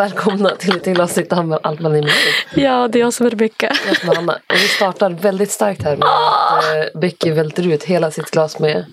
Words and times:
välkomna 0.00 0.50
till 0.56 0.76
ett 0.76 0.84
till 0.84 1.00
avsnitt 1.00 1.32
av 1.32 1.58
Allt 1.62 1.80
man 1.80 1.94
är 1.96 2.02
med 2.02 2.10
i. 2.10 2.62
Ja, 2.62 2.88
det 2.88 2.98
är 2.98 3.00
jag 3.00 3.12
som 3.12 3.26
är 3.26 3.30
Rebecka. 3.30 3.72
Jag 3.88 3.96
som 3.96 4.08
är 4.10 4.16
Anna. 4.18 4.32
Och 4.32 4.54
vi 4.54 4.68
startar 4.68 5.10
väldigt 5.10 5.50
starkt 5.50 5.82
här 5.82 5.96
med 5.96 6.08
att 6.08 6.94
eh, 6.94 7.00
Becky 7.00 7.30
välter 7.30 7.66
ut 7.66 7.84
hela 7.84 8.10
sitt 8.10 8.30
glas 8.30 8.58
med 8.58 8.84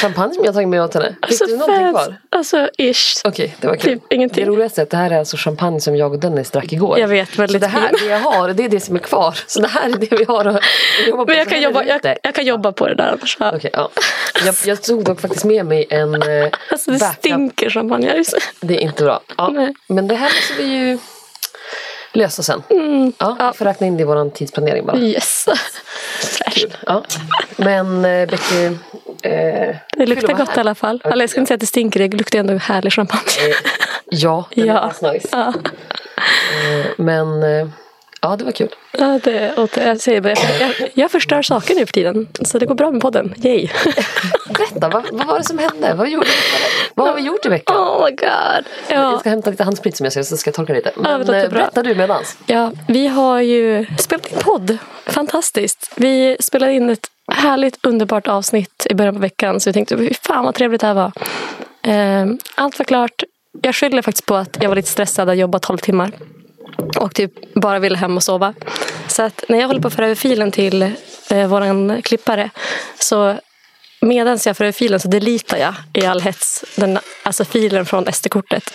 champagne 0.00 0.34
som 0.34 0.44
jag 0.44 0.54
tagit 0.54 0.68
med 0.68 0.82
åt 0.82 0.94
henne. 0.94 1.08
Fick 1.08 1.16
Alltså, 1.22 1.44
du 1.46 1.56
någonting 1.56 1.92
fans. 1.92 2.06
kvar? 2.06 2.16
Alltså, 2.30 2.68
ish. 2.78 3.20
Okej, 3.24 3.56
det 3.60 3.66
var 3.66 3.76
kul. 3.76 3.92
Typ 4.00 4.12
ingenting. 4.12 4.44
Det 4.44 4.50
roligaste 4.50 4.80
är 4.80 4.82
att 4.82 4.90
det 4.90 4.96
här 4.96 5.10
är 5.10 5.18
alltså 5.18 5.36
champagne 5.36 5.80
som 5.80 5.96
jag 5.96 6.12
och 6.12 6.18
Dennis 6.20 6.50
drack 6.50 6.72
igår. 6.72 6.98
Jag 6.98 7.08
vet, 7.08 7.38
väldigt 7.38 7.62
Så 7.62 7.68
det 7.68 7.72
här, 7.72 7.88
fin. 7.88 7.98
det 8.00 8.06
jag 8.12 8.20
har, 8.20 8.48
det 8.48 8.64
är 8.64 8.68
det 8.68 8.80
som 8.80 8.94
är 8.96 9.00
kvar. 9.00 9.38
Så 9.46 9.60
det 9.60 9.68
här 9.68 9.88
är 9.90 9.96
det 9.96 10.12
vi 10.12 10.24
har 10.24 10.44
att 10.44 10.60
jobba 11.08 11.24
på. 11.24 11.30
Men 11.30 11.38
jag 11.38 11.48
kan, 11.48 11.60
jobba, 11.62 11.84
jag, 11.84 12.16
jag 12.22 12.34
kan 12.34 12.44
jobba 12.46 12.72
på 12.72 12.86
det 12.88 12.94
där 12.94 13.08
annars. 13.12 13.36
Ja. 13.40 13.52
Okej, 13.56 13.70
ja. 13.72 13.90
jag, 14.46 14.54
jag 14.64 14.82
tog 14.82 15.04
dock 15.04 15.20
faktiskt 15.20 15.44
med 15.44 15.66
mig 15.66 15.86
en 15.90 16.14
eh, 16.14 16.48
Alltså 16.70 16.90
det 16.90 16.98
backup. 16.98 17.18
stinker 17.18 17.70
champagne. 17.70 18.22
Det 18.60 18.74
är 18.74 18.80
inte 18.80 19.02
bra. 19.04 19.20
Ja, 19.36 19.48
Nej. 19.48 19.74
men 19.88 20.08
det 20.08 20.14
här 20.16 20.30
måste 20.34 20.54
vi 20.58 20.64
ju 20.64 20.98
lösa 22.12 22.42
sen. 22.42 22.62
Mm. 22.70 23.12
Ja, 23.18 23.50
vi 23.52 23.58
får 23.58 23.64
räkna 23.64 23.86
in 23.86 23.96
det 23.96 24.00
i 24.02 24.04
vår 24.04 24.30
tidsplanering 24.30 24.86
bara. 24.86 24.96
Yes. 24.98 25.46
Ja. 26.86 27.04
Men 27.56 28.04
eh, 28.04 28.28
Becky... 28.28 28.64
Eh, 29.22 29.76
Det 29.96 30.06
luktar 30.06 30.34
gott 30.34 30.48
här. 30.48 30.56
i 30.56 30.60
alla 30.60 30.74
fall. 30.74 31.02
Eller 31.04 31.22
jag 31.22 31.30
ska 31.30 31.40
inte 31.40 31.48
säga 31.48 31.54
att 31.54 31.60
det 31.60 31.66
stinker, 31.66 32.00
det 32.08 32.16
luktar 32.16 32.38
ändå 32.38 32.54
härlig 32.56 32.92
champagne. 32.92 33.22
Eh, 33.50 33.56
ja, 34.10 34.48
den 34.54 34.66
Ja. 34.66 34.92
nice. 35.12 35.28
Ja, 35.32 35.52
Eh, 36.64 36.86
men 36.96 37.42
eh, 37.42 37.68
ja, 38.20 38.36
det 38.36 38.44
var 38.44 38.52
kul. 38.52 38.68
ja 38.92 39.20
det, 39.24 39.52
och 39.56 39.70
det, 39.74 39.84
jag, 39.84 40.00
säger 40.00 40.20
bara, 40.20 40.32
jag, 40.60 40.60
jag, 40.78 40.90
jag 40.94 41.10
förstör 41.10 41.42
saker 41.42 41.74
nu 41.74 41.86
för 41.86 41.92
tiden. 41.92 42.28
Så 42.42 42.58
det 42.58 42.66
går 42.66 42.74
bra 42.74 42.90
med 42.90 43.00
podden. 43.02 43.34
Yay! 43.42 43.68
Berätta, 44.48 44.88
vad, 44.88 45.04
vad 45.12 45.26
var 45.26 45.38
det 45.38 45.44
som 45.44 45.58
hände? 45.58 45.94
Vad, 45.94 46.08
gjorde 46.08 46.26
vi? 46.26 46.32
vad 46.94 47.08
har 47.08 47.14
vi 47.14 47.22
gjort 47.22 47.46
i 47.46 47.48
veckan? 47.48 47.76
Oh 47.76 48.04
my 48.04 48.10
god. 48.10 48.64
Jag 48.88 49.12
Ja. 49.12 49.18
ska 49.18 49.30
hämta 49.30 49.50
lite 49.50 49.64
handsprit 49.64 49.96
som 49.96 50.04
jag 50.04 50.12
ser 50.12 50.22
så 50.22 50.36
ska 50.36 50.48
jag 50.48 50.54
torka 50.54 50.72
lite. 50.72 50.90
Men 50.96 51.20
låter 51.20 51.44
eh, 51.44 51.50
berätta 51.50 51.82
du 51.82 51.94
medans. 51.94 52.36
Ja, 52.46 52.72
vi 52.88 53.06
har 53.06 53.40
ju 53.40 53.86
spelat 53.98 54.26
in 54.32 54.38
podd. 54.38 54.78
Fantastiskt. 55.06 55.92
Vi 55.96 56.36
spelade 56.40 56.72
in 56.72 56.90
ett 56.90 57.06
härligt, 57.32 57.78
underbart 57.86 58.28
avsnitt 58.28 58.86
i 58.90 58.94
början 58.94 59.14
på 59.14 59.20
veckan. 59.20 59.60
Så 59.60 59.70
vi 59.70 59.74
tänkte, 59.74 59.96
hur 59.96 60.16
fan 60.22 60.44
vad 60.44 60.54
trevligt 60.54 60.80
det 60.80 60.86
här 60.86 60.94
var. 60.94 61.12
Ehm, 61.82 62.38
Allt 62.54 62.78
var 62.78 62.84
klart. 62.84 63.22
Jag 63.62 63.74
skyller 63.74 64.02
faktiskt 64.02 64.26
på 64.26 64.34
att 64.36 64.56
jag 64.60 64.68
var 64.68 64.76
lite 64.76 64.88
stressad 64.90 65.28
och 65.28 65.36
jobbat 65.36 65.62
12 65.62 65.78
timmar. 65.78 66.10
Och 66.96 67.14
typ 67.14 67.54
bara 67.54 67.78
ville 67.78 67.96
hem 67.96 68.16
och 68.16 68.22
sova. 68.22 68.54
Så 69.08 69.22
att 69.22 69.44
när 69.48 69.60
jag 69.60 69.66
håller 69.66 69.80
på 69.80 69.88
att 69.88 69.94
föra 69.94 70.06
över 70.06 70.14
filen 70.14 70.50
till 70.50 70.82
eh, 71.30 71.46
vår 71.48 72.02
klippare 72.02 72.50
så 72.98 73.38
medan 74.00 74.38
jag 74.46 74.56
för 74.56 74.64
över 74.64 74.72
filen 74.72 75.00
så 75.00 75.08
deletar 75.08 75.56
jag 75.56 75.74
i 75.92 76.06
all 76.06 76.20
hets 76.20 76.64
den, 76.76 76.98
alltså 77.22 77.44
filen 77.44 77.86
från 77.86 78.12
SD-kortet. 78.12 78.74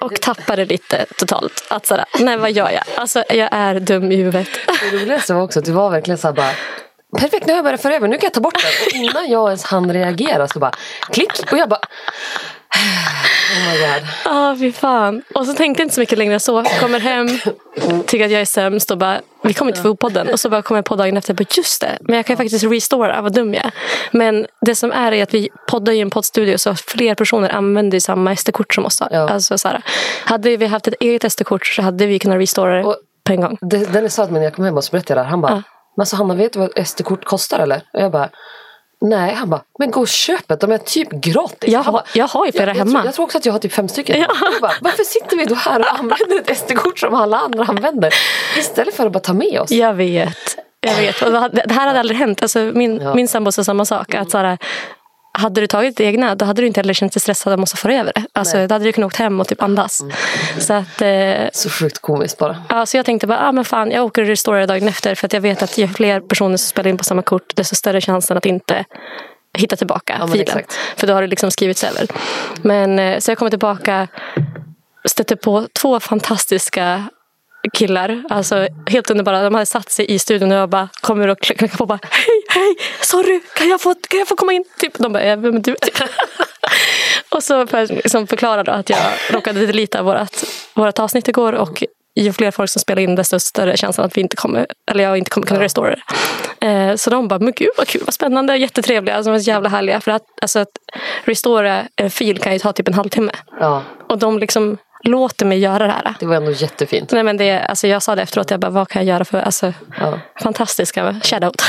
Och 0.00 0.20
tappar 0.20 0.56
det 0.56 0.64
lite 0.64 1.06
totalt. 1.18 1.66
Att 1.70 1.86
sådär, 1.86 2.04
nej 2.18 2.36
vad 2.36 2.52
gör 2.52 2.70
jag? 2.70 2.84
Alltså 2.96 3.24
jag 3.28 3.48
är 3.52 3.80
dum 3.80 4.12
i 4.12 4.16
huvudet. 4.16 4.48
Det 4.90 4.96
roligaste 4.96 5.34
var 5.34 5.42
också 5.42 5.58
att 5.58 5.64
du 5.64 5.72
var 5.72 5.90
verkligen 5.90 6.18
så 6.18 6.28
här 6.28 6.34
bara 6.34 6.52
Perfekt, 7.18 7.46
nu 7.46 7.52
har 7.52 7.56
jag 7.56 7.64
börjat 7.64 7.82
föra 7.82 7.94
över, 7.94 8.08
nu 8.08 8.18
kan 8.18 8.26
jag 8.26 8.34
ta 8.34 8.40
bort 8.40 8.54
den. 8.54 8.72
Och 8.86 8.92
innan 8.92 9.30
jag 9.30 9.48
ens 9.48 9.64
hann 9.64 9.92
reagera 9.92 10.48
så 10.48 10.58
bara 10.58 10.72
klick 11.12 11.52
och 11.52 11.58
jag 11.58 11.68
bara 11.68 11.80
Oh 12.76 13.70
my 13.72 13.78
god. 13.78 14.08
Ja, 14.24 14.56
fy 14.58 14.72
fan. 14.72 15.22
Och 15.34 15.46
så 15.46 15.54
tänkte 15.54 15.80
jag 15.82 15.84
inte 15.84 15.94
så 15.94 16.00
mycket 16.00 16.18
längre 16.18 16.40
så. 16.40 16.64
Kommer 16.80 17.00
hem, 17.00 17.28
tycker 18.06 18.24
att 18.24 18.30
jag 18.30 18.40
är 18.40 18.44
sämst 18.44 18.90
och 18.90 18.98
bara, 18.98 19.20
vi 19.42 19.54
kommer 19.54 19.70
inte 19.70 19.82
få 19.82 19.88
ihop 19.88 19.98
podden. 20.00 20.28
Och 20.28 20.40
så 20.40 20.50
bara 20.50 20.62
kommer 20.62 20.78
jag 20.78 20.84
på 20.84 20.96
dagen 20.96 21.16
efter, 21.16 21.34
bara, 21.34 21.44
just 21.56 21.80
det, 21.80 21.98
men 22.00 22.16
jag 22.16 22.26
kan 22.26 22.34
ju 22.34 22.36
faktiskt 22.36 22.64
restora, 22.64 23.20
vad 23.22 23.34
dum 23.34 23.54
jag 23.54 23.64
är. 23.64 23.70
Men 24.12 24.46
det 24.60 24.74
som 24.74 24.92
är 24.92 25.12
är 25.12 25.22
att 25.22 25.34
vi 25.34 25.48
poddar 25.70 25.92
i 25.92 26.00
en 26.00 26.10
poddstudio 26.10 26.58
så 26.58 26.74
fler 26.74 27.14
personer 27.14 27.48
använder 27.48 28.00
samma 28.00 28.36
SD-kort 28.36 28.74
som 28.74 28.84
oss. 28.86 29.02
Ja. 29.10 29.28
Alltså, 29.30 29.58
så 29.58 29.68
här, 29.68 29.82
hade 30.24 30.56
vi 30.56 30.66
haft 30.66 30.88
ett 30.88 30.94
eget 31.00 31.32
SD-kort 31.32 31.66
så 31.66 31.82
hade 31.82 32.06
vi 32.06 32.18
kunnat 32.18 32.38
restora 32.38 32.76
det 32.76 32.82
på 33.24 33.32
en 33.32 33.40
gång. 33.40 33.58
Det- 33.60 34.10
sa 34.12 34.24
till 34.24 34.32
mig 34.32 34.40
när 34.40 34.46
jag 34.46 34.54
kom 34.54 34.64
hem 34.64 34.76
och 34.76 34.84
så 34.84 34.90
berättade 34.90 35.12
jag 35.12 35.18
det 35.18 35.22
här. 35.24 35.30
Han 35.30 35.40
bara, 35.40 35.52
Ja. 35.52 35.62
men 35.96 36.02
alltså 36.02 36.16
Hanna 36.16 36.34
vet 36.34 36.52
du 36.52 36.58
vad 36.58 36.86
SD-kort 36.86 37.24
kostar 37.24 37.58
eller? 37.58 37.76
Och 37.92 38.00
jag 38.02 38.12
bara, 38.12 38.28
nej. 39.00 39.34
Han 39.34 39.50
bara, 39.50 39.62
men 39.78 39.90
gå 39.90 40.00
och 40.00 40.08
köp 40.08 40.50
ett, 40.50 40.60
de 40.60 40.72
är 40.72 40.78
typ 40.78 41.10
gratis. 41.10 41.72
Jag 41.72 41.84
bara, 41.84 42.02
jag 42.14 42.28
har 42.28 42.46
ju 42.46 42.52
flera 42.52 42.66
jag, 42.70 42.76
jag, 42.76 42.78
hemma. 42.78 42.90
tror, 42.98 43.04
jag 43.06 43.14
tror 43.14 43.24
också 43.24 43.38
att 43.38 43.46
jag 43.46 43.52
har 43.52 43.58
typ 43.60 43.72
fem 43.72 43.88
stycken. 43.88 44.20
Ja. 44.20 44.26
Jag 44.52 44.60
bara, 44.60 44.72
varför 44.80 45.04
sitter 45.04 45.36
vi 45.36 45.44
då 45.44 45.54
här 45.54 45.80
och 45.80 45.98
använder 45.98 46.38
ett 46.50 46.56
SD-kort 46.58 46.98
som 46.98 47.14
alla 47.14 47.38
andra 47.38 47.64
använder? 47.64 48.14
Istället 48.58 48.94
för 48.94 49.06
att 49.06 49.12
bara 49.12 49.20
ta 49.20 49.32
med 49.32 49.60
oss. 49.60 49.70
Jag 49.70 49.94
vet. 49.94 50.56
Jag 50.80 50.94
vet. 50.94 51.22
Och 51.22 51.32
det 51.32 51.38
hade- 51.38 51.62
det 51.66 51.74
här 51.74 51.86
hade 51.86 52.00
aldrig 52.00 52.18
hänt. 52.18 52.42
Alltså, 52.42 52.58
min, 52.58 53.00
Ja. 53.00 53.14
min 53.14 53.28
sambo 53.28 53.52
sa 53.52 53.64
samma 53.64 53.84
sak. 53.84 54.14
Att, 54.14 54.30
så 54.30 54.38
här, 54.38 54.58
hade 55.38 55.60
du 55.60 55.66
tagit 55.66 55.96
ditt 55.96 56.06
egna 56.06 56.34
då 56.34 56.44
hade 56.44 56.62
du 56.62 56.66
inte 56.66 56.80
heller 56.80 56.94
känt 56.94 57.12
dig 57.12 57.20
stressad 57.20 57.52
att 57.52 57.58
måste 57.58 57.76
föra 57.76 57.94
över 57.94 58.12
det. 58.14 58.24
Alltså, 58.32 58.56
Nej. 58.56 58.68
då 58.68 58.74
hade 58.74 58.84
du 58.84 58.92
kunnat 58.92 59.06
åka 59.14 59.22
hem 59.22 59.40
och 59.40 59.48
typ 59.48 59.62
andas. 59.62 60.00
Så, 60.58 60.72
att, 60.72 61.02
eh, 61.02 61.48
Så 61.52 61.70
sjukt 61.70 61.98
komiskt 61.98 62.38
bara. 62.38 62.56
ja, 62.68 62.86
så 62.86 62.96
jag 62.96 63.06
tänkte 63.06 63.26
bara, 63.26 63.38
ah, 63.48 63.52
men 63.52 63.64
fan, 63.64 63.90
jag 63.90 64.04
åker 64.04 64.22
och 64.22 64.28
restorerar 64.28 64.66
dagen 64.66 64.88
efter. 64.88 65.14
För 65.14 65.26
att 65.26 65.32
jag 65.32 65.40
vet 65.40 65.62
att 65.62 65.78
ju 65.78 65.88
fler 65.88 66.20
personer 66.20 66.56
som 66.56 66.68
spelar 66.68 66.90
in 66.90 66.98
på 66.98 67.04
samma 67.04 67.22
kort 67.22 67.56
desto 67.56 67.74
större 67.74 68.00
chansen 68.00 68.36
att 68.36 68.46
inte 68.46 68.84
hitta 69.58 69.76
tillbaka 69.76 70.16
Ja, 70.20 70.26
filen. 70.26 70.42
exakt. 70.42 70.72
För 70.96 71.06
då 71.06 71.12
har 71.12 71.20
det 71.22 71.28
liksom 71.28 71.50
skrivits 71.50 71.84
över. 71.84 72.06
Men, 72.62 72.98
eh, 72.98 73.18
så 73.18 73.30
jag 73.30 73.38
kommer 73.38 73.50
tillbaka 73.50 74.08
stötte 75.08 75.36
på 75.36 75.68
två 75.80 76.00
fantastiska 76.00 77.04
killar. 77.72 78.22
Alltså 78.30 78.66
helt 78.86 79.10
underbara. 79.10 79.42
De 79.42 79.54
hade 79.54 79.66
satt 79.66 79.90
sig 79.90 80.10
i 80.14 80.18
studion 80.18 80.52
och 80.52 80.58
jag 80.58 80.68
bara 80.68 80.88
kommer 81.00 81.28
och 81.28 81.40
knackar 81.40 81.76
på 81.76 81.84
och 81.84 81.88
bara 81.88 81.98
hej, 82.02 82.37
hej, 82.48 82.74
sorry, 83.00 83.40
kan 83.54 83.68
jag 83.68 83.80
få, 83.80 83.94
kan 84.08 84.18
jag 84.18 84.28
få 84.28 84.36
komma 84.36 84.52
in? 84.52 84.64
Typ, 84.78 84.98
de 84.98 85.12
bara, 85.12 85.24
"Ja, 85.24 85.36
vem 85.36 85.56
är 85.56 85.60
du? 85.60 85.74
Typ. 85.74 85.94
och 87.30 87.42
så 87.42 87.66
för 87.66 87.78
att 87.82 87.90
liksom 87.90 88.26
förklara 88.26 88.62
då 88.62 88.72
att 88.72 88.90
jag 88.90 88.98
råkade 89.30 89.66
delita 89.66 90.02
vårt, 90.02 90.36
vårt 90.74 90.98
avsnitt 90.98 91.28
igår 91.28 91.52
och 91.52 91.84
ju 92.20 92.32
fler 92.32 92.50
folk 92.50 92.70
som 92.70 92.80
spelar 92.80 93.02
in 93.02 93.14
desto 93.14 93.40
större 93.40 93.76
chansen 93.76 94.04
att 94.04 94.16
vi 94.16 94.20
inte 94.20 94.36
kommer, 94.36 94.66
eller 94.90 95.04
jag 95.04 95.18
inte 95.18 95.30
kommer 95.30 95.46
kunna 95.46 95.60
restora 95.60 95.90
det. 95.90 96.02
Eh, 96.66 96.96
så 96.96 97.10
de 97.10 97.28
bara, 97.28 97.38
men 97.38 97.52
gud 97.56 97.68
vad 97.76 97.88
kul, 97.88 98.02
vad 98.04 98.14
spännande, 98.14 98.56
jättetrevliga, 98.56 99.14
alltså, 99.16 99.28
de 99.30 99.32
var 99.32 99.40
så 99.40 99.50
jävla 99.50 99.68
härliga. 99.68 100.00
För 100.00 100.10
att, 100.10 100.22
alltså, 100.42 100.58
att 100.58 100.68
restora 101.24 101.82
en 101.96 102.10
fil 102.10 102.38
kan 102.38 102.52
ju 102.52 102.58
ta 102.58 102.72
typ 102.72 102.88
en 102.88 102.94
halvtimme. 102.94 103.32
Ja, 103.60 103.82
Och 104.08 104.18
de 104.18 104.38
liksom 104.38 104.78
låter 105.04 105.46
mig 105.46 105.58
göra 105.58 105.86
det 105.86 105.92
här. 105.92 106.14
det 106.20 106.26
var 106.26 106.36
ändå 106.36 106.50
jättefint. 106.50 107.12
Nej, 107.12 107.22
men 107.22 107.36
det, 107.36 107.60
alltså 107.60 107.86
jag 107.86 108.02
sa 108.02 108.14
det 108.16 108.22
efteråt, 108.22 108.50
jag 108.50 108.60
bara, 108.60 108.70
vad 108.70 108.88
kan 108.88 109.06
jag 109.06 109.14
göra 109.14 109.24
för 109.24 109.40
alltså, 109.40 109.72
Ja. 110.00 110.18
fantastiska 110.42 111.20
shoutout. 111.22 111.62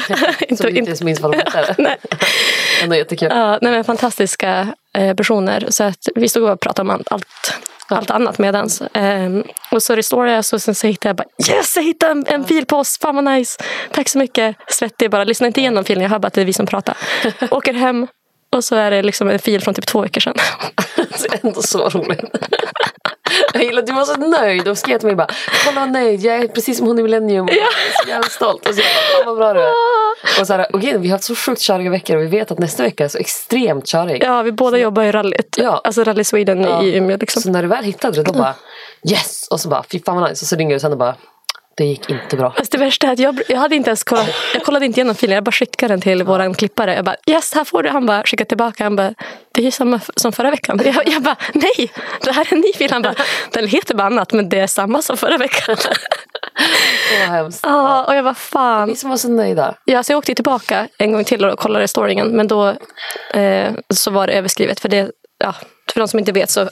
Inte- 0.40 0.56
Som 0.56 0.68
inte 0.68 0.78
ens 0.80 1.02
minns 1.02 1.20
vad 1.20 1.32
de 1.32 1.38
hette. 1.38 1.74
nej. 1.82 1.96
Ändå 2.82 2.96
jättekul. 2.96 3.28
Ja, 3.30 3.58
nej, 3.62 3.72
men 3.72 3.84
fantastiska 3.84 4.68
eh, 4.98 5.14
personer. 5.14 5.66
Så 5.68 5.84
att 5.84 6.08
vi 6.14 6.28
stod 6.28 6.50
och 6.50 6.60
pratade 6.60 6.90
om 6.90 6.90
allt, 6.90 7.08
allt, 7.12 7.58
allt 7.88 8.10
annat 8.10 8.38
medans. 8.38 8.82
Ehm, 8.92 9.44
och 9.70 9.82
så 9.82 9.96
restorade 9.96 10.32
jag 10.32 10.44
så 10.44 10.58
sen 10.58 10.74
så 10.74 10.86
hittade 10.86 11.08
jag 11.08 11.16
bara 11.16 11.54
yes, 11.56 11.76
jag 11.76 11.82
hittade 11.82 12.12
en, 12.12 12.24
en 12.28 12.44
fil 12.44 12.66
på 12.66 12.76
oss. 12.76 12.98
Fan 12.98 13.14
vad 13.14 13.24
nice. 13.24 13.62
Tack 13.92 14.08
så 14.08 14.18
mycket. 14.18 14.56
Svettig 14.68 15.10
bara. 15.10 15.24
Lyssna 15.24 15.46
inte 15.46 15.60
igenom 15.60 15.84
filen. 15.84 16.02
Jag 16.02 16.10
hör 16.10 16.18
bara 16.18 16.26
att 16.26 16.32
det 16.34 16.40
är 16.40 16.44
vi 16.44 16.52
som 16.52 16.66
pratar. 16.66 16.96
Åker 17.50 17.72
hem 17.74 18.06
och 18.56 18.64
så 18.64 18.76
är 18.76 18.90
det 18.90 19.02
liksom 19.02 19.28
en 19.28 19.38
fil 19.38 19.60
från 19.62 19.74
typ 19.74 19.86
två 19.86 20.00
veckor 20.00 20.20
sedan. 20.20 20.34
Alltså, 21.12 21.28
ändå 21.42 21.62
så 21.62 21.88
roligt. 21.88 22.20
Jag 23.54 23.64
gillar 23.64 23.78
att 23.82 23.86
du 23.86 23.92
var 23.92 24.04
så 24.04 24.16
nöjd 24.16 24.68
och 24.68 24.78
skrev 24.78 24.98
till 24.98 25.06
mig 25.06 25.16
bara 25.16 25.28
Kolla 25.64 25.80
vad 25.80 25.90
nöjd, 25.90 26.20
jag 26.20 26.36
är 26.36 26.48
precis 26.48 26.78
som 26.78 26.86
hon 26.86 26.98
i 26.98 27.02
Millennium. 27.02 27.46
Jag 27.48 27.56
är 27.56 28.02
så 28.04 28.08
jävla 28.08 28.28
stolt. 28.28 28.68
Och 28.68 28.74
så, 28.74 28.80
jag 28.80 28.86
bara, 28.86 29.24
"Fan, 29.24 29.26
vad 29.26 29.36
bra 29.36 29.52
du 29.54 29.60
är. 29.60 29.72
Och 30.40 30.46
så 30.46 30.52
här, 30.52 30.66
okej, 30.72 30.98
vi 30.98 31.08
har 31.08 31.14
haft 31.14 31.24
så 31.24 31.34
sjukt 31.34 31.60
köriga 31.60 31.90
veckor 31.90 32.16
och 32.16 32.22
vi 32.22 32.26
vet 32.26 32.50
att 32.50 32.58
nästa 32.58 32.82
vecka 32.82 33.04
är 33.04 33.08
så 33.08 33.18
extremt 33.18 33.88
körig. 33.88 34.22
Ja, 34.24 34.42
vi 34.42 34.52
båda 34.52 34.78
jobbar 34.78 35.02
i 35.02 35.12
rallyt. 35.12 35.54
Ja. 35.58 35.80
Alltså 35.84 36.04
Rally 36.04 36.24
Sweden 36.24 36.60
Ja. 36.62 36.82
i 36.82 36.96
Umeå. 36.96 37.16
Liksom. 37.20 37.42
Så 37.42 37.50
när 37.50 37.62
du 37.62 37.68
väl 37.68 37.84
hittade 37.84 38.16
det 38.16 38.22
då 38.22 38.32
bara 38.32 38.54
yes! 39.10 39.48
Och 39.50 39.60
så 39.60 39.68
bara 39.68 39.84
fy 39.92 40.00
fan 40.06 40.16
vad 40.20 40.30
nice. 40.30 40.44
Och 40.44 40.48
så 40.48 40.56
ringer 40.56 40.74
du 40.74 40.80
sen 40.80 40.92
och 40.92 40.98
bara 40.98 41.14
det 41.76 41.84
gick 41.84 42.10
inte 42.10 42.36
bra. 42.36 42.46
Alltså 42.46 42.78
det 42.78 42.84
värsta 42.84 43.06
är 43.06 43.12
att 43.12 43.18
jag, 43.18 43.40
jag 43.48 43.56
hade 43.56 43.76
inte 43.76 43.90
ens 43.90 44.04
kollat, 44.04 44.28
jag 44.54 44.62
kollade 44.62 44.86
inte 44.86 45.00
igenom 45.00 45.14
filen. 45.14 45.34
Jag 45.34 45.44
bara 45.44 45.52
skickade 45.52 45.92
den 45.92 46.00
till 46.00 46.22
våran 46.22 46.54
klippare. 46.54 46.94
Jag 46.94 47.04
bara 47.04 47.16
yes, 47.26 47.54
här 47.54 47.64
får 47.64 47.82
du. 47.82 47.88
Han 47.88 48.06
bara 48.06 48.22
skickade 48.22 48.48
tillbaka. 48.48 48.84
Han 48.84 48.96
bara 48.96 49.14
det 49.52 49.60
är 49.60 49.64
ju 49.64 49.70
samma 49.70 50.00
som 50.16 50.32
förra 50.32 50.50
veckan. 50.50 50.80
Jag, 50.84 51.08
jag 51.08 51.22
bara 51.22 51.36
nej, 51.52 51.92
det 52.22 52.32
här 52.32 52.46
är 52.48 52.54
en 52.54 52.60
ny 52.60 52.72
fil. 52.72 52.90
Han 52.90 53.02
bara 53.02 53.14
den 53.50 53.68
heter 53.68 53.94
bara 53.94 54.06
annat 54.06 54.32
men 54.32 54.48
det 54.48 54.58
är 54.58 54.66
samma 54.66 55.02
som 55.02 55.16
förra 55.16 55.38
veckan. 55.38 55.76
Var 57.20 57.26
hemskt. 57.26 57.60
Ja, 57.62 58.04
och 58.04 58.14
jag 58.14 58.22
var 58.22 58.34
fan. 58.34 58.88
Vi 58.88 58.96
som 58.96 59.10
var 59.10 59.16
så 59.16 59.28
nöjda. 59.28 59.74
Ja, 59.84 60.02
så 60.02 60.12
jag 60.12 60.18
åkte 60.18 60.34
tillbaka 60.34 60.88
en 60.98 61.12
gång 61.12 61.24
till 61.24 61.44
och 61.44 61.58
kollade 61.58 61.84
restoringen. 61.84 62.28
Men 62.28 62.48
då 62.48 62.68
eh, 63.34 63.72
så 63.94 64.10
var 64.10 64.26
det 64.26 64.32
överskrivet. 64.32 64.80
För, 64.80 64.88
det, 64.88 65.10
ja, 65.38 65.54
för 65.92 66.00
de 66.00 66.08
som 66.08 66.18
inte 66.18 66.32
vet 66.32 66.50
så 66.50 66.68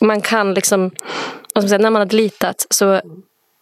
man 0.00 0.20
kan 0.20 0.54
liksom, 0.54 0.90
säga, 1.60 1.78
när 1.78 1.90
man 1.90 2.00
har 2.00 2.06
deletat 2.06 2.66
så 2.70 3.00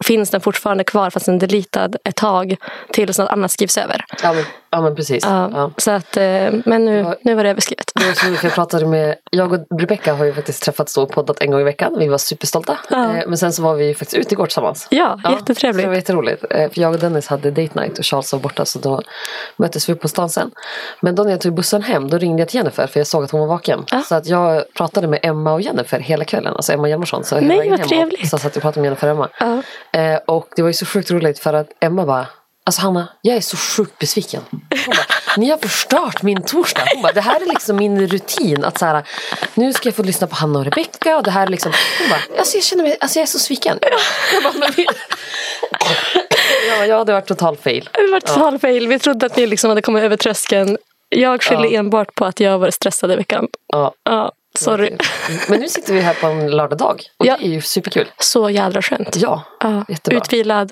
finns 0.03 0.29
den 0.29 0.41
fortfarande 0.41 0.83
kvar 0.83 1.09
fast 1.09 1.25
den 1.25 1.35
är 1.35 1.39
deletad 1.39 1.95
ett 2.03 2.15
tag 2.15 2.55
tills 2.93 3.19
något 3.19 3.29
annat 3.29 3.51
skrivs 3.51 3.77
över. 3.77 4.05
Ja, 4.23 4.33
men, 4.33 4.43
Ja 4.75 4.81
men 4.81 4.95
precis. 4.95 5.23
Ja, 5.25 5.49
Ja. 5.53 5.71
Så 5.77 5.91
att, 5.91 6.17
eh, 6.17 6.23
men 6.65 6.85
nu, 6.85 6.97
Ja. 6.97 7.15
nu 7.21 7.35
var 7.35 7.43
det 7.43 7.49
överskrivet. 7.49 7.91
Det 7.95 8.05
var 8.05 8.13
så 8.13 8.27
roligt, 8.27 8.39
för 8.39 8.47
jag 8.47 8.53
pratade 8.55 8.85
med, 8.85 9.15
jag 9.31 9.53
och 9.53 9.79
Rebecca 9.81 10.13
har 10.13 10.25
ju 10.25 10.33
faktiskt 10.33 10.63
träffats 10.63 10.97
och 10.97 11.11
poddat 11.11 11.41
en 11.41 11.51
gång 11.51 11.61
i 11.61 11.63
veckan. 11.63 11.95
Vi 11.99 12.07
var 12.07 12.17
superstolta. 12.17 12.77
Ja. 12.89 13.15
Eh, 13.17 13.23
Men 13.27 13.37
sen 13.37 13.53
så 13.53 13.63
var 13.63 13.75
vi 13.75 13.93
faktiskt 13.95 14.13
ute 14.17 14.33
igår 14.33 14.45
tillsammans. 14.45 14.87
Ja, 14.89 15.19
Så 15.25 15.31
jättetrevligt. 15.31 15.83
det 15.83 15.87
var 15.89 15.95
jätteroligt. 15.95 16.43
Eh, 16.49 16.69
För 16.71 16.81
jag 16.81 16.93
och 16.93 16.99
Dennis 16.99 17.27
hade 17.27 17.51
date 17.51 17.79
night 17.79 17.99
och 17.99 18.05
Charles 18.05 18.33
var 18.33 18.39
borta 18.39 18.65
så 18.65 18.79
då 18.79 19.01
möttes 19.57 19.89
vi 19.89 19.95
på 19.95 20.07
stan 20.07 20.29
sen. 20.29 20.51
Men 21.01 21.15
då 21.15 21.23
när 21.23 21.31
jag 21.31 21.41
tog 21.41 21.53
bussen 21.53 21.81
hem 21.81 22.09
då 22.09 22.17
ringde 22.17 22.41
jag 22.41 22.49
till 22.49 22.57
Jennifer 22.57 22.87
för 22.87 22.99
jag 22.99 23.07
såg 23.07 23.23
att 23.23 23.31
hon 23.31 23.39
var 23.39 23.47
vaken. 23.47 23.83
Ja. 23.91 24.01
Så 24.01 24.15
att 24.15 24.27
jag 24.27 24.63
pratade 24.73 25.07
med 25.07 25.19
Emma 25.23 25.53
och 25.53 25.61
Jennifer 25.61 25.99
hela 25.99 26.25
kvällen. 26.25 26.53
Alltså 26.55 26.73
Emma 26.73 26.89
Hjalmarsson. 26.89 27.23
Så 27.23 27.39
Nej, 27.39 27.69
vad 27.69 27.83
trevligt. 27.83 28.21
Och, 28.21 28.27
så 28.27 28.37
satt 28.37 28.55
jag 28.55 28.61
pratade 28.61 28.81
med 28.81 28.85
Jennifer 28.87 29.07
och 29.07 29.13
Emma. 29.15 29.61
Ja. 29.91 30.19
Och 30.27 30.47
det 30.55 30.61
var 30.61 30.69
ju 30.69 30.73
så 30.73 30.85
sjukt 30.85 31.11
roligt 31.11 31.39
för 31.39 31.53
att 31.53 31.67
Emma 31.79 32.05
bara 32.05 32.25
Alltså 32.65 32.81
Hanna, 32.81 33.07
jag 33.21 33.35
är 33.35 33.41
så 33.41 33.57
sjukt 33.57 33.99
besviken. 33.99 34.41
Bara, 34.87 35.05
ni 35.37 35.49
har 35.49 35.57
förstört 35.57 36.21
min 36.23 36.43
torsdag. 36.43 36.83
Hon 36.93 37.01
bara, 37.01 37.11
det 37.13 37.21
här 37.21 37.41
är 37.41 37.45
liksom 37.45 37.75
min 37.75 38.07
rutin. 38.07 38.63
Att 38.65 38.77
så 38.77 38.85
här, 38.85 39.03
nu 39.53 39.73
ska 39.73 39.87
jag 39.87 39.95
få 39.95 40.03
lyssna 40.03 40.27
på 40.27 40.35
Hanna 40.35 40.59
och 40.59 40.65
Rebecca. 40.65 41.17
Och 41.17 41.23
det 41.23 41.31
här 41.31 41.43
är 41.43 41.47
liksom, 41.51 41.71
hon 41.99 42.09
bara, 42.09 42.39
alltså 42.39 42.57
jag 42.57 42.63
känner 42.63 42.83
mig, 42.83 42.97
alltså 42.99 43.19
jag 43.19 43.23
är 43.23 43.27
så 43.27 43.39
sviken. 43.39 43.79
Jag 44.33 44.43
bara, 44.43 44.53
men 44.59 44.71
vi... 44.77 44.85
ja, 46.69 46.85
ja, 46.85 47.03
det 47.03 47.13
var 47.13 47.21
total 47.21 47.57
fail. 47.57 47.89
Det 47.93 48.11
var 48.11 48.19
total 48.19 48.59
fail. 48.59 48.87
Vi 48.87 48.99
trodde 48.99 49.25
att 49.25 49.37
ni 49.37 49.47
liksom 49.47 49.69
hade 49.69 49.81
kommit 49.81 50.03
över 50.03 50.17
tröskeln. 50.17 50.77
Jag 51.09 51.43
skyller 51.43 51.65
Ja. 51.69 51.79
enbart 51.79 52.15
på 52.15 52.25
att 52.25 52.39
jag 52.39 52.59
var 52.59 52.71
stressad 52.71 53.11
i 53.11 53.15
veckan. 53.15 53.47
Ja, 53.67 53.93
Ja, 54.03 54.31
sorry. 54.59 54.97
Men 55.47 55.59
nu 55.59 55.67
sitter 55.69 55.93
vi 55.93 55.99
här 56.01 56.13
på 56.13 56.27
en 56.27 56.51
lördagdag. 56.51 57.01
Och 57.19 57.25
Ja. 57.25 57.37
det 57.39 57.45
är 57.45 57.49
ju 57.49 57.61
superkul. 57.61 58.11
Så 58.19 58.49
jädra 58.49 58.81
skönt. 58.81 59.15
Ja, 59.15 59.43
Ja, 59.59 59.85
jättebra. 59.89 60.17
utvilad. 60.17 60.71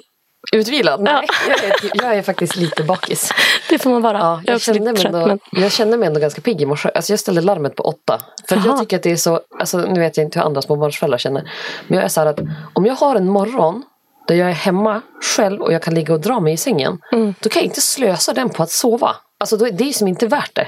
Utvilad? 0.51 1.01
Nej, 1.01 1.27
jag, 1.47 1.63
är, 1.63 1.73
jag 1.93 2.15
är 2.15 2.21
faktiskt 2.21 2.55
lite 2.55 2.83
bakis. 2.83 3.31
Det 3.69 3.79
får 3.79 3.89
man 3.89 4.01
vara. 4.01 4.17
Ja, 4.17 4.41
jag 4.45 4.53
jag, 4.53 4.61
kände 4.61 4.93
mig 4.93 5.05
ändå, 5.05 5.27
Men... 5.27 5.39
jag 5.51 5.71
kände 5.71 5.97
mig 5.97 6.07
ändå 6.07 6.19
ganska 6.19 6.41
pigg 6.41 6.61
i 6.61 6.65
morse. 6.65 6.89
Alltså 6.95 7.13
jag 7.13 7.19
ställde 7.19 7.41
larmet 7.41 7.75
på 7.75 7.83
åtta. 7.83 8.21
För 8.49 8.55
Aha. 8.55 8.67
jag 8.67 8.79
tycker 8.79 8.97
att 8.97 9.03
det 9.03 9.11
är 9.11 9.15
så, 9.15 9.41
alltså 9.59 9.77
nu 9.77 9.99
vet 9.99 10.17
jag 10.17 10.25
inte 10.25 10.39
hur 10.39 10.45
andra 10.45 10.61
småbarnsföräldrar 10.61 11.17
känner. 11.17 11.51
Men 11.87 11.95
jag 11.95 12.05
är 12.05 12.09
så 12.09 12.21
att 12.21 12.39
om 12.73 12.85
jag 12.85 12.93
har 12.93 13.15
en 13.15 13.27
morgon 13.27 13.83
där 14.27 14.35
jag 14.35 14.49
är 14.49 14.53
hemma 14.53 15.01
själv 15.35 15.61
och 15.61 15.73
jag 15.73 15.81
kan 15.81 15.93
ligga 15.93 16.13
och 16.13 16.19
dra 16.19 16.39
mig 16.39 16.53
i 16.53 16.57
sängen. 16.57 16.99
Mm. 17.11 17.33
Då 17.39 17.49
kan 17.49 17.59
jag 17.59 17.67
inte 17.67 17.81
slösa 17.81 18.33
den 18.33 18.49
på 18.49 18.63
att 18.63 18.71
sova. 18.71 19.15
Alltså 19.37 19.57
då, 19.57 19.65
det 19.65 19.83
är 19.89 19.93
som 19.93 20.07
inte 20.07 20.27
värt 20.27 20.55
det. 20.55 20.67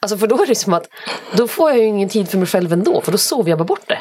Alltså 0.00 0.18
för 0.18 0.26
då 0.26 0.42
är 0.42 0.46
det 0.46 0.54
som 0.54 0.72
att 0.72 0.88
då 1.32 1.48
får 1.48 1.70
jag 1.70 1.78
ju 1.78 1.84
ingen 1.84 2.08
tid 2.08 2.28
för 2.28 2.38
mig 2.38 2.46
själv 2.46 2.72
ändå. 2.72 3.00
För 3.00 3.12
då 3.12 3.18
sover 3.18 3.50
jag 3.50 3.58
bara 3.58 3.64
bort 3.64 3.88
det. 3.88 3.98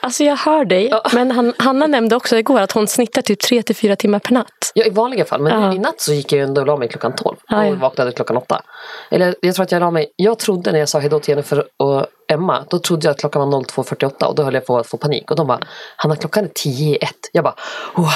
Alltså 0.00 0.24
jag 0.24 0.36
hör 0.36 0.64
dig. 0.64 0.88
Ja. 0.90 1.02
Men 1.12 1.30
han, 1.30 1.52
Hanna 1.58 1.86
nämnde 1.86 2.16
också 2.16 2.36
igår 2.36 2.60
att 2.60 2.72
hon 2.72 2.86
snittar 2.86 3.22
typ 3.22 3.40
tre 3.40 3.62
till 3.62 3.76
fyra 3.76 3.96
timmar 3.96 4.18
per 4.18 4.32
natt. 4.32 4.72
Ja, 4.74 4.84
i 4.84 4.90
vanliga 4.90 5.24
fall. 5.24 5.40
Men 5.42 5.62
Ja. 5.62 5.72
i 5.74 5.78
natt 5.78 6.00
så 6.00 6.12
gick 6.12 6.32
jag 6.32 6.40
ändå 6.42 6.60
och 6.60 6.66
la 6.66 6.76
mig 6.76 6.88
klockan 6.88 7.16
12. 7.16 7.36
Ja, 7.48 7.64
ja. 7.66 7.72
Och 7.72 7.78
vaknade 7.78 8.12
klockan 8.12 8.36
8. 8.36 8.62
Eller 9.10 9.34
jag 9.40 9.54
tror 9.54 9.62
att 9.62 9.72
jag 9.72 9.80
la 9.80 9.90
mig. 9.90 10.12
Jag 10.16 10.38
trodde 10.38 10.72
när 10.72 10.78
jag 10.78 10.88
sa 10.88 10.98
hejdå 10.98 11.20
till 11.20 11.30
Jennifer 11.32 11.64
och 11.76 12.06
Emma. 12.28 12.64
Då 12.70 12.78
trodde 12.78 13.06
jag 13.06 13.10
att 13.10 13.20
klockan 13.20 13.50
var 13.50 13.60
02.48 13.60 14.24
och 14.24 14.34
då 14.34 14.42
höll 14.42 14.54
jag 14.54 14.66
på 14.66 14.78
att 14.78 14.86
få 14.86 14.96
panik. 14.96 15.30
Och 15.30 15.36
de 15.36 15.46
bara, 15.46 15.60
Hanna 15.96 16.16
klockan 16.16 16.44
är 16.44 16.50
10 16.54 16.94
i 16.94 16.96
ett. 16.96 17.10
Jag 17.32 17.44
bara, 17.44 17.54
oh. 17.96 18.14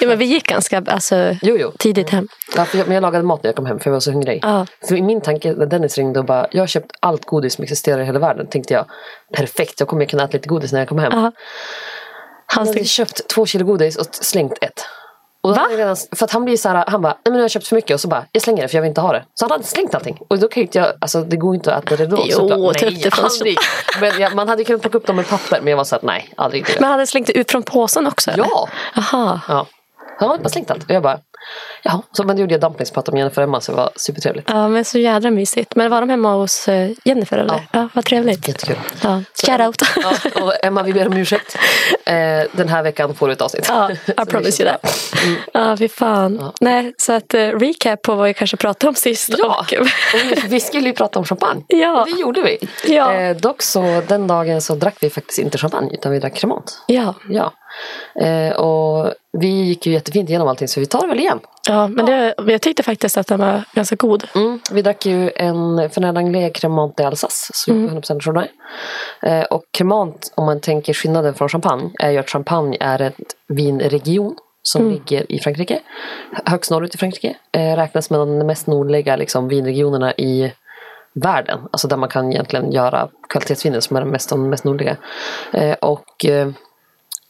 Ja, 0.00 0.08
men 0.08 0.18
vi 0.18 0.24
gick 0.24 0.46
ganska 0.46 0.84
alltså, 0.86 1.36
Jo, 1.42 1.56
jo. 1.58 1.72
tidigt 1.78 2.10
hem. 2.10 2.28
Ja, 2.56 2.66
jag, 2.74 2.86
men 2.86 2.94
jag 2.94 3.02
lagade 3.02 3.24
mat 3.24 3.42
när 3.42 3.48
jag 3.48 3.56
kom 3.56 3.66
hem 3.66 3.78
för 3.78 3.90
jag 3.90 3.92
var 3.92 4.00
så 4.00 4.12
hungrig. 4.12 4.40
Ja. 4.42 4.66
För 4.88 4.96
i 4.96 5.02
min 5.02 5.20
tanke 5.20 5.52
när 5.52 5.66
Dennis 5.66 5.98
ringde 5.98 6.18
och 6.18 6.26
bara, 6.26 6.48
jag 6.50 6.62
har 6.62 6.66
köpt 6.66 6.92
allt 7.00 7.24
godis 7.24 7.54
som 7.54 7.62
existerar 7.62 8.02
i 8.02 8.04
hela 8.04 8.18
världen. 8.18 8.46
Tänkte 8.46 8.74
jag, 8.74 8.86
perfekt, 9.32 9.80
jag 9.80 9.88
kommer 9.88 10.04
kunna 10.04 10.24
äta 10.24 10.32
lite 10.32 10.48
godis 10.48 10.72
när 10.72 10.78
jag 10.78 10.88
kommer 10.88 11.02
hem. 11.02 11.12
Ja. 11.14 11.32
Han 12.46 12.66
hade 12.66 12.84
köpt 12.84 13.28
två 13.28 13.46
kilo 13.46 13.64
godis 13.66 13.96
och 13.96 14.06
slängt 14.10 14.58
ett. 14.60 14.84
Och 15.46 15.54
då 15.54 15.60
Va? 15.60 15.66
jag 15.70 15.78
redan, 15.78 15.96
för 16.16 16.24
att 16.24 16.30
han 16.30 16.44
blir 16.44 16.56
så 16.56 16.68
här, 16.68 16.84
han 16.86 17.02
bara, 17.02 17.12
nej 17.12 17.20
men 17.24 17.32
nu 17.32 17.38
har 17.38 17.44
jag 17.44 17.50
köpt 17.50 17.66
för 17.66 17.76
mycket 17.76 17.94
och 17.94 18.00
så 18.00 18.08
bara, 18.08 18.24
jag 18.32 18.42
slänger 18.42 18.62
det 18.62 18.68
för 18.68 18.76
jag 18.76 18.82
vill 18.82 18.88
inte 18.88 19.00
ha 19.00 19.12
det. 19.12 19.24
Så 19.34 19.44
han 19.44 19.50
hade 19.50 19.64
slängt 19.64 19.94
allting. 19.94 20.18
Och 20.28 20.38
då 20.38 20.48
kan 20.48 20.60
ju 20.60 20.66
inte 20.66 20.78
jag, 20.78 20.92
alltså 21.00 21.22
det 21.22 21.36
går 21.36 21.54
inte 21.54 21.74
att 21.74 21.84
äta 21.84 21.96
det 21.96 22.06
då. 22.06 22.16
Jo, 22.24 22.32
såklart. 22.32 22.82
upp 22.82 23.02
det 23.02 23.18
aldrig. 23.18 23.56
Men 24.00 24.20
jag, 24.20 24.34
man 24.34 24.48
hade 24.48 24.64
kunnat 24.64 24.82
plocka 24.82 24.98
upp 24.98 25.06
dem 25.06 25.16
med 25.16 25.28
papper 25.28 25.60
men 25.60 25.70
jag 25.70 25.76
var 25.76 25.84
så 25.84 25.96
att 25.96 26.02
nej, 26.02 26.32
aldrig 26.36 26.64
det. 26.66 26.74
Men 26.74 26.84
han 26.84 26.92
hade 26.92 27.06
slängt 27.06 27.30
ut 27.30 27.50
från 27.50 27.62
påsen 27.62 28.06
också? 28.06 28.30
eller? 28.30 28.44
Ja! 28.44 28.68
Aha. 28.96 29.40
ja. 29.48 29.66
Han 30.18 30.28
hade 30.28 30.42
bara 30.42 30.48
slängt 30.48 30.70
allt. 30.70 30.84
Och 30.84 30.90
jag 30.90 31.02
bara, 31.02 31.18
ja. 31.82 32.02
Så 32.12 32.24
men 32.24 32.36
då 32.36 32.40
gjorde 32.40 32.54
jag 32.54 32.60
dumplingsprat 32.60 33.06
med 33.12 33.18
Jennifer 33.18 33.40
hemma 33.42 33.60
så 33.60 33.72
det 33.72 33.76
var 33.76 33.90
supertrevligt. 33.96 34.48
Ja, 34.50 34.68
men 34.68 34.84
så 34.84 34.98
jädra 34.98 35.30
mysigt. 35.30 35.76
Men 35.76 35.90
var 35.90 36.00
de 36.00 36.10
hemma 36.10 36.32
hos 36.34 36.68
eh, 36.68 36.90
Jennifer 37.04 37.38
eller? 37.38 37.54
Ja. 37.54 37.60
Ja, 37.72 37.88
vad 37.94 38.04
trevligt. 38.04 38.48
Jättekul. 38.48 38.76
Ja. 39.02 39.22
Shoutout. 39.46 39.82
Ja, 40.02 40.42
och 40.42 40.52
Emma, 40.64 40.82
vi 40.82 40.92
ber 40.92 41.06
om 41.06 41.12
ursäkt. 41.16 41.56
Eh, 42.06 42.44
den 42.52 42.68
här 42.68 42.82
veckan 42.82 43.14
får 43.14 43.26
du 43.26 43.32
ett 43.32 43.40
avsnitt. 43.40 43.66
Ja, 43.68 43.90
I 44.06 44.26
promise 44.28 44.62
you 44.62 44.72
that. 44.72 44.82
bra. 44.82 44.90
Ja, 45.70 45.76
fy 45.76 45.88
fan. 45.88 46.38
Ja. 46.40 46.52
Nej, 46.60 46.94
så 46.98 47.12
att 47.12 47.34
eh, 47.34 47.40
recap 47.40 48.02
på 48.02 48.14
vad 48.14 48.26
vi 48.26 48.34
kanske 48.34 48.56
pratade 48.56 48.88
om 48.88 48.94
sist. 48.94 49.34
Ja, 49.38 49.66
Och, 49.80 49.86
vi 50.48 50.60
skulle 50.60 50.86
ju 50.86 50.92
prata 50.92 51.18
om 51.18 51.24
champagne. 51.24 51.62
Ja. 51.68 52.00
Och 52.00 52.06
det 52.06 52.20
gjorde 52.20 52.42
vi. 52.42 52.58
Ja. 52.94 53.12
Eh, 53.14 53.36
dock 53.36 53.62
så 53.62 54.02
den 54.08 54.26
dagen 54.26 54.60
så 54.62 54.74
drack 54.74 54.96
vi 55.00 55.10
faktiskt 55.10 55.38
inte 55.38 55.58
champagne 55.58 55.94
utan 55.94 56.12
vi 56.12 56.18
drack 56.18 56.34
cremant. 56.34 56.78
ja. 56.86 57.14
Ja. 57.30 57.52
Eh, 58.20 58.56
och 58.56 59.12
vi 59.32 59.46
gick 59.48 59.86
ju 59.86 59.92
jättefint 59.92 60.28
igenom 60.28 60.48
allting 60.48 60.68
så 60.68 60.80
vi 60.80 60.86
tar 60.86 61.00
det 61.00 61.06
väl 61.06 61.18
igen. 61.20 61.40
ja, 61.68 61.88
men 61.88 62.06
det, 62.06 62.34
jag 62.46 62.62
tyckte 62.62 62.82
faktiskt 62.82 63.16
att 63.18 63.26
den 63.26 63.40
var 63.40 63.62
ganska 63.74 63.96
god. 63.96 64.24
Mm. 64.34 64.60
Vi 64.72 64.82
drack 64.82 65.06
ju 65.06 65.30
en 65.36 65.90
Fernet 65.90 66.16
Anglais 66.16 66.52
Cremant 66.54 66.96
d'Alsace, 67.00 67.50
så 67.54 67.70
Mm. 67.70 67.88
100% 67.98 68.20
Chardonnay. 68.20 68.48
Eh, 69.22 69.42
och 69.44 69.62
Cremant, 69.72 70.32
om 70.34 70.46
man 70.46 70.60
tänker 70.60 70.92
skillnaden 70.94 71.34
från 71.34 71.48
champagne, 71.48 71.90
är 71.98 72.10
ju 72.10 72.18
att 72.18 72.30
champagne 72.30 72.76
är 72.80 73.00
ett 73.02 73.14
vinregion 73.48 74.36
som 74.62 74.80
Mm. 74.82 74.92
ligger 74.94 75.32
i 75.32 75.38
Frankrike. 75.38 75.80
Högst 76.44 76.70
norrut 76.70 76.94
i 76.94 76.98
Frankrike. 76.98 77.36
Eh, 77.52 77.76
räknas 77.76 78.10
med 78.10 78.20
de 78.20 78.38
mest 78.38 78.66
nordliga 78.66 79.16
liksom, 79.16 79.48
vinregionerna 79.48 80.12
i 80.12 80.52
världen. 81.14 81.58
Alltså 81.70 81.88
där 81.88 81.96
man 81.96 82.08
kan 82.08 82.32
egentligen 82.32 82.72
göra 82.72 83.08
kvalitetsviner 83.28 83.80
som 83.80 83.96
är 83.96 84.00
de 84.00 84.10
mest, 84.10 84.30
de 84.30 84.50
mest 84.50 84.64
nordliga. 84.64 84.96
Och 85.80 86.26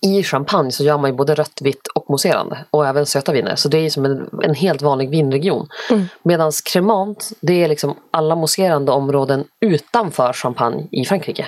i 0.02 0.22
champagne 0.22 0.72
så 0.72 0.84
gör 0.84 0.98
man 0.98 1.10
ju 1.10 1.16
både 1.16 1.34
rött, 1.34 1.60
vitt 1.62 1.86
och 1.94 2.10
mousserande. 2.10 2.64
Och 2.70 2.86
även 2.86 3.06
söta 3.06 3.32
viner. 3.32 3.56
Så 3.56 3.68
det 3.68 3.78
är 3.78 3.90
som 3.90 4.04
en, 4.04 4.28
en 4.42 4.54
helt 4.54 4.82
vanlig 4.82 5.10
vinregion. 5.10 5.68
Mm. 5.90 6.04
Medan 6.22 6.52
cremant, 6.64 7.30
det 7.40 7.64
är 7.64 7.68
liksom 7.68 7.96
alla 8.10 8.34
mousserande 8.34 8.92
områden 8.92 9.44
utanför 9.60 10.32
champagne 10.32 10.88
i 10.92 11.04
Frankrike. 11.04 11.46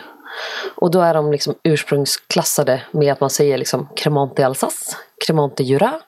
Och 0.74 0.90
då 0.90 1.00
är 1.00 1.14
de 1.14 1.32
liksom 1.32 1.54
ursprungsklassade 1.62 2.82
med 2.90 3.12
att 3.12 3.20
man 3.20 3.30
säger 3.30 3.58
liksom 3.58 3.88
cremant 3.96 4.38
d'Alsace, 4.38 4.94
cremant 5.26 5.60
Jura, 5.60 6.00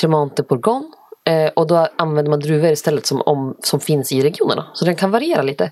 cremant 0.00 0.48
Bourgogne. 0.48 0.88
Eh, 1.24 1.50
och 1.56 1.66
då 1.66 1.88
använder 1.96 2.30
man 2.30 2.40
druvor 2.40 2.70
istället 2.70 3.06
som, 3.06 3.20
om, 3.20 3.56
som 3.60 3.80
finns 3.80 4.12
i 4.12 4.22
regionerna. 4.22 4.66
Så 4.74 4.84
den 4.84 4.96
kan 4.96 5.10
variera 5.10 5.42
lite. 5.42 5.70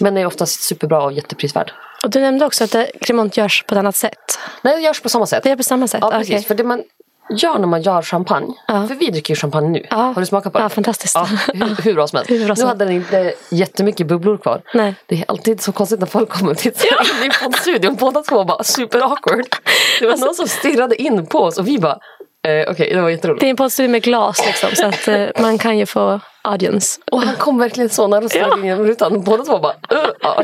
Men 0.00 0.16
är 0.16 0.26
oftast 0.26 0.62
superbra 0.62 1.04
och 1.04 1.12
jätteprisvärd. 1.12 1.72
Och 2.04 2.10
du 2.10 2.20
nämnde 2.20 2.46
också 2.46 2.64
att 2.64 2.70
det, 2.70 2.90
kremant 3.00 3.36
görs 3.36 3.64
på 3.66 3.74
ett 3.74 3.78
annat 3.78 3.96
sätt. 3.96 4.38
Nej, 4.62 4.76
det 4.76 4.82
görs 4.82 5.00
på 5.00 5.08
samma 5.08 5.26
sätt. 5.26 5.42
Det 5.42 5.50
är 5.50 5.56
på 5.56 5.62
samma 5.62 5.88
sätt? 5.88 6.00
Ja, 6.02 6.10
precis. 6.10 6.46
För 6.46 6.54
det 6.54 6.64
man 6.64 6.82
gör 7.30 7.58
när 7.58 7.66
man 7.66 7.82
gör 7.82 8.02
champagne. 8.02 8.54
Ja. 8.68 8.88
För 8.88 8.94
vi 8.94 9.10
dricker 9.10 9.34
ju 9.34 9.36
champagne 9.36 9.68
nu. 9.68 9.86
Ja. 9.90 9.96
Har 9.96 10.20
du 10.20 10.26
smakat 10.26 10.52
på 10.52 10.58
det? 10.58 10.64
Ja, 10.64 10.68
fantastiskt. 10.68 11.14
Ja, 11.14 11.28
hur, 11.54 11.82
hur 11.84 11.94
bra 11.94 12.08
som 12.08 12.16
helst. 12.16 12.30
Hur 12.30 12.46
bra 12.46 12.54
Nu 12.58 12.64
hade 12.64 12.84
den 12.84 12.94
inte 12.94 13.34
jättemycket 13.50 14.06
bubblor 14.06 14.36
kvar. 14.36 14.62
Nej. 14.74 14.94
Det 15.06 15.14
är 15.14 15.24
alltid 15.28 15.60
så 15.60 15.72
konstigt 15.72 16.00
när 16.00 16.06
folk 16.06 16.28
kommer 16.28 16.50
och 16.50 16.58
tittar 16.58 16.86
in 17.24 17.30
i 17.30 17.30
poddstudion. 17.44 17.94
Båda 17.94 18.22
två 18.22 18.44
bara 18.44 18.64
super 18.64 18.98
awkward. 18.98 19.46
Det 20.00 20.06
var 20.06 20.16
någon 20.16 20.34
som 20.34 20.48
stirrade 20.48 21.02
in 21.02 21.26
på 21.26 21.38
oss 21.38 21.58
och 21.58 21.68
vi 21.68 21.78
bara 21.78 21.98
eh, 22.44 22.70
okej, 22.70 22.90
det 22.94 23.00
var 23.02 23.08
jätteroligt. 23.08 23.40
Det 23.40 23.46
är 23.46 23.50
en 23.50 23.56
poddstudio 23.56 23.90
med 23.90 24.02
glas 24.02 24.46
liksom, 24.46 24.70
så 24.76 24.86
att 24.86 25.08
eh, 25.08 25.42
man 25.42 25.58
kan 25.58 25.78
ju 25.78 25.86
få 25.86 26.20
audience. 26.42 27.00
Och 27.12 27.22
han 27.22 27.36
kom 27.36 27.58
verkligen 27.58 27.88
så 27.90 28.06
när 28.06 28.28
stirrade 28.28 28.56
Ja. 28.60 28.64
genom 28.66 28.86
rutan. 28.86 29.20
Båda 29.22 29.44
två 29.44 29.58
bara 29.58 29.72
uh, 29.72 30.10
ja? 30.20 30.42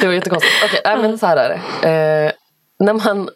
Det 0.00 0.06
var 0.06 0.12
jättekonstigt. 0.12 0.54
Okej, 0.64 0.80
nej, 0.84 0.98
men 0.98 1.18
så 1.18 1.26
här 1.26 1.36
är 1.36 1.48
det. 1.48 1.88
Eh, 1.88 2.32
när 2.78 2.92
man, 2.92 3.28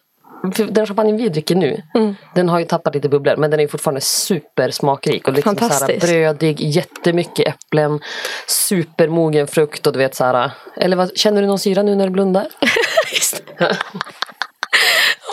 den 0.68 0.86
champagne 0.86 1.12
vi 1.12 1.28
dricker 1.28 1.54
nu, 1.54 1.82
Mm. 1.94 2.14
den 2.34 2.48
har 2.48 2.58
ju 2.58 2.64
tappat 2.64 2.94
lite 2.94 3.08
bubblor 3.08 3.36
men 3.36 3.50
den 3.50 3.60
är 3.60 3.68
fortfarande 3.68 4.00
supersmakrik. 4.00 5.28
Och 5.28 5.34
liksom 5.34 5.56
så 5.56 5.64
här 5.64 6.00
brödig, 6.00 6.60
jättemycket 6.60 7.48
äpplen, 7.48 8.00
supermogen 8.46 9.46
frukt 9.46 9.86
och 9.86 9.92
du 9.92 9.98
vet 9.98 10.14
så 10.14 10.24
här. 10.24 10.50
Eller 10.76 10.96
vad, 10.96 11.16
känner 11.16 11.40
du 11.42 11.46
någon 11.48 11.58
syra 11.58 11.82
nu 11.82 11.94
när 11.94 12.04
du 12.04 12.10
blundar? 12.10 12.46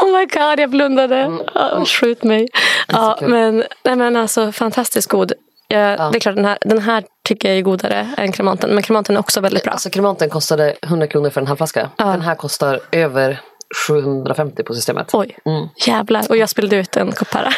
Oh 0.02 0.20
my 0.20 0.26
god, 0.26 0.60
jag 0.60 0.70
blundade. 0.70 1.38
Ja, 1.54 1.86
skjut 1.86 2.24
mig. 2.24 2.48
Ja, 2.88 3.18
men, 3.22 3.64
nej, 3.84 3.96
men 3.96 4.16
alltså 4.16 4.52
fantastiskt 4.52 5.10
god. 5.10 5.34
Jag, 5.68 6.00
Ja. 6.00 6.10
Det 6.12 6.18
är 6.18 6.20
klart, 6.20 6.36
den 6.36 6.46
här, 6.46 6.58
den 6.62 6.80
här 6.80 7.04
tycker 7.24 7.50
jag 7.50 7.58
är 7.58 7.62
godare 7.62 8.10
än 8.18 8.32
kremanten. 8.32 8.70
Men 8.70 8.84
kremanten 8.84 9.16
är 9.16 9.20
också 9.20 9.42
väldigt 9.42 9.64
bra. 9.64 9.74
Alltså 9.74 9.90
kremanten 9.90 10.30
kostade 10.30 10.76
100 10.82 11.08
kronor 11.08 11.30
för 11.30 11.42
en 11.42 11.48
halv 11.48 11.58
flaska. 11.58 11.90
Ja. 11.98 12.06
Den 12.06 12.22
här 12.22 12.36
kostar 12.36 12.80
över 12.92 13.42
750 13.88 14.64
på 14.64 14.74
systemet. 14.74 15.10
Oj, 15.14 15.38
Mm. 15.46 15.68
jävlar. 15.88 16.26
Och 16.30 16.38
jag 16.38 16.50
spillde 16.50 16.76
ut 16.76 16.98
en 16.98 17.12
kopp 17.12 17.34
här. 17.34 17.58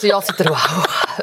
Så 0.00 0.06
jag 0.06 0.24
sitter 0.24 0.50
och 0.50 0.56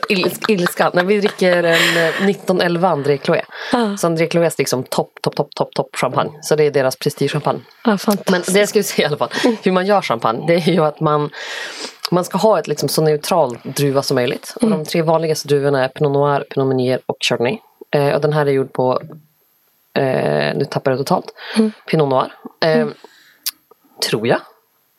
ilsk, 0.09 0.49
ilskan. 0.49 0.91
När 0.93 1.03
vi 1.03 1.19
dricker 1.19 1.63
en 1.63 1.97
eh, 1.97 2.07
1911 2.29 2.89
André 2.89 3.17
Chloé. 3.17 3.41
Ja. 3.71 3.97
Så 3.97 4.07
André 4.07 4.29
Chloés 4.29 4.57
liksom 4.57 4.83
topp, 4.83 5.11
topp, 5.21 5.35
topp, 5.35 5.55
topp, 5.55 5.73
topp 5.73 5.89
champagne. 5.95 6.31
Så 6.41 6.55
det 6.55 6.63
är 6.63 6.71
deras 6.71 6.95
prestigechampagne. 6.95 7.59
Ja, 7.83 7.97
Men 8.31 8.41
det 8.47 8.59
jag 8.59 8.69
skulle 8.69 8.83
säga 8.83 9.05
i 9.05 9.07
alla 9.07 9.17
fall. 9.17 9.29
Hur 9.63 9.71
man 9.71 9.85
gör 9.85 10.01
champagne. 10.01 10.43
Det 10.47 10.53
är 10.53 10.71
ju 10.71 10.85
att 10.85 10.99
man 10.99 11.29
man 12.11 12.25
ska 12.25 12.37
ha 12.37 12.59
ett 12.59 12.67
liksom 12.67 12.89
så 12.89 13.01
neutral 13.01 13.57
druva 13.63 14.01
som 14.01 14.15
möjligt. 14.15 14.53
Och 14.61 14.69
de 14.69 14.85
tre 14.85 15.01
vanligaste 15.01 15.47
druvorna 15.47 15.83
är 15.83 15.87
Pinot 15.87 16.11
Noir, 16.13 16.39
Pinot 16.49 16.67
Meunier 16.67 16.99
och 17.05 17.17
Chardonnay. 17.19 17.57
Eh, 17.91 18.09
och 18.15 18.21
den 18.21 18.33
här 18.33 18.45
är 18.45 18.51
gjord 18.51 18.73
på, 18.73 19.01
eh, 19.93 20.55
nu 20.57 20.65
tappar 20.69 20.91
jag 20.91 20.97
totalt, 20.97 21.25
Mm. 21.57 21.71
Pinot 21.89 22.09
Noir. 22.09 22.33
Eh, 22.65 22.87
Tror 24.09 24.27
jag. 24.27 24.39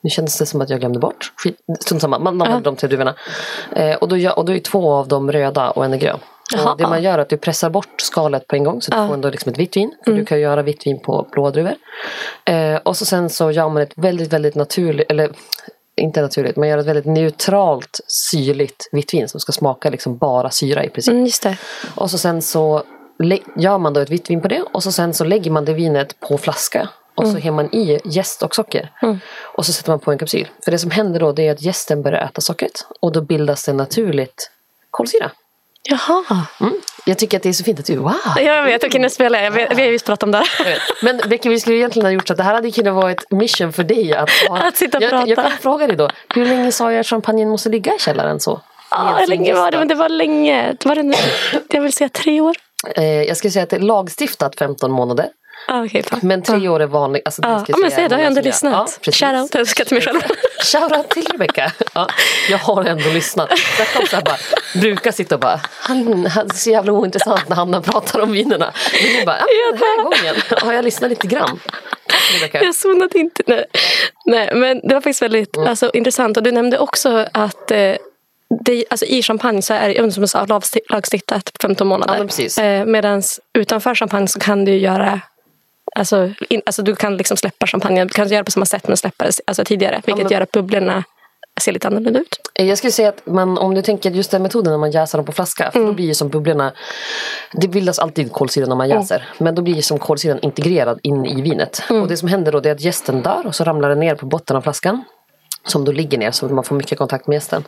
Nu 0.02 0.10
kändes 0.10 0.38
det 0.38 0.46
som 0.46 0.60
att 0.60 0.70
jag 0.70 0.80
glömde 0.80 0.98
bort. 0.98 1.32
Skit, 1.36 1.58
strunt 1.80 2.02
samma, 2.02 2.18
man 2.18 2.42
använder 2.42 2.64
de 2.64 2.76
tre 2.76 2.88
druvorna. 2.88 3.14
Eh, 3.72 3.96
och, 3.96 4.08
då, 4.08 4.30
och 4.30 4.44
då 4.44 4.52
är 4.52 4.58
två 4.58 4.92
av 4.92 5.08
dem 5.08 5.32
röda 5.32 5.70
och 5.70 5.84
en 5.84 5.92
är 5.92 5.98
grön. 5.98 6.18
Och 6.66 6.76
det 6.76 6.86
man 6.86 7.02
gör 7.02 7.14
är 7.14 7.18
att 7.18 7.28
du 7.28 7.36
pressar 7.36 7.70
bort 7.70 8.00
skalet 8.00 8.46
på 8.46 8.56
en 8.56 8.64
gång 8.64 8.82
så 8.82 8.90
du 8.90 8.96
får 9.06 9.14
ändå 9.14 9.30
liksom 9.30 9.52
ett 9.52 9.58
vitt 9.58 9.76
vin. 9.76 9.94
För 10.04 10.12
du 10.12 10.24
kan 10.24 10.40
göra 10.40 10.62
vitt 10.62 10.86
vin 10.86 11.00
på 11.00 11.28
blåa 11.32 11.50
druvor. 11.50 11.74
Eh, 12.44 12.76
och 12.76 12.96
så 12.96 13.04
sen 13.04 13.30
så 13.30 13.50
gör 13.50 13.68
man 13.68 13.82
ett 13.82 13.92
väldigt, 13.96 14.32
väldigt 14.32 14.54
naturligt, 14.54 15.10
eller 15.10 15.30
inte 15.96 16.22
naturligt, 16.22 16.56
man 16.56 16.68
gör 16.68 16.78
ett 16.78 16.86
väldigt 16.86 17.06
neutralt 17.06 18.00
syrligt 18.30 18.88
vitt 18.92 19.14
vin 19.14 19.28
som 19.28 19.40
ska 19.40 19.52
smaka 19.52 19.90
liksom 19.90 20.18
bara 20.18 20.50
syra 20.50 20.84
i 20.84 20.88
princip. 20.88 21.44
Mm. 21.44 21.56
Och 21.94 22.10
så 22.10 22.18
sen 22.18 22.42
så 22.42 22.82
gör 23.56 23.78
man 23.78 23.92
då 23.92 24.00
ett 24.00 24.10
vitt 24.10 24.30
vin 24.30 24.40
på 24.40 24.48
det 24.48 24.62
och 24.72 24.82
så 24.82 24.92
sen 24.92 25.14
så 25.14 25.24
lägger 25.24 25.50
man 25.50 25.64
det 25.64 25.72
vinet 25.72 26.20
på 26.20 26.38
flaska. 26.38 26.88
Och 27.18 27.26
så 27.28 27.38
har 27.38 27.50
man 27.50 27.74
i 27.74 28.00
jäst 28.04 28.42
och 28.42 28.54
socker. 28.54 28.92
Och 29.42 29.66
så 29.66 29.72
sätter 29.72 29.90
man 29.90 29.98
på 29.98 30.12
en 30.12 30.18
kapsyl. 30.18 30.48
För 30.64 30.70
det 30.70 30.78
som 30.78 30.90
händer 30.90 31.20
då 31.20 31.32
det 31.32 31.48
är 31.48 31.52
att 31.52 31.62
jästen 31.62 32.02
börjar 32.02 32.24
äta 32.24 32.40
sockret. 32.40 32.86
Och 33.00 33.12
då 33.12 33.20
bildas 33.20 33.64
det 33.64 33.72
naturligt 33.72 34.50
kolsyra. 34.90 35.30
Jaha. 35.82 36.24
Mm. 36.60 36.74
Jag 37.06 37.18
tycker 37.18 37.36
att 37.36 37.42
det 37.42 37.48
är 37.48 37.52
så 37.52 37.64
fint 37.64 37.80
att 37.80 37.86
du, 37.86 37.96
wow! 37.96 38.14
Jag 38.36 38.64
vet, 38.64 38.84
okej 38.84 39.00
nu 39.00 39.10
spelar 39.10 39.42
jag. 39.42 39.50
Vi 39.50 39.66
vi 39.76 39.82
har 39.82 39.90
just 39.90 40.06
pratat 40.06 40.22
om 40.22 40.30
det. 40.30 40.44
Jag 40.58 40.64
vet. 40.64 40.80
Men 41.02 41.20
Becky, 41.28 41.48
vi 41.48 41.60
skulle 41.60 41.76
egentligen 41.76 42.06
ha 42.06 42.12
gjort 42.12 42.28
så 42.28 42.32
att 42.32 42.36
det 42.36 42.42
här 42.42 42.54
hade 42.54 42.70
kunnat 42.70 42.94
vara 42.94 43.10
ett 43.10 43.30
mission 43.30 43.72
för 43.72 43.84
dig. 43.84 44.14
Att, 44.14 44.30
Att 44.50 44.76
sitta 44.76 44.98
och 44.98 45.02
jag, 45.04 45.10
prata. 45.10 45.28
jag 45.28 45.36
kan 45.36 45.50
fråga 45.50 45.86
dig 45.86 45.96
då, 45.96 46.10
hur 46.34 46.46
länge 46.46 46.72
sa 46.72 46.92
jag 46.92 47.00
att 47.00 47.06
champagnen 47.06 47.48
måste 47.48 47.68
ligga 47.68 47.94
i 47.94 47.98
källaren 47.98 48.40
så? 48.40 48.60
Ja, 48.90 49.16
hur 49.20 49.26
länge 49.26 49.54
var 49.54 49.70
det? 49.70 49.78
Men 49.78 49.88
det 49.88 49.94
var 49.94 50.08
länge. 50.08 50.76
Det 50.80 50.88
var 50.88 50.94
det, 50.94 51.16
jag 51.70 51.80
vill 51.82 51.92
säga 51.92 52.08
tre 52.08 52.40
år. 52.40 52.56
Eh, 52.96 53.22
jag 53.22 53.36
skulle 53.36 53.50
säga 53.50 53.62
att 53.62 53.70
det 53.70 53.76
är 53.76 53.80
lagstiftat 53.80 54.56
15 54.58 54.90
månader. 54.90 55.26
Ah, 55.70 55.84
okay, 55.84 56.02
fan. 56.02 56.20
Men 56.22 56.42
tre 56.42 56.68
år 56.68 56.80
är 56.80 56.86
vanligt. 56.86 57.22
Alltså, 57.24 57.42
ja, 57.42 57.64
jag 57.68 57.80
men 57.80 57.90
se, 57.90 58.08
då 58.08 58.14
har 58.14 58.20
jag 58.20 58.26
ändå 58.26 58.40
lyssnat. 58.40 58.98
Ja. 59.02 59.12
Shoutout, 59.12 59.68
ska 59.68 59.84
till 59.84 59.94
mig 59.94 60.02
själv. 60.04 60.20
Shoutout 60.64 61.10
till 61.10 61.26
Rebecca. 61.32 61.72
Ja, 61.94 62.08
jag 62.50 62.58
har 62.58 62.84
ändå 62.84 63.10
lyssnat. 63.10 63.50
Jag 63.96 64.08
så 64.08 64.16
bara, 64.16 64.36
brukar 64.80 65.12
sitta 65.12 65.34
och 65.34 65.40
bara, 65.40 65.60
han, 65.80 66.26
han 66.26 66.46
är 66.50 66.54
så 66.54 66.70
jävla 66.70 66.92
ointressant 66.92 67.48
när 67.48 67.56
han 67.56 67.82
pratar 67.82 68.20
om 68.20 68.32
vinerna. 68.32 68.72
Men 69.02 69.12
nu 69.12 69.24
bara, 69.24 69.38
ja, 69.38 69.70
den 69.72 69.78
här 69.78 70.02
gången 70.02 70.34
har 70.62 70.72
jag 70.72 70.84
lyssnat 70.84 71.10
lite 71.10 71.26
grann. 71.26 71.60
Tack 72.08 72.34
Rebecca. 72.34 72.64
Jag 72.64 72.74
zonade 72.74 73.18
inte. 73.18 73.42
Nej. 73.46 73.64
Nej, 74.26 74.50
men 74.54 74.80
det 74.88 74.94
var 74.94 75.00
faktiskt 75.00 75.22
väldigt 75.22 75.56
Mm. 75.56 75.68
alltså, 75.68 75.90
intressant. 75.94 76.36
Och 76.36 76.42
du 76.42 76.52
nämnde 76.52 76.78
också 76.78 77.26
att 77.32 77.70
eh, 77.70 77.94
det, 78.64 78.84
alltså, 78.90 79.06
i 79.06 79.22
champagne 79.22 79.62
så 79.62 79.74
är 79.74 79.88
det 79.88 80.12
som 80.12 80.22
jag 80.22 80.30
sa, 80.30 80.44
lagsti- 80.44 80.80
lagstiftat 80.90 81.50
15 81.62 81.86
månader. 81.86 82.28
Ja. 82.56 82.62
Eh, 82.64 82.84
Medan 82.84 83.22
utanför 83.58 83.94
champagne 83.94 84.28
så 84.28 84.40
kan 84.40 84.64
du 84.64 84.74
göra 84.78 85.20
Alltså, 85.94 86.30
in, 86.48 86.62
alltså 86.66 86.82
du 86.82 86.96
kan 86.96 87.16
liksom 87.16 87.36
släppa 87.36 87.66
champagne. 87.66 88.04
Du 88.04 88.08
kan 88.08 88.28
göra 88.28 88.44
på 88.44 88.50
samma 88.50 88.66
sätt 88.66 88.88
men 88.88 88.96
släppa 88.96 89.24
det 89.24 89.32
alltså, 89.46 89.64
tidigare. 89.64 90.02
Vilket 90.06 90.24
men- 90.24 90.32
gör 90.32 90.40
att 90.40 90.52
bubblorna 90.52 91.04
ser 91.60 91.72
lite 91.72 91.88
annorlunda 91.88 92.20
ut. 92.20 92.40
Jag 92.54 92.78
skulle 92.78 92.90
säga 92.90 93.08
att 93.08 93.26
man, 93.26 93.58
om 93.58 93.74
du 93.74 93.82
tänker 93.82 94.10
just 94.10 94.30
den 94.30 94.42
metoden 94.42 94.70
när 94.70 94.78
man 94.78 94.90
jäser 94.90 95.18
dem 95.18 95.24
på 95.24 95.32
flaska. 95.32 95.70
För 95.70 95.80
då 95.86 95.92
blir 95.92 96.06
ju 96.06 96.14
som 96.14 96.28
bubblorna, 96.28 96.72
det 97.52 97.68
bildas 97.68 97.98
alltid 97.98 98.32
kolsyra 98.32 98.66
när 98.66 98.76
man 98.76 98.88
jäser. 98.88 99.28
Men 99.38 99.54
då 99.54 99.62
blir 99.62 99.74
ju 99.74 99.82
som 99.82 99.98
kolsyran 99.98 100.38
integrerad 100.42 101.00
in 101.02 101.26
i 101.26 101.42
vinet. 101.42 101.82
Och 101.90 102.08
det 102.08 102.16
som 102.16 102.28
händer 102.28 102.52
då 102.52 102.58
är 102.58 102.72
att 102.72 102.80
jästen 102.80 103.22
dör 103.22 103.46
och 103.46 103.54
så 103.54 103.64
ramlar 103.64 103.88
den 103.88 104.00
ner 104.00 104.14
på 104.14 104.26
botten 104.26 104.56
av 104.56 104.60
flaskan. 104.62 105.04
Som 105.64 105.84
då 105.84 105.92
ligger 105.92 106.18
ner 106.18 106.30
så 106.30 106.46
att 106.46 106.52
man 106.52 106.64
får 106.64 106.76
mycket 106.76 106.98
kontakt 106.98 107.26
med 107.26 107.34
jästen. 107.34 107.64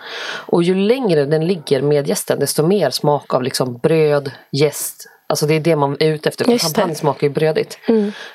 Och 0.47 0.63
ju 0.63 0.75
längre 0.75 1.25
den 1.25 1.47
ligger 1.47 1.83
med 1.83 2.09
jästen 2.09 2.39
desto 2.39 2.67
mer 2.67 2.91
smak 2.91 3.35
av 3.35 3.43
liksom 3.43 3.79
bröd, 3.79 4.31
jäst. 4.53 5.09
Alltså 5.31 5.47
det 5.47 5.55
är 5.55 5.61
det 5.61 5.77
man 5.77 5.97
är 6.01 6.13
ute 6.13 6.29
efter. 6.29 6.45
För. 6.45 6.51
Mm. 6.51 6.59
champagne 6.59 6.95
smakar 6.95 7.27
ju 7.27 7.33
brödigt. 7.33 7.79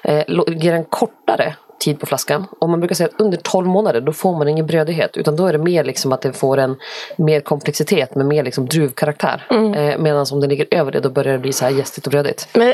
Eh, 0.04 0.24
ligger 0.28 0.72
den 0.72 0.84
kortare 0.84 1.56
tid 1.80 2.00
på 2.00 2.06
flaskan. 2.06 2.46
Och 2.60 2.70
man 2.70 2.80
brukar 2.80 2.96
säga 2.96 3.10
att 3.14 3.22
under 3.22 3.38
12 3.38 3.68
månader 3.68 4.02
då 4.02 4.14
får 4.14 4.38
man 4.38 4.48
ingen 4.48 4.68
brödighet. 4.68 5.18
Utan 5.18 5.36
då 5.36 5.48
är 5.48 5.54
det 5.54 5.60
mer 5.60 5.84
liksom 5.84 6.12
att 6.12 6.22
det 6.22 6.34
får 6.34 6.58
en 6.58 6.76
mer 7.18 7.40
komplexitet 7.40 8.16
med 8.16 8.26
mer 8.26 8.44
liksom 8.44 8.66
druvkaraktär. 8.66 9.48
Mm. 9.50 9.74
Eh, 9.74 9.98
Medan 9.98 10.26
om 10.32 10.40
det 10.40 10.48
ligger 10.48 10.68
över 10.72 10.92
det 10.92 11.00
då 11.00 11.10
börjar 11.10 11.34
det 11.34 11.40
bli 11.40 11.54
så 11.54 11.66
här 11.66 11.72
jästigt 11.72 12.06
och 12.06 12.12
brödigt. 12.12 12.48
Men 12.54 12.74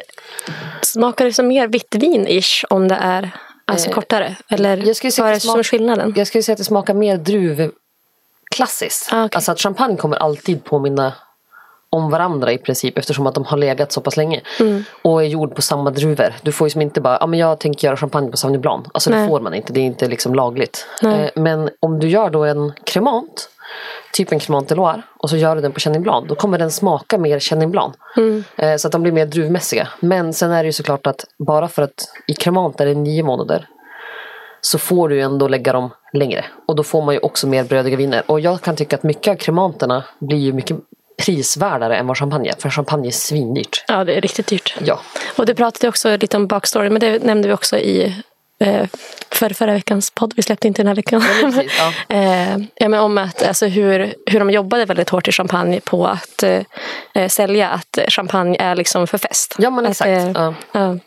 smakar 0.81 1.25
det 1.25 1.33
som 1.33 1.47
mer 1.47 1.67
vitt 1.67 1.95
vin-ish 1.95 2.65
om 2.69 2.87
det 2.87 2.97
är 3.01 3.31
alltså, 3.65 3.91
kortare? 3.91 4.35
Eller 4.49 4.77
Eh, 4.77 4.87
jag 4.87 4.95
skulle 4.95 5.11
säga 5.11 5.39
vad 5.45 5.59
är 5.59 5.63
skillnaden? 5.63 6.13
Jag 6.15 6.27
skulle 6.27 6.43
säga 6.43 6.53
att 6.53 6.57
det 6.57 6.63
smakar 6.63 6.93
mer 6.93 7.17
druvklassiskt. 7.17 9.13
Ah, 9.13 9.25
okej. 9.25 9.35
Alltså 9.35 9.51
att 9.51 9.59
champagne 9.59 9.97
kommer 9.97 10.17
alltid 10.17 10.63
påminna 10.63 11.13
om 11.93 12.09
varandra 12.09 12.51
i 12.51 12.57
princip 12.57 12.97
eftersom 12.97 13.27
att 13.27 13.35
de 13.35 13.45
har 13.45 13.57
legat 13.57 13.91
så 13.91 14.01
pass 14.01 14.17
länge. 14.17 14.41
Mm. 14.59 14.83
Och 15.01 15.23
är 15.23 15.27
gjord 15.27 15.55
på 15.55 15.61
samma 15.61 15.89
druvor. 15.89 16.33
Du 16.41 16.51
får 16.51 16.67
ju 16.67 16.69
som 16.69 16.81
inte 16.81 17.01
bara, 17.01 17.17
ja 17.19 17.27
men 17.27 17.39
jag 17.39 17.59
tänker 17.59 17.87
göra 17.87 17.97
champagne 17.97 18.31
på 18.31 18.37
Sauvignon 18.37 18.61
Blanc. 18.61 18.85
Alltså 18.93 19.09
det 19.09 19.15
Nej. 19.15 19.27
får 19.27 19.39
man 19.39 19.53
inte, 19.53 19.73
det 19.73 19.79
är 19.79 19.83
inte 19.83 20.07
liksom 20.07 20.35
lagligt. 20.35 20.87
Eh, 21.03 21.29
men 21.35 21.69
om 21.79 21.99
du 21.99 22.09
gör 22.09 22.29
då 22.29 22.43
en 22.43 22.73
cremant, 22.83 23.49
typ 24.13 24.31
en 24.31 24.39
cremant 24.39 24.69
de 24.69 24.75
Loire, 24.75 25.01
och 25.17 25.29
så 25.29 25.37
gör 25.37 25.55
du 25.55 25.61
den 25.61 25.71
på 25.71 25.79
Chenin 25.79 26.01
Blanc, 26.01 26.27
då 26.27 26.35
kommer 26.35 26.59
den 26.59 26.71
smaka 26.71 27.17
mer 27.17 27.39
Chenin 27.39 27.71
Blanc. 27.71 27.95
Mm. 28.17 28.43
Eh, 28.55 28.75
så 28.75 28.87
att 28.87 28.91
de 28.91 29.01
blir 29.01 29.11
mer 29.11 29.25
druvmässiga. 29.25 29.87
Men 29.99 30.33
sen 30.33 30.51
är 30.51 30.63
det 30.63 30.67
ju 30.67 30.73
såklart 30.73 31.07
att 31.07 31.25
bara 31.37 31.67
för 31.67 31.81
att 31.81 32.09
i 32.27 32.33
cremant 32.33 32.81
är 32.81 32.85
det 32.85 32.95
nio 32.95 33.23
månader 33.23 33.67
så 34.61 34.77
får 34.77 35.09
du 35.09 35.21
ändå 35.21 35.47
lägga 35.47 35.73
dem 35.73 35.89
längre. 36.13 36.45
Och 36.65 36.75
då 36.75 36.83
får 36.83 37.01
man 37.01 37.13
ju 37.15 37.19
också 37.19 37.47
mer 37.47 37.63
brödiga 37.63 37.97
viner. 37.97 38.23
Och 38.25 38.39
jag 38.39 38.61
kan 38.61 38.75
tycka 38.75 38.95
att 38.95 39.03
mycket 39.03 39.31
av 39.31 39.35
kremanterna 39.35 40.03
blir 40.19 40.37
ju 40.37 40.53
mycket 40.53 40.77
prisvärdare 41.25 41.97
än 41.97 42.07
vad 42.07 42.17
champagne 42.17 42.49
är. 42.49 42.55
För 42.61 42.69
champagne 42.69 43.07
är 43.07 43.11
svindyrt. 43.11 43.83
Ja, 43.87 44.03
det 44.03 44.13
är 44.13 44.21
riktigt 44.21 44.47
dyrt. 44.47 44.75
Ja. 44.85 44.99
Och 45.35 45.45
du 45.45 45.53
pratade 45.55 45.87
också 45.89 46.17
lite 46.17 46.37
om 46.37 46.47
backstory, 46.47 46.89
men 46.89 46.99
det 46.99 47.23
nämnde 47.23 47.47
vi 47.47 47.53
också 47.53 47.77
i 47.77 48.15
eh, 48.59 48.85
för, 49.31 49.49
förra 49.49 49.73
veckans 49.73 50.11
podd. 50.11 50.33
Vi 50.35 50.41
släppte 50.41 50.67
inte 50.67 50.81
den 50.81 50.87
här 50.87 50.95
veckan. 50.95 51.23
men 51.41 51.53
precis, 51.53 51.71
ja. 52.07 52.15
eh, 52.15 52.57
ja, 52.75 52.89
men 52.89 52.99
om 52.99 53.17
att, 53.17 53.43
alltså, 53.47 53.65
hur, 53.65 54.13
hur 54.25 54.39
de 54.39 54.49
jobbade 54.49 54.85
väldigt 54.85 55.09
hårt 55.09 55.27
i 55.27 55.31
champagne 55.31 55.79
på 55.79 56.07
att 56.07 56.43
eh, 56.43 56.61
eh, 57.15 57.27
sälja 57.29 57.69
att 57.69 57.99
champagne 58.07 58.57
är 58.59 58.75
liksom 58.75 59.07
för 59.07 59.17
fest. 59.17 59.55
Ja, 59.57 59.69
men 59.69 59.85
Att, 59.85 59.91
exakt. 59.91 60.09
eh, 60.09 60.31
Ja. 60.41 60.53
ja. 60.71 60.97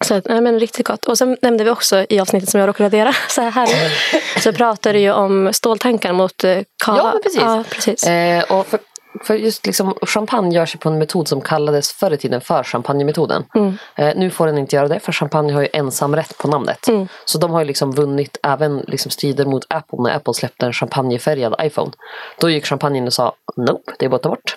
Så 0.00 0.14
att, 0.14 0.24
nej, 0.24 0.40
men 0.40 0.60
riktigt 0.60 0.86
gott. 0.86 1.04
Och 1.04 1.18
sen 1.18 1.36
nämnde 1.42 1.64
vi 1.64 1.70
också 1.70 2.06
i 2.08 2.20
avsnittet 2.20 2.48
som 2.50 2.60
jag 2.60 2.68
råkade 2.68 2.86
radera, 2.86 3.12
så 3.28 3.42
här 3.42 3.50
härligt, 3.50 4.42
så 4.42 4.52
pratade 4.52 4.92
du 4.92 5.00
ju 5.00 5.12
om 5.12 5.52
ståltankar 5.52 6.12
mot 6.12 6.44
kava. 6.84 6.98
Ja, 6.98 7.10
men 7.12 7.22
precis. 7.22 7.40
Ja, 7.40 7.64
precis. 7.70 8.04
Eh, 8.04 8.42
och 8.42 8.66
för, 8.66 8.80
för 9.24 9.34
just 9.34 9.66
liksom, 9.66 9.94
champagne 10.02 10.54
görs 10.54 10.74
ju 10.74 10.78
på 10.78 10.88
en 10.88 10.98
metod 10.98 11.28
som 11.28 11.40
kallades 11.40 11.92
förr 11.92 12.10
i 12.10 12.16
tiden 12.16 12.40
för 12.40 12.62
champagnemetoden. 12.62 13.44
Mm. 13.54 13.78
Eh, 13.96 14.16
nu 14.16 14.30
får 14.30 14.46
den 14.46 14.58
inte 14.58 14.76
göra 14.76 14.88
det 14.88 15.00
för 15.00 15.12
champagne 15.12 15.52
har 15.52 15.62
ju 15.62 15.68
ensamrätt 15.72 16.38
på 16.38 16.48
namnet. 16.48 16.88
Mm. 16.88 17.08
Så 17.24 17.38
de 17.38 17.50
har 17.50 17.60
ju 17.60 17.66
liksom 17.66 17.92
vunnit 17.92 18.38
även 18.42 18.78
liksom 18.86 19.10
strider 19.10 19.44
mot 19.44 19.64
Apple 19.68 19.98
när 20.02 20.16
Apple 20.16 20.34
släppte 20.34 20.66
en 20.66 20.72
champagnefärgad 20.72 21.54
iPhone. 21.62 21.92
Då 22.40 22.50
gick 22.50 22.66
champagnen 22.66 23.06
och 23.06 23.12
sa 23.12 23.32
nope, 23.56 23.92
det 23.98 24.04
är 24.04 24.08
bara 24.08 24.16
att 24.16 24.22
ta 24.22 24.28
bort. 24.28 24.56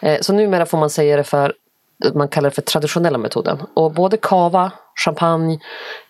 Eh, 0.00 0.20
så 0.20 0.32
numera 0.32 0.66
får 0.66 0.78
man 0.78 0.90
säga 0.90 1.16
det 1.16 1.24
för 1.24 1.52
man 2.14 2.28
kallar 2.28 2.50
det 2.50 2.54
för 2.54 2.62
traditionella 2.62 3.18
metoden. 3.18 3.58
Och 3.74 3.92
både 3.92 4.16
cava, 4.16 4.72
champagne, 5.04 5.58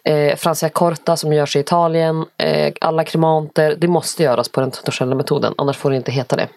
eh, 0.04 0.36
Francia 0.36 0.68
Corta 0.68 1.16
som 1.16 1.32
görs 1.32 1.56
i 1.56 1.58
Italien, 1.58 2.24
eh, 2.36 2.72
alla 2.80 3.04
kremanter, 3.04 3.76
det 3.78 3.88
måste 3.88 4.22
göras 4.22 4.48
på 4.48 4.60
den 4.60 4.70
traditionella 4.70 5.16
metoden. 5.16 5.54
Annars 5.58 5.76
får 5.76 5.90
det 5.90 5.96
inte 5.96 6.12
heta 6.12 6.36
det. 6.36 6.48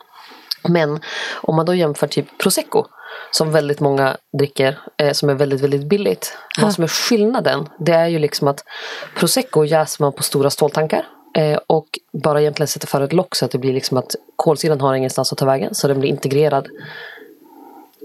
Men 0.64 1.00
om 1.34 1.56
man 1.56 1.66
då 1.66 1.76
jämför 1.76 2.08
typ 2.08 2.38
prosecco 2.38 2.86
som 3.32 3.52
väldigt 3.52 3.80
många 3.80 4.18
dricker 4.38 4.80
eh, 4.98 5.12
som 5.12 5.30
är 5.30 5.34
väldigt 5.34 5.62
väldigt 5.62 5.86
billigt. 5.86 6.38
Vad 6.62 6.74
som 6.74 6.84
är 6.84 6.88
skillnaden 6.88 7.70
det 7.80 7.94
är 7.94 8.08
ju 8.08 8.20
liksom 8.20 8.48
att 8.48 8.64
prosecco 9.18 9.66
jäser 9.66 10.04
man 10.04 10.14
på 10.14 10.24
stora 10.24 10.50
ståltankar 10.50 11.06
eh, 11.38 11.60
och 11.68 11.88
bara 12.12 12.42
egentligen 12.42 12.68
sätter 12.68 12.88
för 12.88 13.02
ett 13.02 13.14
lock 13.14 13.36
så 13.36 13.46
att 13.46 13.52
det 13.52 13.58
blir 13.58 13.74
liksom 13.74 13.98
att 13.98 14.16
kolsyran 14.36 14.82
har 14.82 14.96
ingenstans 14.96 15.32
att 15.32 15.38
ta 15.38 15.46
vägen 15.46 15.76
så 15.76 15.88
den 15.88 16.00
blir 16.00 16.10
integrerad 16.10 16.68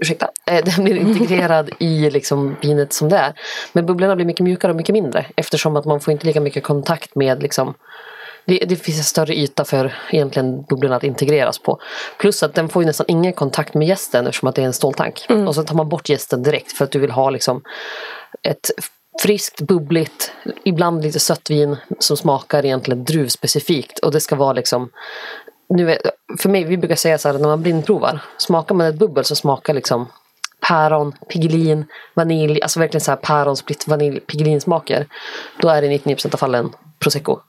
Ursäkta. 0.01 0.29
Eh, 0.45 0.63
Den 0.75 0.83
blir 0.83 0.95
integrerad 0.97 1.69
i 1.79 2.09
liksom 2.09 2.55
vinet 2.61 2.93
som 2.93 3.09
det 3.09 3.17
är. 3.17 3.33
Men 3.73 3.85
bubblorna 3.85 4.15
blir 4.15 4.25
mycket 4.25 4.43
mjukare 4.43 4.71
och 4.71 4.75
mycket 4.75 4.93
mindre. 4.93 5.25
Eftersom 5.35 5.75
att 5.75 5.85
man 5.85 5.99
får 5.99 6.11
inte 6.11 6.25
lika 6.25 6.41
mycket 6.41 6.63
kontakt 6.63 7.15
med 7.15 7.43
liksom 7.43 7.73
det, 8.47 8.57
det 8.57 8.75
finns 8.75 8.97
en 8.97 9.03
större 9.03 9.35
yta 9.35 9.65
för 9.65 9.95
egentligen 10.09 10.61
bubblorna 10.61 10.95
att 10.95 11.03
integreras 11.03 11.59
på. 11.59 11.79
Plus 12.17 12.43
att 12.43 12.53
den 12.53 12.69
får 12.69 12.81
ju 12.81 12.85
nästan 12.85 13.05
ingen 13.09 13.33
kontakt 13.33 13.73
med 13.73 13.87
gästen 13.87 14.27
eftersom 14.27 14.49
att 14.49 14.55
det 14.55 14.61
är 14.61 14.65
en 14.65 14.73
ståltank. 14.73 15.25
Och 15.47 15.55
så 15.55 15.63
tar 15.63 15.75
man 15.75 15.89
bort 15.89 16.09
gästen 16.09 16.43
direkt 16.43 16.71
för 16.71 16.85
att 16.85 16.91
du 16.91 16.99
vill 16.99 17.11
ha 17.11 17.29
liksom 17.29 17.61
ett 18.41 18.71
friskt, 19.21 19.61
bubbligt, 19.61 20.31
ibland 20.63 21.03
lite 21.03 21.19
sött 21.19 21.49
vin 21.49 21.77
som 21.99 22.17
smakar 22.17 22.65
egentligen 22.65 23.03
druvspecifikt. 23.03 23.99
Och 23.99 24.11
det 24.11 24.19
ska 24.19 24.35
vara 24.35 24.53
liksom 24.53 24.89
nu 25.69 25.91
är, 25.91 25.97
för 26.39 26.49
mig, 26.49 26.63
vi 26.63 26.77
brukar 26.77 26.95
säga 26.95 27.17
så 27.17 27.29
här 27.29 27.39
när 27.39 27.47
man 27.47 27.61
blindprovar. 27.61 28.19
Smakar 28.37 28.75
man 28.75 28.87
ett 28.87 28.95
bubbel 28.95 29.25
så 29.25 29.35
smakar 29.35 29.73
liksom 29.73 30.07
päron, 30.67 31.11
pigelin, 31.29 31.85
vanilj, 32.13 32.61
alltså 32.61 32.79
verkligen 32.79 33.01
så 33.01 33.11
här 33.11 33.15
päron, 33.15 33.57
splitt, 33.57 33.87
vanilj, 33.87 34.19
pigelinsmaker. 34.19 35.07
Då 35.61 35.69
är 35.69 35.81
det 35.81 35.87
i 35.87 35.97
99% 35.97 36.33
av 36.33 36.37
fallen 36.37 36.69
prosecco. 36.99 37.39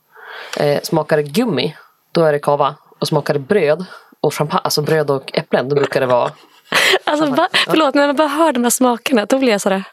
Eh, 0.57 0.81
smakar 0.83 1.17
det 1.17 1.23
gummi, 1.23 1.77
då 2.13 2.25
är 2.25 2.33
det 2.33 2.39
cava. 2.39 2.75
Och 3.01 3.09
smakar 3.09 3.35
det 3.35 3.41
bröd 3.41 3.85
och 4.21 4.35
champagne, 4.35 4.61
alltså 4.65 4.83
bröd 4.83 5.11
och 5.11 5.31
äpplen, 5.35 5.69
då 5.69 5.75
brukar 5.77 6.01
det 6.01 6.07
vara 6.07 6.31
Alltså, 7.05 7.27
va, 7.27 7.49
förlåt, 7.53 7.95
när 7.95 8.07
man 8.07 8.17
bara 8.17 8.29
hör 8.29 8.53
de 8.53 8.63
här 8.63 8.71
smakerna 8.71 9.27
då 9.27 9.39
blir 9.39 9.53
jag 9.53 9.61
sådär. 9.61 9.85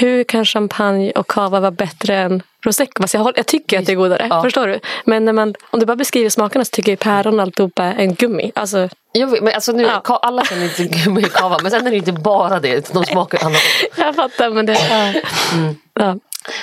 Hur 0.00 0.24
kan 0.24 0.44
champagne 0.44 1.10
och 1.12 1.26
cava 1.26 1.60
vara 1.60 1.70
bättre 1.70 2.16
än 2.16 2.42
prosecco? 2.62 3.02
Fast 3.02 3.14
jag, 3.14 3.32
jag 3.36 3.46
tycker 3.46 3.78
att 3.78 3.86
det 3.86 3.92
är 3.92 3.96
godare. 3.96 4.26
Ja. 4.30 4.42
Förstår 4.42 4.66
du? 4.66 4.80
Men 5.04 5.24
när 5.24 5.32
man, 5.32 5.54
om 5.70 5.80
du 5.80 5.86
bara 5.86 5.96
beskriver 5.96 6.30
smakerna 6.30 6.64
så 6.64 6.70
tycker 6.70 6.92
jag 6.92 6.98
päron 6.98 7.40
alltihopa 7.40 7.82
är 7.84 7.94
en 7.98 8.14
gummi. 8.14 8.52
Alltså, 8.54 8.88
Jag 9.12 9.26
vet, 9.26 9.42
men 9.42 9.54
alltså 9.54 9.72
nu, 9.72 9.82
Ja. 9.82 10.18
alla 10.22 10.42
kan 10.44 10.62
inte 10.62 10.84
gummi 10.84 11.22
kava 11.22 11.58
men 11.62 11.70
sen 11.70 11.86
är 11.86 11.90
det 11.90 11.96
inte 11.96 12.12
bara 12.12 12.60
det. 12.60 12.68
utan 12.74 13.02
De 13.02 13.04
smakar 13.04 13.44
annat. 13.46 13.60
jag 13.96 14.14
fattar, 14.14 14.50
men 14.50 14.66
det... 14.66 14.72
Ja. 14.72 15.20
Mm. 15.58 15.76
Ja. 15.94 16.16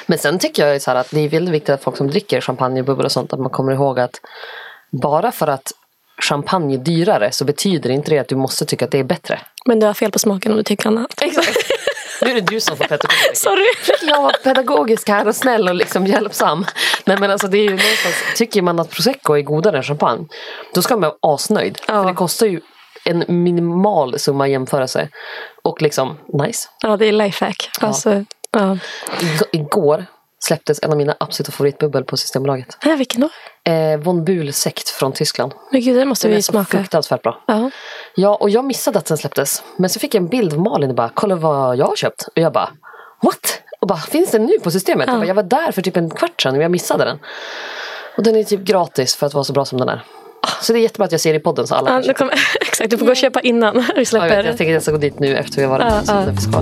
Men 0.05 0.17
sen 0.17 0.39
tycker 0.39 0.67
jag 0.67 0.81
så 0.81 0.91
att 0.91 1.11
det 1.11 1.19
är 1.19 1.29
väldigt 1.29 1.53
viktigt 1.53 1.69
att 1.69 1.83
folk 1.83 1.97
som 1.97 2.07
dricker 2.07 2.41
champagne, 2.41 2.83
bubbel 2.83 3.05
och 3.05 3.11
sånt 3.11 3.33
att 3.33 3.39
man 3.39 3.49
kommer 3.49 3.71
ihåg 3.71 3.99
att 3.99 4.21
bara 4.91 5.31
för 5.31 5.47
att 5.47 5.71
champagne 6.21 6.73
är 6.73 6.77
dyrare 6.77 7.31
så 7.31 7.45
betyder 7.45 7.89
inte 7.89 8.11
det 8.11 8.19
att 8.19 8.27
du 8.27 8.35
måste 8.35 8.65
tycka 8.65 8.85
att 8.85 8.91
det 8.91 8.99
är 8.99 9.03
bättre. 9.03 9.41
Men 9.65 9.79
du 9.79 9.85
har 9.85 9.93
fel 9.93 10.11
på 10.11 10.19
smaken 10.19 10.51
om 10.51 10.57
du 10.57 10.63
tycker 10.63 10.87
annat. 10.87 11.21
Exakt. 11.21 11.57
Nu 12.21 12.29
är 12.29 12.35
det 12.35 12.41
du 12.41 12.59
som 12.59 12.77
får 12.77 12.85
pedagogisk. 12.85 13.33
Sorry. 13.35 13.65
Jag 14.01 14.21
var 14.21 14.31
pedagogisk 14.43 15.09
här 15.09 15.27
och 15.27 15.35
snäll 15.35 15.69
och 15.69 15.75
liksom 15.75 16.07
hjälpsam. 16.07 16.65
Nej 17.05 17.17
men 17.19 17.31
alltså 17.31 17.47
det 17.47 17.57
är 17.57 17.63
ju 17.63 17.69
någonstans, 17.69 18.15
tycker 18.35 18.61
man 18.61 18.79
att 18.79 18.89
prosecco 18.89 19.33
är 19.33 19.41
godare 19.41 19.77
än 19.77 19.83
champagne 19.83 20.27
då 20.73 20.81
ska 20.81 20.95
man 20.95 21.01
vara 21.01 21.33
asnöjd. 21.33 21.79
Ja. 21.87 22.01
För 22.01 22.09
det 22.09 22.15
kostar 22.15 22.47
ju 22.47 22.61
en 23.05 23.23
minimal 23.27 24.19
summa 24.19 24.47
jämförelse. 24.47 25.09
Och 25.63 25.81
liksom 25.81 26.17
nice. 26.33 26.69
Ja, 26.81 26.97
det 26.97 27.05
är 27.05 27.11
lifehack. 27.11 27.69
Alltså, 27.79 28.25
ja. 28.51 28.77
Ig- 29.19 29.43
igår 29.51 30.05
släpptes 30.39 30.79
en 30.83 30.91
av 30.91 30.97
mina 30.97 31.15
absoluta 31.19 31.51
favoritbubbel 31.51 32.03
på 32.03 32.17
Systembolaget. 32.17 32.77
Ja, 32.85 32.95
vilken 32.95 33.21
då? 33.21 33.29
Eh, 33.71 33.97
Von 33.99 34.23
Buhl 34.25 34.53
sekt 34.53 34.89
från 34.89 35.11
Tyskland. 35.11 35.53
Men 35.71 35.81
gud, 35.81 35.97
det 35.97 36.05
måste 36.05 36.27
Den 36.27 36.31
är 36.33 36.35
vi 36.35 36.41
smaka. 36.43 36.77
fruktansvärt 36.77 37.21
bra. 37.23 37.43
Ja. 37.47 37.71
Ja, 38.15 38.35
och 38.35 38.49
jag 38.49 38.65
missade 38.65 38.99
att 38.99 39.05
den 39.05 39.17
släpptes. 39.17 39.63
Men 39.77 39.89
så 39.89 39.99
fick 39.99 40.15
jag 40.15 40.21
en 40.23 40.27
bild 40.29 40.53
av 40.53 40.59
Malin 40.59 40.89
och 40.89 40.95
bara, 40.95 41.11
kolla 41.13 41.35
vad 41.35 41.75
jag 41.75 41.85
har 41.85 41.95
köpt. 41.95 42.21
Och 42.27 42.37
jag 42.41 42.53
bara, 42.53 42.69
what? 43.21 43.61
Och 43.81 43.87
bara, 43.87 43.99
finns 43.99 44.31
den 44.31 44.45
nu 44.45 44.59
på 44.63 44.71
systemet? 44.71 45.07
Jag, 45.07 45.17
bara, 45.17 45.27
jag 45.27 45.35
var 45.35 45.43
där 45.43 45.71
för 45.71 45.81
typ 45.81 45.97
en 45.97 46.09
kvart 46.09 46.41
sedan 46.41 46.55
och 46.55 46.63
jag 46.63 46.71
missade 46.71 47.05
den. 47.05 47.19
Och 48.17 48.23
den 48.23 48.35
är 48.35 48.43
typ 48.43 48.59
gratis 48.61 49.15
för 49.15 49.27
att 49.27 49.33
vara 49.33 49.43
så 49.43 49.53
bra 49.53 49.65
som 49.65 49.79
den 49.79 49.89
är. 49.89 50.03
Så 50.61 50.73
det 50.73 50.79
är 50.79 50.81
jättebra 50.81 51.05
att 51.05 51.11
jag 51.11 51.21
ser 51.21 51.33
det 51.33 51.37
i 51.39 51.41
podden 51.41 51.67
så 51.67 51.75
alla 51.75 51.91
Ja, 51.91 52.01
kan 52.07 52.13
kommer, 52.13 52.33
exakt, 52.61 52.89
du 52.91 52.97
får 52.97 53.05
gå 53.05 53.11
och 53.11 53.17
köpa 53.17 53.41
innan 53.41 53.75
vi 53.75 53.81
Ja, 53.87 53.93
jag, 53.95 54.07
släpper. 54.07 54.43
jag 54.43 54.57
tänker 54.57 54.65
att 54.65 54.73
jag 54.73 54.81
ska 54.83 54.91
gå 54.91 54.97
dit 54.97 55.19
nu 55.19 55.37
efter 55.37 55.55
vi 55.57 55.63
har 55.63 55.69
varit 55.79 55.85
Ja, 56.07 56.25
på 56.25 56.31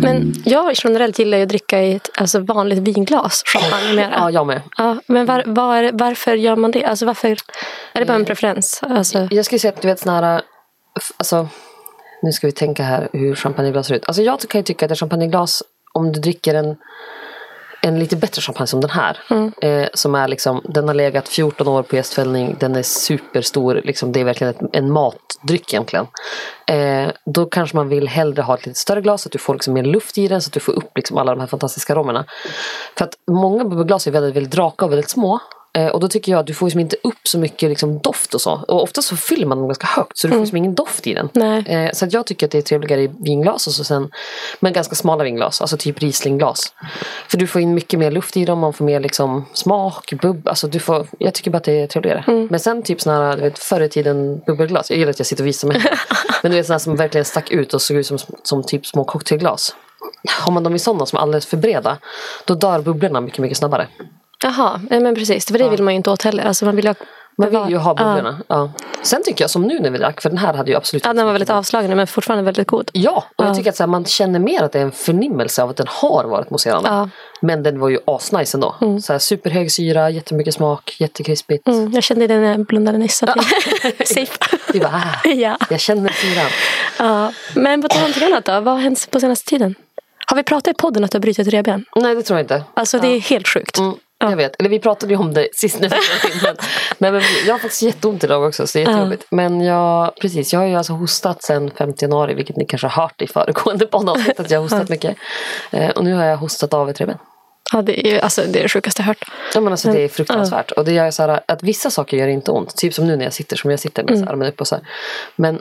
Men 0.00 0.34
jag 0.44 0.72
generellt 0.84 1.18
gillar 1.18 1.38
ju 1.38 1.42
att 1.42 1.48
dricka 1.48 1.82
i 1.82 1.94
ett 1.94 2.10
alltså, 2.16 2.38
vanligt 2.38 2.78
vinglas. 2.78 3.42
Champagne 3.46 3.94
mera. 3.96 4.14
Ja, 4.16 4.30
jag 4.30 4.46
med. 4.46 4.62
Ja, 4.76 4.96
men 5.06 5.26
var, 5.26 5.42
var, 5.46 5.90
varför 5.92 6.34
gör 6.34 6.56
man 6.56 6.70
det? 6.70 6.84
Alltså, 6.84 7.06
varför, 7.06 7.28
är 7.92 8.00
det 8.00 8.04
bara 8.06 8.14
en 8.14 8.24
preferens? 8.24 8.80
Alltså, 8.82 9.28
Jag 9.30 9.44
skulle 9.44 9.58
säga 9.58 9.72
att 9.72 9.82
du 9.82 9.88
vet 9.88 10.00
såna 10.00 10.20
här, 10.20 10.42
alltså, 11.16 11.48
nu 12.22 12.32
ska 12.32 12.46
vi 12.46 12.52
tänka 12.52 12.82
här 12.82 13.08
hur 13.12 13.34
champagneglas 13.34 13.86
ser 13.86 13.94
ut. 13.94 14.04
Alltså 14.06 14.22
jag 14.22 14.40
kan 14.40 14.58
ju 14.58 14.62
tycka 14.62 14.86
att 14.86 14.92
ett 14.92 14.98
champagneglas, 14.98 15.62
om 15.92 16.12
du 16.12 16.20
dricker 16.20 16.54
en, 16.54 16.76
en 17.80 17.98
lite 17.98 18.16
bättre 18.16 18.42
champagne 18.42 18.66
som 18.66 18.80
den 18.80 18.90
här. 18.90 19.18
Eh, 19.62 19.88
som 19.94 20.14
är 20.14 20.28
liksom, 20.28 20.60
den 20.64 20.88
har 20.88 20.94
legat 20.94 21.28
14 21.28 21.68
år 21.68 21.82
på 21.82 21.96
gästfällning, 21.96 22.56
den 22.60 22.76
är 22.76 22.82
superstor, 22.82 23.80
liksom, 23.84 24.12
det 24.12 24.20
är 24.20 24.24
verkligen 24.24 24.54
ett, 24.54 24.60
en 24.72 24.92
matdryck 24.92 25.72
egentligen. 25.72 26.06
Eh, 26.66 27.10
då 27.24 27.46
kanske 27.46 27.76
man 27.76 27.88
vill 27.88 28.08
hellre 28.08 28.42
ha 28.42 28.54
ett 28.54 28.66
lite 28.66 28.78
större 28.78 29.00
glas 29.00 29.22
så 29.22 29.28
att 29.28 29.32
du 29.32 29.38
får 29.38 29.54
liksom 29.54 29.74
mer 29.74 29.84
luft 29.84 30.18
i 30.18 30.28
den 30.28 30.42
så 30.42 30.48
att 30.48 30.52
du 30.52 30.60
får 30.60 30.72
upp 30.72 30.96
liksom 30.96 31.18
alla 31.18 31.34
de 31.34 31.40
här 31.40 31.46
fantastiska 31.46 31.92
aromerna. 31.92 32.24
För 32.98 33.04
att 33.04 33.14
många 33.30 33.64
bubbelglas 33.64 34.06
är 34.06 34.10
väldigt, 34.10 34.36
väldigt 34.36 34.54
raka 34.54 34.84
och 34.84 34.92
väldigt 34.92 35.10
små. 35.10 35.40
Eh, 35.78 35.86
och 35.86 36.00
då 36.00 36.08
tycker 36.08 36.32
jag 36.32 36.38
att 36.38 36.46
du 36.46 36.54
får 36.54 36.66
liksom 36.66 36.80
inte 36.80 36.96
upp 37.02 37.28
så 37.28 37.38
mycket 37.38 37.68
liksom 37.68 37.98
doft 37.98 38.34
och 38.34 38.40
så. 38.40 38.64
Och 38.68 38.82
ofta 38.82 39.02
så 39.02 39.16
fyller 39.16 39.46
man 39.46 39.58
dem 39.58 39.68
ganska 39.68 39.86
högt 39.86 40.18
så 40.18 40.26
du 40.26 40.32
får 40.32 40.40
liksom 40.40 40.56
ingen 40.56 40.74
doft 40.74 41.06
i 41.06 41.14
den. 41.14 41.28
Nej. 41.32 41.64
Eh, 41.66 41.92
så 41.92 42.06
jag 42.10 42.26
tycker 42.26 42.46
att 42.46 42.52
det 42.52 42.58
är 42.58 42.62
trevligare 42.62 43.02
i 43.02 43.10
vinglas 43.20 43.66
och 43.66 43.72
så 43.72 43.84
sen 43.84 44.10
men 44.60 44.72
ganska 44.72 44.94
smala 44.94 45.24
vinglas, 45.24 45.60
alltså 45.60 45.76
typ 45.76 46.02
Rieslingglas. 46.02 46.72
För 47.28 47.38
du 47.38 47.46
får 47.46 47.60
in 47.60 47.74
mycket 47.74 47.98
mer 47.98 48.10
luft 48.10 48.36
i 48.36 48.44
dem, 48.44 48.58
man 48.58 48.72
får 48.72 48.84
mer 48.84 49.00
liksom 49.00 49.46
smak, 49.52 50.12
bubb, 50.22 50.48
alltså 50.48 50.68
du 50.68 50.78
får, 50.78 51.06
jag 51.18 51.34
tycker 51.34 51.50
bara 51.50 51.58
att 51.58 51.64
det 51.64 51.80
är 51.80 51.86
trevligare. 51.86 52.46
Men 52.50 52.60
sen 52.60 52.82
typ 52.82 53.00
såna 53.00 53.16
här, 53.16 53.36
du 53.36 53.42
vet 53.42 53.58
förr 53.58 53.80
i 53.80 53.88
tiden 53.88 54.40
bubbelglas, 54.46 54.90
jag 54.90 54.98
gillar 54.98 55.10
att 55.10 55.18
jag 55.18 55.26
sitter 55.26 55.44
och 55.44 55.48
visar 55.48 55.68
mig. 55.68 55.82
men 56.42 56.50
du 56.50 56.56
vet 56.56 56.66
såna 56.66 56.78
som 56.78 56.96
verkligen 56.96 57.24
stack 57.24 57.50
ut 57.50 57.74
och 57.74 57.82
såg 57.82 57.96
ut 57.96 58.06
som, 58.06 58.18
som 58.42 58.62
typ 58.62 58.86
små 58.86 59.04
cocktailglas. 59.04 59.74
Har 60.40 60.52
man 60.52 60.62
dem 60.62 60.74
i 60.74 60.78
sådana 60.78 61.06
som 61.06 61.16
är 61.16 61.20
alldeles 61.20 61.46
för 61.46 61.56
breda, 61.56 61.98
då 62.44 62.54
dör 62.54 62.80
bubblorna 62.80 63.20
mycket, 63.20 63.38
mycket 63.38 63.58
snabbare. 63.58 63.88
Jaha, 64.42 64.80
nej, 64.90 65.00
men 65.00 65.14
precis. 65.14 65.46
För 65.46 65.58
det 65.58 65.68
vill 65.68 65.82
man 65.82 65.94
ju 65.94 65.96
inte 65.96 66.10
åt 66.10 66.22
heller. 66.22 66.44
Alltså, 66.44 66.64
man 66.64 66.76
vill 66.76 66.86
ha, 66.86 66.94
Man 67.40 67.50
vill 67.50 67.60
ju 67.70 67.76
ha 67.76 67.94
Ja. 67.98 68.04
bubblorna. 68.04 68.38
Ja. 68.48 68.72
Sen 69.02 69.22
tycker 69.24 69.44
jag 69.44 69.50
som 69.50 69.62
nu 69.62 69.78
när 69.80 69.90
vi 69.90 69.98
drack, 69.98 70.20
för 70.22 70.28
den 70.28 70.38
här 70.38 70.54
hade 70.54 70.70
ju 70.70 70.76
absolut 70.76 71.04
Ja, 71.04 71.12
den 71.12 71.26
var 71.26 71.32
väldigt 71.32 71.50
avslagen 71.50 71.96
men 71.96 72.06
fortfarande 72.06 72.44
väldigt 72.44 72.66
god. 72.68 72.90
Ja, 72.92 73.24
och 73.36 73.44
jag 73.44 73.50
Ja. 73.50 73.54
tycker 73.54 73.70
att 73.70 73.78
här, 73.78 73.86
man 73.86 74.04
känner 74.04 74.38
mer 74.38 74.62
att 74.62 74.72
det 74.72 74.78
är 74.78 74.82
en 74.82 74.92
förnimmelse 74.92 75.62
av 75.62 75.70
att 75.70 75.76
den 75.76 75.86
har 75.88 76.24
varit 76.24 76.50
mousserande. 76.50 76.88
Ja. 76.88 77.08
Men 77.40 77.62
den 77.62 77.80
var 77.80 77.88
ju 77.88 77.98
asnice 78.06 78.56
ändå. 78.56 78.74
Så 79.02 79.12
här, 79.12 79.18
superhög 79.18 79.72
syra, 79.72 80.10
jättemycket 80.10 80.54
smak, 80.54 80.96
jättekrispigt. 81.00 81.68
Mm, 81.68 81.92
jag 81.92 82.02
kände 82.02 82.26
det 82.26 82.36
när 82.38 82.50
jag 82.50 82.66
blundade 82.66 82.98
nyss. 82.98 83.22
att 83.22 83.36
jag- 83.36 84.06
Safe. 84.08 84.38
Vi 84.72 84.80
bara, 84.80 85.02
ah, 85.24 85.28
ja. 85.28 85.56
jag 85.70 85.80
känner 85.80 86.10
syran. 86.12 86.50
ja. 86.98 87.32
Men 87.54 87.82
på 87.82 87.88
tal 87.88 88.04
om 88.16 88.22
annat 88.32 88.44
då. 88.44 88.52
Vad 88.52 88.74
har 88.74 88.80
hänt 88.80 89.10
på 89.10 89.20
senaste 89.20 89.50
tiden? 89.50 89.74
Har 90.26 90.36
vi 90.36 90.42
pratat 90.42 90.68
i 90.68 90.74
podden 90.74 91.04
att 91.04 91.10
du 91.10 91.16
har 91.16 91.20
brutit 91.20 91.48
revben? 91.48 91.84
Nej, 91.96 92.14
det 92.14 92.22
tror 92.22 92.38
jag 92.38 92.44
inte. 92.44 92.62
Alltså 92.74 92.98
det 92.98 93.08
är 93.08 93.20
helt 93.20 93.48
sjukt. 93.48 93.78
Mm, 93.78 93.94
Jag 94.20 94.36
vet, 94.36 94.56
eller 94.58 94.70
vi 94.70 94.78
pratade 94.78 95.12
ju 95.12 95.18
om 95.20 95.34
det 95.34 95.48
sist 95.52 95.80
när 95.80 95.88
vi 95.88 95.96
spelade 95.96 96.34
in, 96.34 96.40
men, 96.42 96.56
nej, 96.98 97.12
men 97.12 97.22
Jag 97.46 97.54
har 97.54 97.58
faktiskt 97.58 97.82
jätteont 97.82 98.24
idag 98.24 98.42
också 98.44 98.66
så 98.66 98.78
det 98.78 98.84
är 98.84 98.88
jättejobbigt. 98.88 99.26
Men 99.30 99.60
jag, 99.60 100.14
precis, 100.20 100.52
jag 100.52 100.60
har 100.60 100.66
ju 100.66 100.74
alltså 100.74 100.92
hostat 100.92 101.42
sedan 101.42 101.70
5 101.78 101.92
januari 102.00 102.34
vilket 102.34 102.56
ni 102.56 102.64
kanske 102.66 102.86
har 102.86 103.02
hört 103.02 103.22
i 103.22 103.26
föregående 103.26 103.86
poddavsnitt 103.86 104.40
att 104.40 104.50
jag 104.50 104.58
har 104.58 104.62
hostat 104.62 104.88
mycket. 104.88 105.16
Eh, 105.70 105.90
och 105.90 106.04
nu 106.04 106.14
har 106.14 106.24
jag 106.24 106.36
hostat 106.36 106.74
av 106.74 106.90
ett 106.90 107.00
revben. 107.00 107.18
Ja, 107.72 107.82
det 107.82 108.06
är, 108.08 108.12
ju- 108.12 108.20
alltså, 108.20 108.42
det 108.48 108.58
är 108.58 108.62
det 108.62 108.68
sjukaste 108.68 109.02
jag 109.02 109.06
hört. 109.06 109.24
Ja, 109.54 109.60
men 109.60 109.72
alltså, 109.72 109.92
det 109.92 110.00
är 110.04 110.08
fruktansvärt. 110.08 110.70
Och 110.70 110.84
det 110.84 110.92
gör 110.92 111.10
så 111.10 111.22
här, 111.22 111.40
att 111.46 111.62
vissa 111.62 111.90
saker 111.90 112.16
gör 112.16 112.28
inte 112.28 112.50
ont. 112.50 112.76
Typ 112.76 112.94
som 112.94 113.06
nu 113.06 113.16
när 113.16 113.24
jag 113.24 113.32
sitter 113.32 113.56
som 113.56 113.70
jag 113.70 113.80
sitter 113.80 114.02
med 114.04 114.14
Mm. 114.14 114.28
armen 114.28 114.48
upp 114.48 114.60
och 114.60 114.66
så 114.68 114.74
här. 114.74 114.84
Men 115.36 115.60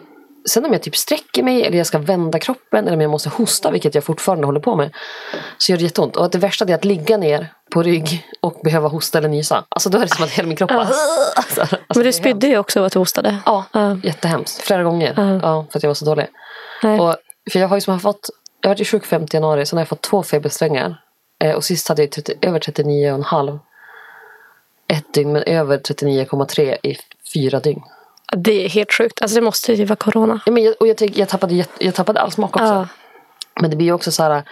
sen 0.49 0.65
om 0.65 0.73
jag 0.73 0.81
typ 0.81 0.95
sträcker 0.95 1.43
mig 1.43 1.65
eller 1.65 1.77
jag 1.77 1.87
ska 1.87 1.97
vända 1.97 2.39
kroppen 2.39 2.85
eller 2.85 2.95
om 2.97 3.01
jag 3.01 3.11
måste 3.11 3.29
hosta, 3.29 3.71
vilket 3.71 3.95
jag 3.95 4.03
fortfarande 4.03 4.45
håller 4.45 4.59
på 4.59 4.75
med. 4.75 4.95
Så 5.57 5.71
gör 5.71 5.77
det 5.77 5.83
jätteont. 5.83 6.15
Och 6.15 6.25
att 6.25 6.31
det 6.31 6.37
värsta 6.37 6.65
är 6.65 6.73
att 6.75 6.85
ligga 6.85 7.17
ner 7.17 7.53
på 7.73 7.83
rygg 7.83 8.27
och 8.41 8.59
behöva 8.63 8.87
hosta 8.87 9.17
eller 9.17 9.29
nysa. 9.29 9.65
Alltså 9.69 9.89
då 9.89 9.97
är 9.97 10.01
det 10.01 10.15
som 10.15 10.23
att 10.23 10.29
hela 10.31 10.47
min 10.47 10.57
kropp 10.57 10.69
bara... 10.69 10.79
Alltså, 10.79 11.61
alltså, 11.61 11.77
Men 11.95 12.03
du 12.03 12.13
spydde 12.13 12.47
ju 12.47 12.57
också 12.57 12.79
av 12.79 12.85
att 12.85 12.93
du 12.93 12.99
hostade. 12.99 13.37
Ja, 13.45 13.65
Ja. 13.71 13.97
jättehemskt. 14.03 14.61
Flera 14.61 14.83
gånger. 14.83 15.39
Ja, 15.43 15.65
för 15.71 15.79
att 15.79 15.83
jag 15.83 15.89
var 15.89 15.95
så 15.95 16.05
dålig. 16.05 16.27
Nej. 16.83 16.99
Och, 16.99 17.15
för 17.51 17.59
jag 17.59 17.67
har 17.67 17.77
ju 17.77 17.81
som 17.81 17.91
har 17.93 17.99
fått, 17.99 18.29
jag 18.61 18.69
har 18.69 18.75
varit 18.75 18.87
sjuk 18.87 19.05
5 19.05 19.25
januari, 19.31 19.65
sen 19.65 19.77
har 19.77 19.81
jag 19.81 19.87
fått 19.87 20.01
två 20.01 20.23
febersträngar. 20.23 21.01
Eh, 21.43 21.55
och 21.55 21.63
sist 21.63 21.87
hade 21.89 22.01
jag 22.01 22.11
30, 22.11 22.33
över 22.41 22.59
39,5. 22.59 23.59
Ett 24.87 25.13
dygn, 25.13 25.31
men 25.31 25.43
över 25.43 25.77
39,3 25.77 26.77
i 26.83 26.97
fyra 27.33 27.59
dygn. 27.59 27.81
Det 28.35 28.65
är 28.65 28.69
helt 28.69 28.93
sjukt. 28.93 29.21
Alltså 29.21 29.35
det 29.35 29.41
måste 29.41 29.73
ju 29.73 29.85
vara 29.85 29.95
corona. 29.95 30.39
Ja, 30.45 30.51
men 30.51 30.63
jag, 30.63 30.75
och 30.79 30.87
jag, 30.87 31.01
jag, 31.01 31.29
tappade, 31.29 31.53
jätte- 31.53 31.85
jag 31.85 31.93
tappade 31.95 32.21
all 32.21 32.31
smak 32.31 32.55
också. 32.55 32.65
Ja. 32.65 32.87
Men 33.61 33.69
det 33.69 33.75
blir 33.75 33.87
ju 33.87 33.93
också 33.93 34.11
så 34.11 34.23
här. 34.23 34.43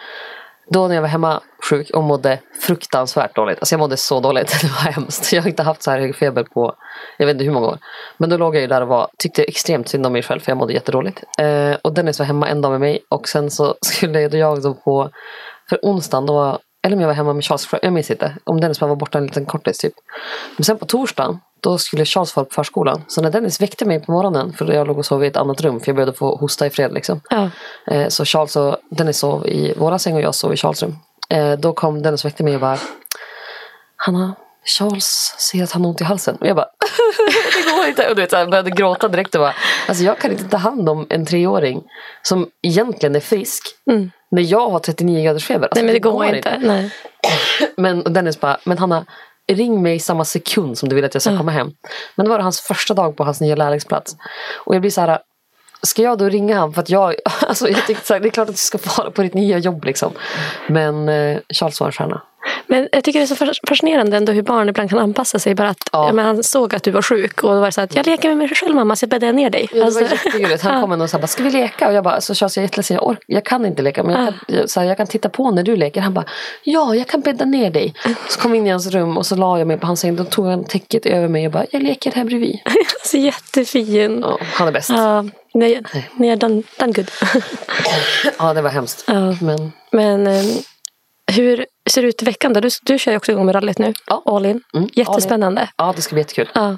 Då 0.69 0.87
när 0.87 0.95
jag 0.95 1.01
var 1.01 1.09
hemma 1.09 1.41
sjuk 1.69 1.89
och 1.93 2.03
mådde 2.03 2.39
fruktansvärt 2.61 3.35
dåligt. 3.35 3.59
Alltså 3.59 3.73
jag 3.73 3.79
mådde 3.79 3.97
så 3.97 4.19
dåligt. 4.19 4.47
Det 4.61 4.67
var 4.67 4.91
hemskt. 4.91 5.33
Jag 5.33 5.41
har 5.41 5.49
inte 5.49 5.63
haft 5.63 5.83
så 5.83 5.91
här 5.91 5.99
hög 5.99 6.15
feber 6.15 6.43
på 6.43 6.75
jag 7.17 7.25
vet 7.25 7.33
inte 7.33 7.43
hur 7.45 7.51
många 7.51 7.67
år. 7.67 7.79
Men 8.17 8.29
då 8.29 8.37
låg 8.37 8.55
jag 8.55 8.61
ju 8.61 8.67
där 8.67 8.81
och 8.81 8.87
var, 8.87 9.09
tyckte 9.17 9.43
extremt 9.43 9.89
synd 9.89 10.05
om 10.05 10.13
mig 10.13 10.23
själv 10.23 10.39
för 10.39 10.51
jag 10.51 10.57
mådde 10.57 10.73
jättedåligt. 10.73 11.23
Eh, 11.39 11.75
och 11.81 11.93
Dennis 11.93 12.19
var 12.19 12.25
hemma 12.25 12.47
en 12.47 12.61
dag 12.61 12.71
med 12.71 12.79
mig 12.79 12.99
och 13.09 13.27
sen 13.27 13.51
så 13.51 13.75
skulle 13.81 14.21
jag, 14.21 14.33
jag 14.33 14.61
då 14.63 14.73
på, 14.73 15.09
för 15.69 15.79
onsdagen 15.81 16.25
då 16.25 16.33
var, 16.33 16.59
eller 16.83 16.95
om 16.95 17.01
jag 17.01 17.07
var 17.07 17.15
hemma 17.15 17.33
med 17.33 17.43
Charles, 17.45 17.69
jag 17.81 17.93
minns 17.93 18.11
inte. 18.11 18.35
Om 18.43 18.61
Dennis 18.61 18.79
bara 18.79 18.87
var 18.87 18.95
borta 18.95 19.17
en 19.17 19.25
liten 19.25 19.45
kortis 19.45 19.77
typ. 19.77 19.93
Men 20.57 20.63
sen 20.65 20.77
på 20.77 20.85
torsdagen 20.85 21.39
då 21.65 21.77
skulle 21.77 22.05
Charles 22.05 22.35
vara 22.35 22.45
på 22.45 22.53
förskolan. 22.53 23.03
Så 23.07 23.21
när 23.21 23.29
Dennis 23.31 23.61
väckte 23.61 23.85
mig 23.85 23.99
på 23.99 24.11
morgonen, 24.11 24.53
för 24.53 24.71
jag 24.73 24.87
låg 24.87 24.97
och 24.97 25.05
sov 25.05 25.23
i 25.23 25.27
ett 25.27 25.37
annat 25.37 25.61
rum 25.61 25.79
för 25.79 25.87
jag 25.89 25.95
behövde 25.95 26.13
få 26.17 26.35
hosta 26.35 26.65
i 26.65 26.69
fred 26.69 26.93
liksom. 26.93 27.21
Ja. 27.29 27.49
Eh, 27.87 28.07
Så 28.07 28.25
Charles 28.25 28.55
och 28.55 28.77
Dennis 28.89 29.17
sov 29.17 29.47
i 29.47 29.73
våra 29.77 29.99
säng 29.99 30.15
och 30.15 30.21
jag 30.21 30.35
sov 30.35 30.53
i 30.53 30.57
Charles 30.57 30.83
rum. 30.83 30.95
Eh, 31.29 31.51
Då 31.53 31.73
kom 31.73 32.01
Dennis 32.01 32.23
och 32.23 32.27
väckte 32.27 32.43
mig 32.43 32.55
och 32.55 32.61
bara 32.61 32.77
Hanna, 33.95 34.35
Charles 34.79 35.35
säger 35.39 35.63
att 35.63 35.71
han 35.71 35.81
har 35.81 35.89
ont 35.89 36.01
i 36.01 36.03
halsen. 36.03 36.35
Och 36.35 36.47
jag 36.47 36.55
bara 36.55 36.65
det 37.65 37.71
går 37.77 37.87
inte. 37.87 38.09
Och 38.09 38.15
du 38.15 38.21
vet, 38.21 38.29
så 38.31 38.37
här, 38.37 38.45
började 38.45 38.71
gråta 38.71 39.07
direkt 39.07 39.35
och 39.35 39.41
bara 39.41 39.53
alltså 39.87 40.03
jag 40.03 40.19
kan 40.19 40.31
inte 40.31 40.43
ta 40.43 40.57
hand 40.57 40.89
om 40.89 41.07
en 41.09 41.25
treåring 41.25 41.83
som 42.21 42.49
egentligen 42.61 43.15
är 43.15 43.19
frisk. 43.19 43.63
När 44.31 44.41
jag 44.41 44.69
har 44.69 44.79
39 44.79 45.23
graders 45.25 45.45
feber. 45.45 45.67
Alltså, 45.67 45.75
Nej 45.75 45.85
men 45.85 45.93
det 45.93 45.99
går 45.99 46.25
inte. 46.35 46.57
Nej. 46.59 46.91
Men 47.77 48.01
och 48.01 48.11
Dennis 48.11 48.39
bara, 48.39 48.57
men 48.63 48.77
Hanna, 48.77 49.05
ring 49.47 49.81
mig 49.81 49.99
samma 49.99 50.25
sekund 50.25 50.77
som 50.77 50.89
du 50.89 50.95
vill 50.95 51.05
att 51.05 51.13
jag 51.13 51.21
ska 51.21 51.37
komma 51.37 51.51
hem. 51.51 51.71
Men 52.15 52.25
då 52.25 52.29
var 52.29 52.37
det 52.37 52.43
hans 52.43 52.61
första 52.61 52.93
dag 52.93 53.17
på 53.17 53.23
hans 53.23 53.41
nya 53.41 53.55
lärlingsplats. 53.55 54.15
Och 54.65 54.75
jag 54.75 54.81
blir 54.81 54.91
så 54.91 55.01
här, 55.01 55.19
ska 55.81 56.01
jag 56.01 56.17
då 56.17 56.29
ringa 56.29 56.59
han? 56.59 56.73
För 56.73 56.81
att 56.81 56.89
jag, 56.89 57.15
alltså 57.47 57.69
jag 57.69 57.87
tyckte 57.87 58.05
så 58.05 58.13
här, 58.13 58.21
det 58.21 58.27
är 58.27 58.31
klart 58.31 58.49
att 58.49 58.55
du 58.55 58.59
ska 58.59 58.79
vara 58.97 59.11
på 59.11 59.21
ditt 59.21 59.33
nya 59.33 59.57
jobb 59.57 59.83
liksom. 59.83 60.11
Men 60.67 61.09
eh, 61.09 61.39
Charles 61.49 61.79
var 61.79 61.87
en 61.87 61.93
stjärna. 61.93 62.21
Men 62.67 62.89
jag 62.91 63.03
tycker 63.03 63.19
det 63.19 63.23
är 63.25 63.27
så 63.27 63.45
fas- 63.45 63.59
fascinerande 63.67 64.17
ändå 64.17 64.31
hur 64.33 64.41
barn 64.41 64.69
ibland 64.69 64.89
kan 64.89 64.99
anpassa 64.99 65.39
sig. 65.39 65.55
Bara 65.55 65.69
att, 65.69 65.89
Ja. 65.91 66.11
men 66.13 66.25
han 66.25 66.43
såg 66.43 66.75
att 66.75 66.83
du 66.83 66.91
var 66.91 67.01
sjuk 67.01 67.43
och 67.43 67.49
då 67.53 67.59
var 67.59 67.65
det 67.65 67.71
så 67.71 67.81
att 67.81 67.95
jag 67.95 68.05
leker 68.05 68.29
med 68.29 68.37
mig 68.37 68.47
själv 68.49 68.75
mamma 68.75 68.95
så 68.95 69.03
jag 69.03 69.09
bäddar 69.09 69.33
ner 69.33 69.49
dig. 69.49 69.61
Ja, 69.71 69.75
det 69.75 69.79
var 69.79 69.85
Alltså, 70.01 70.15
jättegulligt. 70.15 70.63
Han 70.63 70.81
kom 70.81 71.01
och 71.01 71.09
sa 71.09 71.17
bara, 71.17 71.27
ska 71.27 71.43
vi 71.43 71.49
leka? 71.49 71.87
Och 71.87 71.93
jag 71.93 72.03
bara, 72.03 72.21
så 72.21 72.35
Charles 72.35 72.57
jag 72.57 72.61
är 72.61 72.65
jätteledsen, 72.65 72.95
jag, 72.95 73.03
ork- 73.03 73.23
jag 73.27 73.45
kan 73.45 73.65
inte 73.65 73.81
leka. 73.81 74.03
Men 74.03 74.15
jag 74.15 74.25
kan, 74.25 74.55
jag, 74.57 74.69
så 74.69 74.79
här, 74.79 74.87
jag 74.87 74.97
kan 74.97 75.07
titta 75.07 75.29
på 75.29 75.51
när 75.51 75.63
du 75.63 75.75
leker. 75.75 76.01
Han 76.01 76.13
bara, 76.13 76.25
ja 76.63 76.95
jag 76.95 77.07
kan 77.07 77.21
bädda 77.21 77.45
ner 77.45 77.69
dig. 77.69 77.93
Så 78.29 78.39
kom 78.39 78.51
vi 78.51 78.57
in 78.57 78.67
i 78.67 78.69
hans 78.69 78.87
rum 78.87 79.17
och 79.17 79.25
så 79.25 79.35
la 79.35 79.57
jag 79.59 79.67
mig 79.67 79.77
på 79.77 79.87
hans 79.87 79.99
säng. 79.99 80.15
Då 80.15 80.23
tog 80.23 80.45
han 80.47 80.63
täcket 80.63 81.05
över 81.05 81.27
mig 81.27 81.45
och 81.45 81.51
bara, 81.51 81.65
jag 81.71 81.83
leker 81.83 82.11
här 82.11 82.23
bredvid. 82.23 82.59
så 83.05 83.17
jättefin. 83.17 84.19
Ja, 84.21 84.37
han 84.41 84.67
är 84.67 84.71
bäst. 84.71 84.89
Ja, 84.89 85.25
nej, 85.53 85.81
nej, 86.13 86.35
done, 86.35 86.61
done 86.79 86.93
good. 86.93 87.11
Ja 88.39 88.53
det 88.53 88.61
var 88.61 88.69
hemskt. 88.69 89.03
Ja. 89.07 89.35
Men 89.41 89.71
Men 89.91 90.27
eh, 90.27 90.43
hur 91.31 91.65
ser 91.89 92.01
det 92.01 92.07
ut 92.07 92.21
i 92.21 92.25
veckan 92.25 92.53
då? 92.53 92.59
Du, 92.59 92.69
du 92.83 92.99
kör 92.99 93.11
ju 93.11 93.17
också 93.17 93.31
igång 93.31 93.45
med 93.45 93.55
rallyt 93.55 93.77
nu. 93.77 93.93
Ja. 94.07 94.21
All 94.25 94.45
in. 94.45 94.61
Mm, 94.75 94.89
Jättespännande. 94.93 95.69
ja 95.77 95.93
det 95.95 96.01
ska 96.01 96.13
bli 96.15 96.21
jättekul. 96.21 96.49
Ja, 96.53 96.77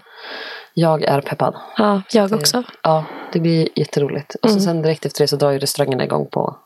Jag 0.74 1.04
är 1.04 1.22
peppad. 1.22 1.56
ja, 1.78 2.02
jag 2.12 2.34
också. 2.34 2.64
Ja, 2.84 3.06
det 3.34 3.40
blir 3.40 3.70
jätteroligt. 3.76 4.36
Och 4.42 4.50
så 4.52 4.60
sen 4.60 4.82
direkt 4.82 5.06
efter 5.06 5.24
det 5.24 5.28
så 5.28 5.36
drar 5.36 5.52
ju 5.52 5.60
restaurangerna 5.60 6.04
igång 6.04 6.28
på 6.32 6.58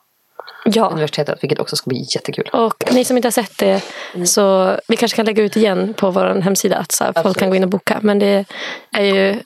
Ja. 0.65 0.89
universitetet. 0.89 1.43
Vilket 1.43 1.59
också 1.59 1.75
ska 1.75 1.89
bli 1.89 2.05
jättekul. 2.15 2.49
Och 2.53 2.83
ni 2.91 3.05
som 3.05 3.17
inte 3.17 3.25
har 3.27 3.31
sett 3.31 3.57
det, 3.57 3.81
så 4.25 4.75
vi 4.87 4.95
kanske 4.97 5.15
kan 5.15 5.25
lägga 5.25 5.43
ut 5.43 5.57
igen 5.57 5.93
på 5.93 6.11
vår 6.11 6.41
hemsida 6.41 6.77
att 6.77 6.91
så 6.91 7.05
folk 7.23 7.39
kan 7.39 7.49
gå 7.49 7.55
in 7.55 7.63
och 7.63 7.69
boka. 7.69 7.99
Men 8.01 8.19
det 8.19 8.45
är 8.91 9.03
ju... 9.03 9.39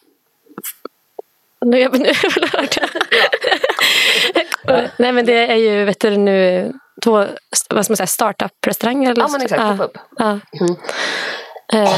Nu 1.65 1.77
är 1.77 1.81
jag 1.81 1.99
nu 1.99 2.07
jag 2.07 2.59
hört. 2.59 2.77
Nej 4.97 5.11
men 5.11 5.25
det 5.25 5.51
är 5.51 5.55
ju 5.55 5.85
vet 5.85 5.99
du, 5.99 6.17
nu 6.17 6.73
två 7.03 7.11
vad 7.69 7.85
ska 7.85 7.91
man 7.91 7.97
säga, 7.97 8.07
startup-restauranger. 8.07 9.11
eller 9.11 9.21
Ja, 9.23 9.27
men 9.31 9.41
exakt, 9.41 9.61
Ja, 9.61 9.71
pop-up. 9.77 9.97
ja. 10.17 10.25
Mm. 10.59 10.75
Eh, 11.73 11.95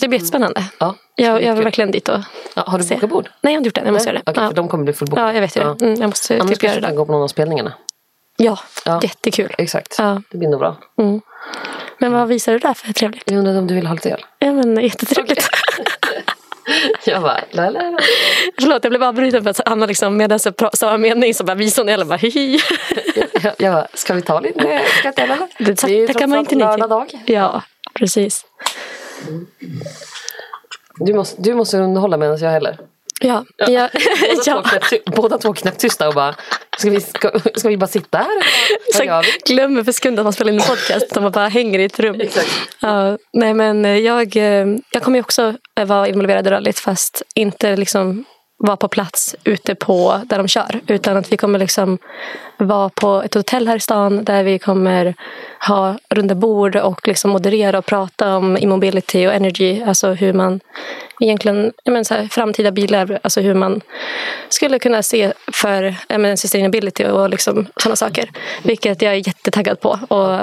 Det 0.00 0.08
blir 0.08 0.18
jättespännande. 0.18 0.64
Ja, 0.78 0.94
Jag, 1.16 1.42
jag 1.42 1.54
vill 1.54 1.64
verkligen 1.64 1.90
dit 1.90 2.08
och 2.08 2.20
Ja, 2.54 2.62
har 2.66 2.78
du 2.78 2.84
se. 2.84 2.94
bokat 2.94 3.10
bord? 3.10 3.24
Nej, 3.24 3.32
jag 3.42 3.50
har 3.50 3.56
inte 3.56 3.66
gjort 3.68 3.74
det. 3.74 3.80
Jag 3.84 3.92
måste 3.92 4.08
Nej? 4.12 4.14
göra 4.14 4.22
det. 4.24 4.30
Okej, 4.30 4.42
ja. 4.44 4.48
för 4.48 4.56
de 4.56 4.68
kommer 4.68 4.84
bli 4.84 4.92
fullbokade. 4.92 5.28
ja, 5.28 5.34
jag 5.34 5.40
vet 5.40 5.56
ju 5.56 5.60
det. 5.60 5.84
Mm, 5.86 6.00
jag 6.00 6.08
måste 6.08 6.34
Annars 6.40 6.50
typ 6.58 6.62
göra 6.62 6.80
det. 6.80 6.94
gå 6.96 7.06
på 7.06 7.12
någon 7.12 7.22
av 7.22 7.28
spelningarna. 7.28 7.72
Ja, 8.36 8.58
Ja. 8.84 9.00
jättekul. 9.02 9.54
Exakt. 9.58 9.94
Ja. 9.98 10.22
Det 10.30 10.38
blir 10.38 10.48
nog 10.48 10.60
bra. 10.60 10.76
Mm. 10.98 11.20
Men 11.98 12.12
vad 12.12 12.28
visar 12.28 12.52
du 12.52 12.58
där 12.58 12.74
för 12.74 12.92
trevligt? 12.92 13.30
Jag 13.30 13.38
undrade 13.38 13.58
om 13.58 13.66
du 13.66 13.74
vill 13.74 13.86
ha 13.86 13.94
lite 13.94 14.10
öl? 14.10 14.24
Ja, 14.38 14.52
men 14.52 14.80
jättetrevligt. 14.80 15.48
Jag 17.04 17.22
bara, 17.22 17.40
la, 17.50 17.70
la, 17.70 17.90
la. 17.90 17.98
Förlåt, 18.60 18.84
jag 18.84 18.90
blev 18.90 19.02
avbruten 19.02 19.42
för 19.42 19.50
att 19.50 19.60
Anna 19.64 19.86
liksom, 19.86 20.16
medan 20.16 20.38
jag 20.44 20.78
sa 20.78 20.94
en 20.94 21.00
mening 21.00 21.34
så 21.34 21.44
bara 21.44 21.54
visade 21.54 21.82
hon 21.82 21.88
hela 21.88 22.04
bara 22.04 22.16
hihi. 22.16 22.58
Jag, 23.42 23.52
jag 23.58 23.74
bara, 23.74 23.86
ska 23.94 24.14
vi 24.14 24.22
ta 24.22 24.40
lite? 24.40 24.82
Inte 25.04 25.22
eller? 25.22 25.38
Det, 25.58 25.84
är 25.84 25.88
ju 25.88 26.06
det 26.06 26.14
kan 26.14 26.30
man 26.30 26.38
inte 26.38 26.54
lördag 26.54 26.90
dag. 26.90 27.22
Ja, 27.26 27.62
precis. 27.94 28.44
Du 30.96 31.14
måste, 31.14 31.42
du 31.42 31.54
måste 31.54 31.78
underhålla 31.78 32.16
medan 32.16 32.38
jag 32.38 32.50
häller. 32.50 32.78
Ja, 33.22 33.44
ja. 33.56 33.66
Båda, 33.66 33.90
ja. 34.46 34.62
två 34.90 34.96
båda 35.06 35.38
två 35.38 35.52
knäpptysta 35.52 36.08
och 36.08 36.14
bara, 36.14 36.34
ska 36.78 36.90
vi, 36.90 37.00
ska, 37.00 37.30
ska 37.54 37.68
vi 37.68 37.76
bara 37.76 37.86
sitta 37.86 38.18
här? 38.18 38.44
Vad 38.98 39.06
gör 39.06 39.22
vi? 39.22 39.54
glömmer 39.54 39.84
för 39.84 39.92
sekunden 39.92 40.22
att 40.22 40.26
man 40.26 40.32
spelar 40.32 40.52
in 40.52 40.60
en 40.60 40.66
podcast. 40.66 41.14
De 41.14 41.30
bara 41.30 41.48
hänger 41.48 41.78
i 41.78 41.84
ett 41.84 42.00
rum. 42.00 42.20
Exakt. 42.20 42.50
Ja, 42.80 43.18
nej 43.32 43.54
men 43.54 43.84
eh, 43.84 43.96
jag, 43.96 44.36
eh, 44.36 44.66
jag 44.90 45.02
kommer 45.02 45.18
ju 45.18 45.20
också 45.20 45.54
eh, 45.78 45.84
vara 45.84 46.08
involverad 46.08 46.46
i 46.46 46.50
rallyt 46.50 46.78
fast 46.78 47.22
inte 47.34 47.76
liksom 47.76 48.24
vara 48.58 48.76
på 48.76 48.88
plats 48.88 49.36
ute 49.44 49.74
på 49.74 50.20
där 50.24 50.38
de 50.38 50.48
kör. 50.48 50.80
Utan 50.86 51.16
att 51.16 51.32
vi 51.32 51.36
kommer 51.36 51.58
liksom 51.58 51.98
vara 52.64 52.88
på 52.88 53.22
ett 53.24 53.34
hotell 53.34 53.68
här 53.68 53.76
i 53.76 53.80
stan 53.80 54.24
där 54.24 54.42
vi 54.42 54.58
kommer 54.58 55.14
ha 55.68 55.98
runda 56.08 56.34
bord 56.34 56.76
och 56.76 57.08
liksom 57.08 57.30
moderera 57.30 57.78
och 57.78 57.86
prata 57.86 58.36
om 58.36 58.56
immobility 58.56 59.26
och 59.26 59.32
energy. 59.34 59.82
Alltså 59.82 60.12
hur 60.12 60.32
man 60.32 60.60
egentligen, 61.20 61.72
menar 61.84 62.04
så 62.04 62.14
här, 62.14 62.28
framtida 62.30 62.70
bilar, 62.70 63.20
alltså 63.22 63.40
hur 63.40 63.54
man 63.54 63.80
skulle 64.48 64.78
kunna 64.78 65.02
se 65.02 65.32
för 65.52 65.94
menar, 66.08 66.36
sustainability 66.36 67.04
och 67.04 67.30
liksom 67.30 67.66
sådana 67.76 67.96
saker. 67.96 68.30
Vilket 68.62 69.02
jag 69.02 69.12
är 69.12 69.26
jättetaggad 69.28 69.80
på 69.80 69.98
och 70.08 70.38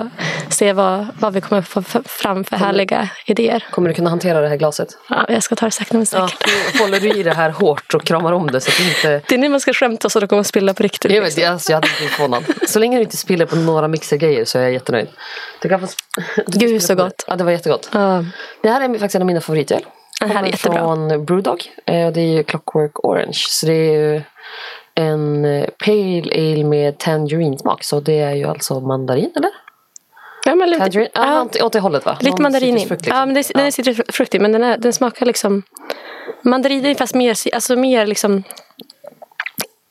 se 0.49 0.73
vad, 0.73 1.07
vad 1.19 1.33
vi 1.33 1.41
kommer 1.41 1.61
få 1.61 1.81
fram 2.05 2.43
för 2.43 2.55
härliga 2.55 3.09
idéer. 3.25 3.63
Kommer 3.71 3.89
du 3.89 3.95
kunna 3.95 4.09
hantera 4.09 4.41
det 4.41 4.47
här 4.47 4.57
glaset? 4.57 4.87
Ja, 5.09 5.25
jag 5.29 5.43
ska 5.43 5.55
ta 5.55 5.65
det 5.65 5.71
sakta 5.71 5.97
men 5.97 6.05
Ja, 6.11 6.27
säkert. 6.27 6.47
nu 6.73 6.79
håller 6.79 6.99
du 6.99 7.19
i 7.19 7.23
det 7.23 7.33
här 7.33 7.49
hårt 7.49 7.93
och 7.93 8.03
kramar 8.03 8.31
om 8.31 8.51
det 8.51 8.61
så 8.61 8.69
att 8.69 8.77
det 8.77 8.83
inte... 8.83 9.21
Det 9.29 9.35
är 9.35 9.39
nu 9.39 9.49
man 9.49 9.59
ska 9.59 9.73
skämta 9.73 10.09
så 10.09 10.19
det 10.19 10.27
kommer 10.27 10.39
att 10.39 10.47
spilla 10.47 10.73
på 10.73 10.83
riktigt. 10.83 11.11
Jag, 11.11 11.21
vet, 11.21 11.27
liksom. 11.27 11.43
jag, 11.43 11.53
alltså, 11.53 11.71
jag 11.71 11.77
hade 11.77 11.87
inte 12.07 12.15
förvånad. 12.17 12.43
Så 12.67 12.79
länge 12.79 12.97
du 12.97 13.03
inte 13.03 13.17
spiller 13.17 13.45
på 13.45 13.55
några 13.55 13.87
mixergrejer 13.87 14.45
så 14.45 14.57
är 14.59 14.63
jag 14.63 14.71
jättenöjd. 14.73 15.07
Du 15.61 15.69
kan 15.69 15.79
få, 15.79 15.87
Gud, 16.47 16.83
så 16.83 16.95
gott. 16.95 17.23
Ja, 17.27 17.35
det 17.35 17.43
var 17.43 17.51
jättegott. 17.51 17.89
Ja. 17.93 18.25
Det 18.61 18.69
här 18.69 18.81
är 18.81 18.89
faktiskt 18.89 19.15
en 19.15 19.21
av 19.21 19.25
mina 19.25 19.41
favoritöl. 19.41 19.85
Det 20.21 20.27
här 20.27 20.43
är 20.43 20.47
jättebra. 20.47 20.79
från 20.79 21.25
Brewdog. 21.25 21.71
Eh, 21.85 22.11
Det 22.11 22.21
är 22.21 22.33
ju 22.37 22.43
Clockwork 22.43 23.05
Orange. 23.05 23.33
Så 23.33 23.65
det 23.65 23.73
är 23.73 23.91
ju 23.93 24.21
en 24.95 25.45
eh, 25.45 25.65
Pale 25.85 26.23
Ale 26.33 26.63
med 26.63 26.97
tangerine-smak. 26.97 27.83
Så 27.83 27.99
det 27.99 28.19
är 28.19 28.33
ju 28.35 28.45
alltså 28.45 28.79
mandarin, 28.79 29.31
eller? 29.35 29.51
Ja, 30.45 30.55
men 30.55 30.69
lite, 30.69 30.79
Tangerine? 30.81 31.09
Ja, 31.13 31.47
ja, 31.53 31.65
åt, 31.65 31.73
det 31.73 31.79
hållet 31.79 32.05
va? 32.05 32.17
lite 32.19 32.51
citrusfrukt, 32.51 33.01
liksom. 33.01 33.17
Ja, 33.17 33.25
men 33.25 33.35
det, 33.35 33.47
den 33.53 33.65
är 33.65 33.71
citrusfruktig 33.71 34.41
men 34.41 34.51
den, 34.51 34.63
är, 34.63 34.77
den 34.77 34.93
smakar 34.93 35.25
liksom 35.25 35.63
mandarin 36.41 36.95
fast 36.95 37.15
mer, 37.15 37.35
alltså 37.53 37.75
mer 37.75 38.05
liksom 38.07 38.43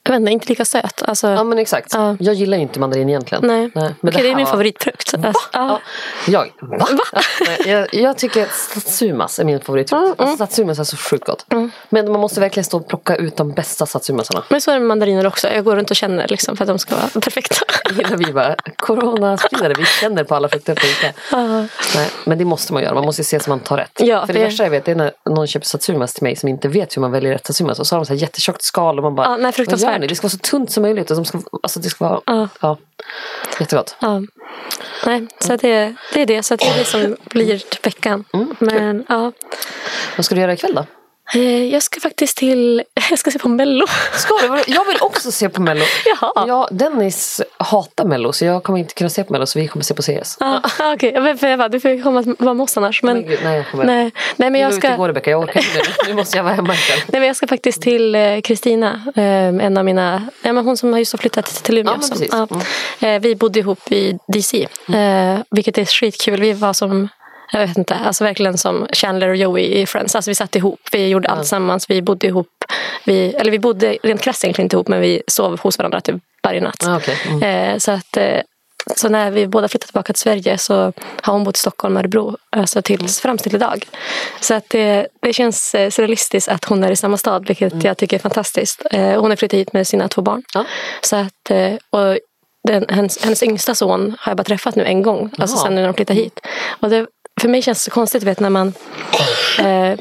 jag 0.06 0.12
vet 0.12 0.20
inte, 0.20 0.32
inte 0.32 0.48
lika 0.48 0.64
söt. 0.64 1.02
Alltså, 1.02 1.28
Ja 1.28 1.44
men 1.44 1.58
exakt. 1.58 1.94
Ja. 1.94 2.16
Jag 2.20 2.34
gillar 2.34 2.56
ju 2.56 2.62
inte 2.62 2.80
mandarin 2.80 3.08
egentligen. 3.08 3.46
nej. 3.46 3.70
men 3.74 3.84
Okej, 3.84 3.94
det, 4.02 4.18
är 4.18 4.22
här 4.28 4.36
min 4.36 4.44
var- 4.44 4.50
favoritfrukt. 4.52 5.14
Alltså, 5.14 5.32
ja. 5.52 5.58
Ja. 5.68 5.80
Jag? 6.26 6.52
Va? 6.60 6.86
Ja, 7.12 7.20
nej, 7.46 7.70
jag, 7.70 7.94
jag 7.94 8.18
tycker 8.18 8.46
satsumas 8.74 9.38
är 9.38 9.44
min 9.44 9.60
favoritfrukt. 9.60 10.02
Mm, 10.02 10.14
Alltså, 10.18 10.36
satsumas 10.36 10.78
är 10.78 10.84
så 10.84 10.96
sjukt 10.96 11.26
gott. 11.26 11.46
Men 11.88 12.12
man 12.12 12.20
måste 12.20 12.40
verkligen 12.40 12.64
stå 12.64 12.76
och 12.76 12.88
plocka 12.88 13.16
ut 13.16 13.36
de 13.36 13.52
bästa 13.52 13.86
satsumasarna. 13.86 14.42
Men 14.48 14.60
så 14.60 14.70
är 14.70 14.74
det 14.74 14.80
med 14.80 14.88
mandariner 14.88 15.26
också. 15.26 15.48
Jag 15.48 15.64
går 15.64 15.76
runt 15.76 15.90
och 15.90 15.96
känner 15.96 16.28
liksom 16.28 16.56
för 16.56 16.64
att 16.64 16.68
de 16.68 16.78
ska 16.78 16.94
vara 16.94 17.08
perfekta. 17.20 17.56
Gillar 17.90 18.16
vi 18.16 18.32
bara 18.32 18.56
coronaspridare, 18.76 19.74
vi 19.78 19.84
känner 19.84 20.24
på 20.24 20.34
alla 20.34 20.48
frukter 20.48 20.74
på 20.74 20.86
Ica. 20.86 21.12
Ja. 21.32 21.46
Nej, 21.94 22.08
men 22.24 22.38
det 22.38 22.44
måste 22.44 22.72
man 22.72 22.82
göra, 22.82 22.94
man 22.94 23.04
måste 23.04 23.24
se 23.24 23.40
så 23.40 23.50
man 23.50 23.60
tar 23.60 23.76
rätt. 23.76 23.90
Ja, 24.00 24.26
För 24.26 24.32
det, 24.32 24.38
det- 24.38 24.44
värsta 24.44 24.62
jag 24.62 24.70
vet 24.70 24.88
är 24.88 24.94
när 24.94 25.12
någon 25.30 25.46
köper 25.46 25.66
satsumas 25.66 26.14
till 26.14 26.22
mig 26.22 26.36
som 26.36 26.48
inte 26.48 26.68
vet 26.68 26.96
hur 26.96 27.00
man 27.00 27.12
väljer 27.12 27.32
rätt 27.32 27.46
satsumas. 27.46 27.78
Och 27.80 27.86
så 27.86 27.94
har 27.94 28.00
de 28.00 28.06
så 28.06 28.12
här 28.12 28.20
jättetjockt 28.20 28.62
skal 28.62 28.96
och 28.98 29.02
man 29.02 29.14
bara, 29.14 29.26
Ja, 29.26 29.36
nej, 29.36 29.52
fruktansvärt. 29.52 29.95
Ni? 29.98 30.06
Det 30.06 30.14
ska 30.16 30.24
vara 30.24 30.30
så 30.30 30.38
tunt 30.38 30.72
som 30.72 30.82
möjligt. 30.82 31.10
Och 31.10 31.16
de 31.16 31.24
ska, 31.24 31.40
alltså, 31.62 31.80
det 31.80 31.88
ska 31.88 32.08
vara, 32.08 32.20
Ja. 32.26 32.48
ja, 32.60 32.76
jättegott. 33.60 33.96
Ja. 34.00 34.22
Nej, 35.06 35.26
så 35.40 35.56
det, 35.56 35.94
det 36.14 36.22
är 36.22 36.26
det. 36.26 36.42
Så 36.42 36.56
det 36.56 36.64
är 36.64 36.78
det 36.78 36.84
som 36.84 37.16
blir 37.24 37.62
veckan. 37.82 38.24
Mm, 38.32 38.54
Men 38.58 39.04
ja. 39.08 39.32
Vad 40.16 40.24
ska 40.24 40.34
du 40.34 40.40
göra 40.40 40.52
ikväll 40.52 40.74
då? 40.74 40.86
Eh, 41.34 41.64
Jag 41.64 41.82
ska 41.82 42.00
faktiskt 42.00 42.36
till... 42.36 42.82
Jag 43.10 43.18
ska 43.18 43.30
se 43.30 43.38
på 43.38 43.48
Mello. 43.48 43.86
Ska 44.12 44.34
du? 44.42 44.46
Jag 44.74 44.84
vill 44.84 44.96
också 45.00 45.32
se 45.32 45.48
på 45.48 45.62
Mello. 45.62 45.84
Jaha. 46.06 46.44
Ja, 46.48 46.68
Dennis 46.70 47.40
hatar 47.56 48.04
Mello 48.04 48.32
så 48.32 48.44
jag 48.44 48.62
kommer 48.62 48.78
inte 48.78 48.94
kunna 48.94 49.10
se 49.10 49.24
på 49.24 49.32
Mello 49.32 49.46
så 49.46 49.58
vi 49.58 49.68
kommer 49.68 49.82
se 49.84 49.94
på 49.94 50.02
CS. 50.02 50.36
Ja, 50.40 50.60
ah, 50.78 50.92
okej. 50.92 51.18
Okay. 51.20 51.36
För 51.36 51.46
jag 51.48 51.58
bara, 51.58 51.68
du 51.68 51.80
får 51.80 52.02
komma 52.02 52.24
vara 52.38 52.54
med 52.54 52.64
oss 52.64 52.76
annars. 52.76 53.02
Men, 53.02 53.16
Men 53.16 53.26
gud, 53.28 53.38
nej, 53.44 53.56
jag 53.56 53.68
kommer. 53.70 53.84
nej, 53.84 54.10
nej, 54.36 54.50
men 54.50 54.60
jag 54.60 54.74
ska, 54.74 54.94
igår 54.94 55.08
Rebecka, 55.08 55.30
jag 55.30 55.40
orkar 55.40 55.60
inte 55.60 55.74
mer. 55.78 55.96
Nu 56.08 56.14
måste 56.14 56.36
jag 56.36 56.44
vara 56.44 56.54
hemma 56.54 56.74
ikväll. 56.74 56.98
nej, 57.06 57.20
men 57.20 57.26
jag 57.26 57.36
ska 57.36 57.46
faktiskt 57.46 57.82
till 57.82 58.14
eh, 58.14 58.40
Kristina. 58.40 59.02
eh, 59.16 59.22
En 59.66 59.76
av 59.78 59.84
mina... 59.84 60.22
Ja, 60.42 60.52
men 60.52 60.64
hon 60.64 60.76
som 60.76 60.92
har 60.92 60.98
just 60.98 61.12
har 61.12 61.18
flyttat 61.18 61.46
till 61.46 61.78
Umeå. 61.78 61.94
Ja, 61.94 62.00
som- 62.00 62.18
precis. 62.18 62.34
Mm. 63.00 63.22
Vi 63.22 63.36
bodde 63.36 63.58
ihop 63.58 63.92
i 63.92 64.18
DC. 64.32 64.68
eh, 64.88 65.38
Vilket 65.50 65.78
är 65.78 65.84
skitkul. 65.84 66.40
Vi 66.40 66.52
var 66.52 66.72
som... 66.72 67.08
Jag 67.52 67.66
vet 67.66 67.78
inte, 67.78 67.94
alltså 67.94 68.24
verkligen 68.24 68.58
som 68.58 68.86
Chandler 68.92 69.28
och 69.28 69.36
Joey 69.36 69.64
i 69.64 69.86
Friends. 69.86 70.14
Alltså 70.14 70.30
vi 70.30 70.34
satt 70.34 70.56
ihop, 70.56 70.80
vi 70.92 71.08
gjorde 71.08 71.28
allt 71.28 71.40
tillsammans, 71.40 71.90
vi 71.90 72.02
bodde 72.02 72.26
ihop. 72.26 72.48
Vi, 73.04 73.34
eller 73.34 73.50
vi 73.50 73.58
bodde 73.58 73.98
rent 74.02 74.20
krasst 74.20 74.44
egentligen 74.44 74.66
inte 74.66 74.76
ihop 74.76 74.88
men 74.88 75.00
vi 75.00 75.22
sov 75.26 75.60
hos 75.60 75.78
varandra 75.78 76.00
typ 76.00 76.16
varje 76.42 76.60
natt. 76.60 76.86
Ah, 76.86 76.96
okej. 76.96 77.18
Mm. 77.28 77.42
Eh, 77.42 77.78
så 77.78 77.92
att 77.92 78.16
eh, 78.16 78.40
så 78.94 79.08
när 79.08 79.30
vi 79.30 79.46
båda 79.46 79.68
flyttade 79.68 79.86
tillbaka 79.86 80.12
till 80.12 80.20
Sverige 80.20 80.58
så 80.58 80.92
har 81.20 81.32
hon 81.32 81.44
bott 81.44 81.56
i 81.56 81.60
Stockholm 81.60 81.96
och 81.96 82.00
Örebro 82.00 82.36
alltså 82.50 82.82
tills, 82.82 83.20
fram 83.20 83.38
till 83.38 83.54
idag. 83.54 83.86
Så 84.40 84.54
att 84.54 84.68
det, 84.68 85.06
det 85.22 85.32
känns 85.32 85.74
eh, 85.74 85.90
surrealistiskt 85.90 86.48
att 86.48 86.64
hon 86.64 86.84
är 86.84 86.90
i 86.90 86.96
samma 86.96 87.16
stad 87.16 87.46
vilket 87.46 87.84
jag 87.84 87.96
tycker 87.96 88.16
är 88.16 88.20
fantastiskt. 88.20 88.82
Eh, 88.90 89.20
hon 89.20 89.30
har 89.30 89.36
flyttat 89.36 89.58
hit 89.58 89.72
med 89.72 89.86
sina 89.86 90.08
två 90.08 90.22
barn. 90.22 90.42
Ja. 90.54 90.64
Så 91.00 91.16
att, 91.16 91.50
eh, 91.50 91.74
och 91.90 92.18
den, 92.68 92.84
hennes, 92.88 93.24
hennes 93.24 93.42
yngsta 93.42 93.74
son 93.74 94.16
har 94.18 94.30
jag 94.30 94.36
bara 94.36 94.44
träffat 94.44 94.76
nu 94.76 94.84
en 94.84 95.02
gång. 95.02 95.30
Alltså 95.38 95.56
sen 95.56 95.74
när 95.74 95.84
de 95.84 95.94
flyttade 95.94 96.20
hit. 96.20 96.40
Och 96.80 96.90
det, 96.90 97.06
för 97.40 97.48
mig 97.48 97.62
känns 97.62 97.78
det 97.78 97.84
så 97.84 97.90
konstigt 97.90 98.22
vet, 98.22 98.40
när 98.40 98.50
man 98.50 98.72
eh, 99.58 99.98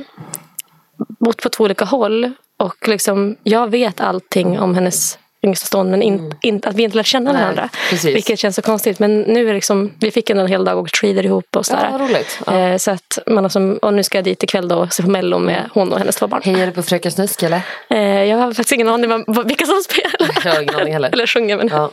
bott 1.19 1.41
på 1.41 1.49
två 1.49 1.63
olika 1.63 1.85
håll. 1.85 2.31
Och 2.57 2.87
liksom, 2.87 3.35
jag 3.43 3.69
vet 3.69 4.01
allting 4.01 4.59
om 4.59 4.75
hennes 4.75 5.17
yngsta 5.43 5.65
son 5.65 5.91
men 5.91 6.01
in, 6.01 6.35
in, 6.41 6.61
att 6.65 6.75
vi 6.75 6.83
inte 6.83 6.97
lär 6.97 7.03
känna 7.03 7.31
Nej, 7.31 7.41
varandra. 7.41 7.69
precis. 7.89 8.15
Vilket 8.15 8.39
känns 8.39 8.55
så 8.55 8.61
konstigt. 8.61 8.99
Men 8.99 9.21
nu 9.21 9.49
är 9.49 9.53
liksom, 9.53 9.91
vi 9.99 10.11
fick 10.11 10.29
ändå 10.29 10.43
en 10.43 10.49
hel 10.49 10.65
dag 10.65 10.79
och 10.79 10.91
trader 10.91 11.25
ihop 11.25 11.55
och 11.55 11.65
sådär. 11.65 11.89
Ja. 11.91 12.19
Ja. 12.45 12.57
Eh, 12.57 12.77
så 12.77 12.91
att 12.91 13.19
man 13.27 13.43
har 13.43 13.49
som, 13.49 13.77
och 13.81 13.93
nu 13.93 14.03
ska 14.03 14.17
jag 14.17 14.25
dit 14.25 14.43
ikväll 14.43 14.67
då 14.67 14.75
och 14.75 14.93
se 14.93 15.03
på 15.03 15.09
Mello 15.09 15.39
med 15.39 15.69
hon 15.73 15.93
och 15.93 15.99
hennes 15.99 16.15
två 16.15 16.27
barn. 16.27 16.41
Hejar 16.43 16.65
du 16.65 16.71
på 16.71 16.83
Fröken 16.83 17.11
Snusk 17.11 17.43
eller? 17.43 17.61
Eh, 17.89 17.99
jag 17.99 18.37
har 18.37 18.47
faktiskt 18.47 18.71
ingen 18.71 18.89
aning 18.89 19.11
om 19.11 19.43
vilka 19.45 19.65
som 19.65 19.81
spelar. 19.89 20.35
Jag 20.45 20.53
har 20.53 20.61
ingen 20.61 20.75
aning 20.75 20.93
heller. 20.93 21.09
Eller 21.13 21.27
sjunger. 21.27 21.57
Men, 21.57 21.67
ja. 21.67 21.91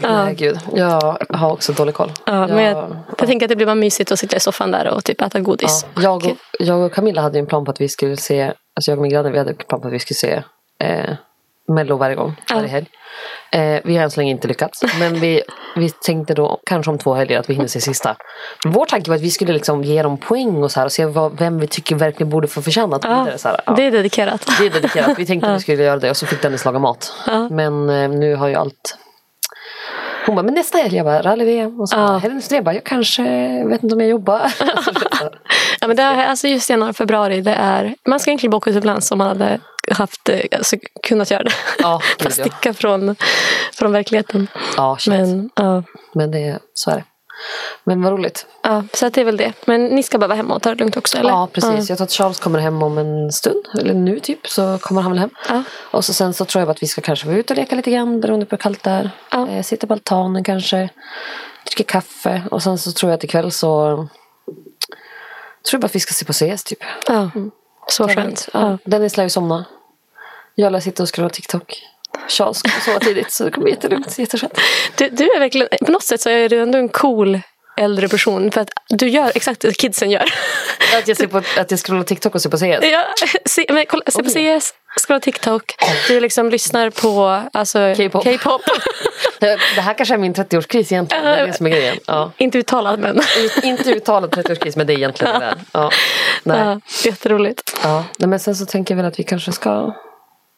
Ja. 0.00 0.24
Nej, 0.24 0.34
gud. 0.34 0.58
Jag 0.74 1.18
har 1.28 1.52
också 1.52 1.72
dålig 1.72 1.94
koll. 1.94 2.12
men 2.26 2.62
jag, 2.62 2.96
jag 3.18 3.28
tänker 3.28 3.46
att 3.46 3.48
det 3.48 3.56
blir 3.56 3.66
bara 3.66 3.74
mysigt 3.74 4.12
att 4.12 4.18
sitta 4.18 4.36
i 4.36 4.40
soffan 4.40 4.70
där 4.70 4.88
och 4.88 5.04
typ 5.04 5.20
äta 5.20 5.40
godis. 5.40 5.86
Ja, 5.94 6.02
jag, 6.02 6.16
och, 6.26 6.36
jag 6.58 6.80
och 6.80 6.92
Camilla 6.92 7.22
hade 7.22 7.38
ju 7.38 7.40
en 7.40 7.46
plan 7.46 7.64
på 7.64 7.70
att 7.70 7.80
vi 7.80 7.88
skulle 7.88 8.16
se, 8.16 8.42
alltså 8.42 8.90
jag 8.90 8.98
och 8.98 9.02
min 9.02 9.10
granne 9.10 9.30
vi 9.30 9.38
hade 9.38 9.50
en 9.50 9.56
plan 9.56 9.80
på 9.80 9.88
att 9.88 9.94
vi 9.94 9.98
skulle 9.98 10.16
se 10.16 10.42
eh, 10.84 11.14
Mello 11.68 11.96
varje 11.96 12.16
gång, 12.16 12.34
varje 12.54 12.68
helg. 12.68 12.86
Eh, 13.52 13.80
vi 13.84 13.96
har 13.96 14.04
än 14.04 14.10
så 14.10 14.20
länge 14.20 14.30
inte 14.30 14.48
lyckats. 14.48 14.82
Men 14.98 15.20
vi, 15.20 15.42
vi 15.76 15.90
tänkte 15.90 16.34
då 16.34 16.60
kanske 16.66 16.90
om 16.90 16.98
två 16.98 17.14
helger 17.14 17.38
att 17.38 17.50
vi 17.50 17.54
hinner 17.54 17.68
se 17.68 17.80
sista. 17.80 18.16
Vår 18.64 18.86
tanke 18.86 19.10
var 19.10 19.16
att 19.16 19.22
vi 19.22 19.30
skulle 19.30 19.52
liksom 19.52 19.84
ge 19.84 20.02
dem 20.02 20.18
poäng 20.18 20.62
och 20.62 20.70
så 20.72 20.80
här 20.80 20.86
och 20.86 20.92
se 20.92 21.04
vad, 21.06 21.38
vem 21.38 21.58
vi 21.58 21.66
tycker 21.66 21.96
verkligen 21.96 22.30
borde 22.30 22.48
få 22.48 22.62
förtjänat. 22.62 23.04
Ja, 23.04 23.22
vidare, 23.22 23.38
så 23.38 23.48
här. 23.48 23.60
Ja. 23.66 23.72
Det 23.72 23.82
är 23.82 23.90
dedikerat. 23.90 24.48
Det 24.58 24.66
är 24.66 24.70
dedikerat. 24.70 25.18
Vi 25.18 25.26
tänkte 25.26 25.48
att 25.50 25.56
vi 25.56 25.60
skulle 25.62 25.82
göra 25.82 25.96
det 26.00 26.10
och 26.10 26.16
så 26.16 26.26
fick 26.26 26.42
Dennis 26.42 26.64
laga 26.64 26.78
mat. 26.78 27.12
Ja. 27.26 27.48
Men 27.50 27.90
eh, 27.90 28.08
nu 28.08 28.34
har 28.34 28.48
ju 28.48 28.54
allt 28.54 28.98
hon 30.26 30.34
bara, 30.34 30.42
men 30.42 30.54
nästa 30.54 30.78
helg, 30.78 30.96
jag 30.96 31.06
bara, 31.06 31.22
rally-VM. 31.22 31.80
Och 31.80 31.88
så 31.88 31.96
Ja. 31.96 32.18
helgen 32.18 32.38
efter 32.38 32.50
det, 32.50 32.56
jag 32.56 32.64
bara, 32.64 32.74
jag 32.74 32.84
kanske, 32.84 33.22
vet 33.68 33.82
inte 33.82 33.94
om 33.94 34.00
jag 34.00 34.10
jobbar. 34.10 34.52
Ja, 35.80 35.86
men 35.88 35.96
det 35.96 36.02
är, 36.02 36.26
alltså 36.26 36.48
just 36.48 36.70
januari, 36.70 36.92
februari, 36.92 37.40
det 37.40 37.54
är, 37.54 37.94
man 38.08 38.20
ska 38.20 38.30
egentligen 38.30 38.50
boka 38.50 38.70
utomlands 38.70 39.12
om 39.12 39.18
man 39.18 39.26
hade 39.28 39.60
haft, 39.90 40.28
eh, 40.28 40.40
alltså, 40.52 40.76
kunnat 41.02 41.30
göra 41.30 41.42
det. 41.42 41.52
Ja, 41.78 42.00
ja. 42.18 42.30
sticka 42.30 42.74
från, 42.74 43.16
från 43.72 43.92
verkligheten. 43.92 44.46
ja, 44.76 44.96
shit. 45.00 45.12
Men, 45.12 45.50
Men, 45.56 45.84
ja, 46.14 46.26
det, 46.26 46.58
så 46.74 46.90
är 46.90 46.96
det. 46.96 47.04
Men 47.84 48.02
vad 48.02 48.12
roligt. 48.12 48.46
ja, 48.62 48.84
så 48.92 49.06
att 49.06 49.14
det 49.14 49.20
är 49.20 49.24
väl 49.24 49.36
det. 49.36 49.52
Men 49.64 49.84
ni 49.84 50.02
ska 50.02 50.18
bara 50.18 50.26
vara 50.26 50.36
hemma 50.36 50.54
och 50.54 50.62
ta 50.62 50.70
det 50.70 50.76
lugnt 50.76 50.96
också? 50.96 51.18
Eller? 51.18 51.30
Ja, 51.30 51.48
precis. 51.52 51.88
Jag 51.88 51.98
tror 51.98 52.04
att 52.04 52.12
Charles 52.12 52.40
kommer 52.40 52.58
hem 52.58 52.82
om 52.82 52.98
en 52.98 53.32
stund. 53.32 53.64
Eller 53.78 53.94
nu 53.94 54.20
typ, 54.20 54.48
så 54.48 54.78
kommer 54.78 55.02
han 55.02 55.10
väl 55.10 55.18
hem. 55.18 55.30
Ja. 55.48 55.62
Och 55.90 56.04
så 56.04 56.14
sen 56.14 56.34
så 56.34 56.44
tror 56.44 56.62
jag 56.62 56.70
att 56.70 56.82
vi 56.82 56.86
ska 56.86 57.00
kanske 57.00 57.26
vara 57.26 57.36
ute 57.36 57.52
och 57.52 57.56
leka 57.56 57.76
lite 57.76 57.90
grann 57.90 58.20
beroende 58.20 58.46
på 58.46 58.50
hur 58.56 58.58
kallt 58.58 58.82
det 58.82 58.90
är. 58.90 59.10
Ja. 59.30 59.48
Eh, 59.48 59.62
sitta 59.62 59.86
på 59.86 59.92
altanen 59.92 60.44
kanske. 60.44 60.88
Dricka 61.66 61.92
kaffe. 61.92 62.42
Och 62.50 62.62
sen 62.62 62.78
så 62.78 62.92
tror 62.92 63.10
jag 63.12 63.16
att 63.16 63.24
ikväll 63.24 63.52
så 63.52 63.96
tror 65.64 65.72
jag 65.72 65.80
bara 65.80 65.86
att 65.86 65.94
vi 65.94 66.00
ska 66.00 66.14
se 66.14 66.24
på 66.24 66.32
CS 66.32 66.64
typ. 66.64 66.78
Ja, 67.08 67.30
så 67.86 68.08
skönt. 68.08 68.48
Ja. 68.52 68.78
Dennis 68.84 69.16
lär 69.16 69.24
ju 69.24 69.30
somna. 69.30 69.64
Jag 70.54 70.72
lär 70.72 70.80
sitta 70.80 71.02
och 71.02 71.14
scrolla 71.14 71.28
TikTok. 71.28 71.82
Charles 72.28 72.56
ska 72.58 72.70
sova 72.70 72.98
tidigt 72.98 73.32
så 73.32 73.44
det 73.44 73.50
kommer 73.50 73.64
bli 73.64 73.72
jättelugnt. 73.72 74.18
Jätteskönt. 74.18 74.58
Du, 74.96 75.08
du 75.08 75.24
är 75.24 75.38
verkligen, 75.38 75.68
på 75.86 75.92
något 75.92 76.02
sätt 76.02 76.20
så 76.20 76.30
är 76.30 76.48
du 76.48 76.62
ändå 76.62 76.78
en 76.78 76.88
cool 76.88 77.40
äldre 77.76 78.08
person. 78.08 78.50
För 78.50 78.60
att 78.60 78.70
du 78.88 79.08
gör 79.08 79.32
exakt 79.34 79.60
det 79.60 79.76
kidsen 79.76 80.10
gör. 80.10 80.24
Att 80.98 81.08
jag, 81.08 81.16
ser 81.16 81.26
på, 81.26 81.42
att 81.56 81.70
jag 81.70 81.80
scrollar 81.80 82.02
TikTok 82.02 82.34
och 82.34 82.42
ser 82.42 82.50
på 82.50 82.56
CS. 82.56 82.62
Ja, 82.62 83.04
se, 83.44 83.66
men 83.68 83.86
kolla, 83.86 84.02
se 84.06 84.22
på 84.22 84.30
CS, 84.30 84.74
scrolla 85.00 85.20
TikTok. 85.20 85.74
Du 86.08 86.20
liksom 86.20 86.50
lyssnar 86.50 86.90
på 86.90 87.42
alltså, 87.52 87.94
K-pop. 87.96 88.24
K-pop. 88.24 88.62
Det 89.74 89.80
här 89.80 89.94
kanske 89.94 90.14
är 90.14 90.18
min 90.18 90.34
30-årskris 90.34 90.92
egentligen. 90.92 91.24
Det 91.24 91.30
är 91.30 91.46
det 91.46 91.52
som 91.52 91.66
är 91.66 91.70
grejen. 91.70 91.96
Ja. 92.06 92.32
Inte 92.36 92.58
uttalad 92.58 93.00
men. 93.00 93.20
Inte 93.62 93.90
uttalad 93.90 94.30
30-årskris 94.30 94.72
men 94.76 94.86
det 94.86 94.92
är 94.92 94.96
egentligen 94.96 95.40
det. 95.40 95.54
Ja. 95.72 95.90
Nej. 96.42 96.58
Ja, 96.58 96.80
jätteroligt. 97.04 97.76
Ja. 97.82 98.04
Nej, 98.18 98.28
men 98.28 98.40
sen 98.40 98.56
så 98.56 98.66
tänker 98.66 98.94
jag 98.94 98.96
väl 98.96 99.06
att 99.06 99.18
vi 99.18 99.22
kanske 99.22 99.52
ska 99.52 99.94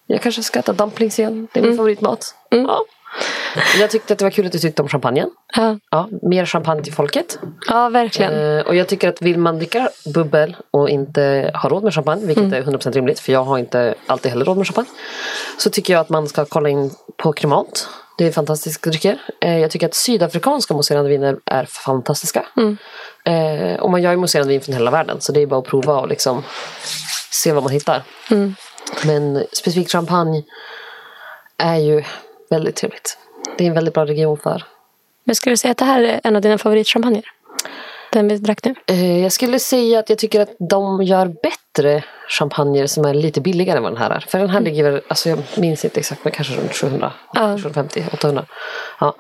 Jag 0.06 0.22
kanske 0.22 0.42
ska 0.42 0.58
äta 0.58 0.72
dumplings 0.72 1.18
igen. 1.18 1.48
Det 1.52 1.60
är 1.60 1.64
min 1.64 1.76
favoritmat. 1.76 2.34
Ja. 2.48 2.84
Jag 3.80 3.90
tyckte 3.90 4.12
att 4.12 4.18
det 4.18 4.24
var 4.24 4.30
kul 4.30 4.46
att 4.46 4.52
du 4.52 4.58
tyckte 4.58 4.82
om 4.82 4.88
champagnen. 4.88 5.30
Ja, 5.56 5.78
Ja, 5.90 6.08
mer 6.22 6.46
champagne 6.46 6.82
till 6.82 6.92
folket. 6.92 7.38
ja 7.68 7.88
verkligen. 7.88 8.58
Eh, 8.58 8.66
och 8.66 8.74
jag 8.74 8.88
tycker 8.88 9.08
att 9.08 9.22
vill 9.22 9.38
man 9.38 9.56
dricka 9.56 9.88
bubbel 10.14 10.56
och 10.70 10.88
inte 10.88 11.50
ha 11.62 11.68
råd 11.68 11.84
med 11.84 11.94
champagne, 11.94 12.26
vilket 12.26 12.52
är 12.52 12.62
100% 12.62 12.92
rimligt 12.92 13.20
för 13.20 13.32
jag 13.32 13.44
har 13.44 13.58
inte 13.58 13.94
alltid 14.06 14.30
heller 14.32 14.44
råd 14.44 14.56
med 14.56 14.66
champagne. 14.66 14.88
Så 15.58 15.70
tycker 15.70 15.92
jag 15.92 16.00
att 16.00 16.08
man 16.08 16.28
ska 16.28 16.44
kolla 16.44 16.68
in 16.68 16.90
på 17.16 17.32
Kremat. 17.32 17.88
Det 18.18 18.26
är 18.26 18.32
fantastiska 18.32 18.90
drycker. 18.90 19.18
Eh, 19.40 19.58
jag 19.58 19.70
tycker 19.70 19.86
att 19.86 19.94
sydafrikanska 19.94 20.74
mousserande 20.74 21.10
viner 21.10 21.36
är 21.46 21.64
fantastiska. 21.64 22.46
Eh, 23.24 23.80
och 23.80 23.90
man 23.90 24.02
gör 24.02 24.10
ju 24.10 24.16
mousserande 24.16 24.52
vin 24.52 24.60
från 24.60 24.74
hela 24.74 24.90
världen 24.90 25.20
så 25.20 25.32
det 25.32 25.40
är 25.42 25.46
bara 25.46 25.60
att 25.60 25.66
prova 25.66 26.00
och 26.00 26.08
liksom 26.08 26.42
se 27.30 27.52
vad 27.52 27.62
man 27.62 27.72
hittar. 27.72 28.02
Men 29.04 29.44
specifikt 29.52 29.92
champagne 29.92 30.42
är 31.58 31.76
ju 31.76 32.04
väldigt 32.50 32.76
trevligt. 32.76 33.18
Det 33.58 33.64
är 33.64 33.68
en 33.68 33.74
väldigt 33.74 33.94
bra 33.94 34.06
region 34.06 34.38
för. 34.38 34.64
Men 35.24 35.34
skulle 35.36 35.52
du 35.52 35.56
säga 35.56 35.72
att 35.72 35.78
det 35.78 35.84
här 35.84 36.02
är 36.02 36.20
en 36.24 36.36
av 36.36 36.42
dina 36.42 36.58
favoritchampagner? 36.58 37.22
Den 38.12 38.28
vi 38.28 38.36
drack 38.38 38.64
nu? 38.64 38.74
Eh, 38.86 39.22
Jag 39.22 39.32
skulle 39.32 39.58
säga 39.58 39.98
att 39.98 40.08
jag 40.10 40.18
tycker 40.18 40.40
att 40.40 40.50
de 40.58 41.02
gör 41.02 41.26
bättre 41.42 42.04
champagner 42.28 42.86
som 42.86 43.04
är 43.04 43.14
lite 43.14 43.40
billigare 43.40 43.76
än 43.76 43.82
vad 43.82 43.92
den 43.92 43.98
här 44.02 44.10
är. 44.10 44.24
För 44.28 44.38
den 44.38 44.50
här 44.50 44.60
ligger 44.60 44.90
väl, 44.90 45.00
alltså 45.08 45.28
jag 45.28 45.38
minns 45.56 45.84
inte 45.84 46.00
exakt 46.00 46.24
men 46.24 46.32
kanske 46.32 46.54
runt 46.54 46.74
700, 46.74 47.12
Ja. 47.34 47.40
750, 47.56 48.04
800. 48.12 48.44
Ja. 49.00 49.14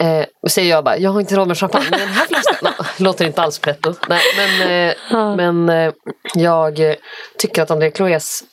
Eh, 0.00 0.24
säger 0.48 0.70
jag 0.70 0.84
bara, 0.84 0.98
jag 0.98 1.10
har 1.10 1.20
inte 1.20 1.36
råd 1.36 1.48
med 1.48 1.58
champagne 1.58 1.86
men 1.90 1.98
den 2.00 2.08
här 2.08 2.26
flaskan 2.26 2.72
låter 3.04 3.24
inte 3.26 3.42
alls 3.42 3.58
pretto. 3.58 3.94
Nej, 4.08 4.20
men 4.36 4.70
eh, 4.88 4.94
Ja. 5.10 5.36
men 5.36 5.68
eh, 5.68 5.92
jag 6.34 6.96
tycker 7.38 7.62
att 7.62 7.70
André 7.70 7.90
Chloés, 7.90 8.44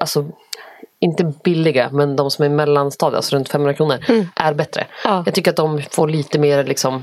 alltså 0.00 0.24
inte 1.00 1.24
billiga 1.44 1.88
men 1.92 2.16
de 2.16 2.30
som 2.30 2.44
är 2.44 2.48
mellanstadiet, 2.48 3.16
alltså 3.16 3.36
runt 3.36 3.48
500 3.48 3.74
kronor, 3.74 3.98
är 4.36 4.54
bättre. 4.54 4.86
Ja. 5.04 5.22
Jag 5.26 5.34
tycker 5.34 5.50
att 5.50 5.56
de 5.56 5.82
får 5.90 6.08
lite 6.08 6.38
mer 6.38 6.64
liksom 6.64 7.02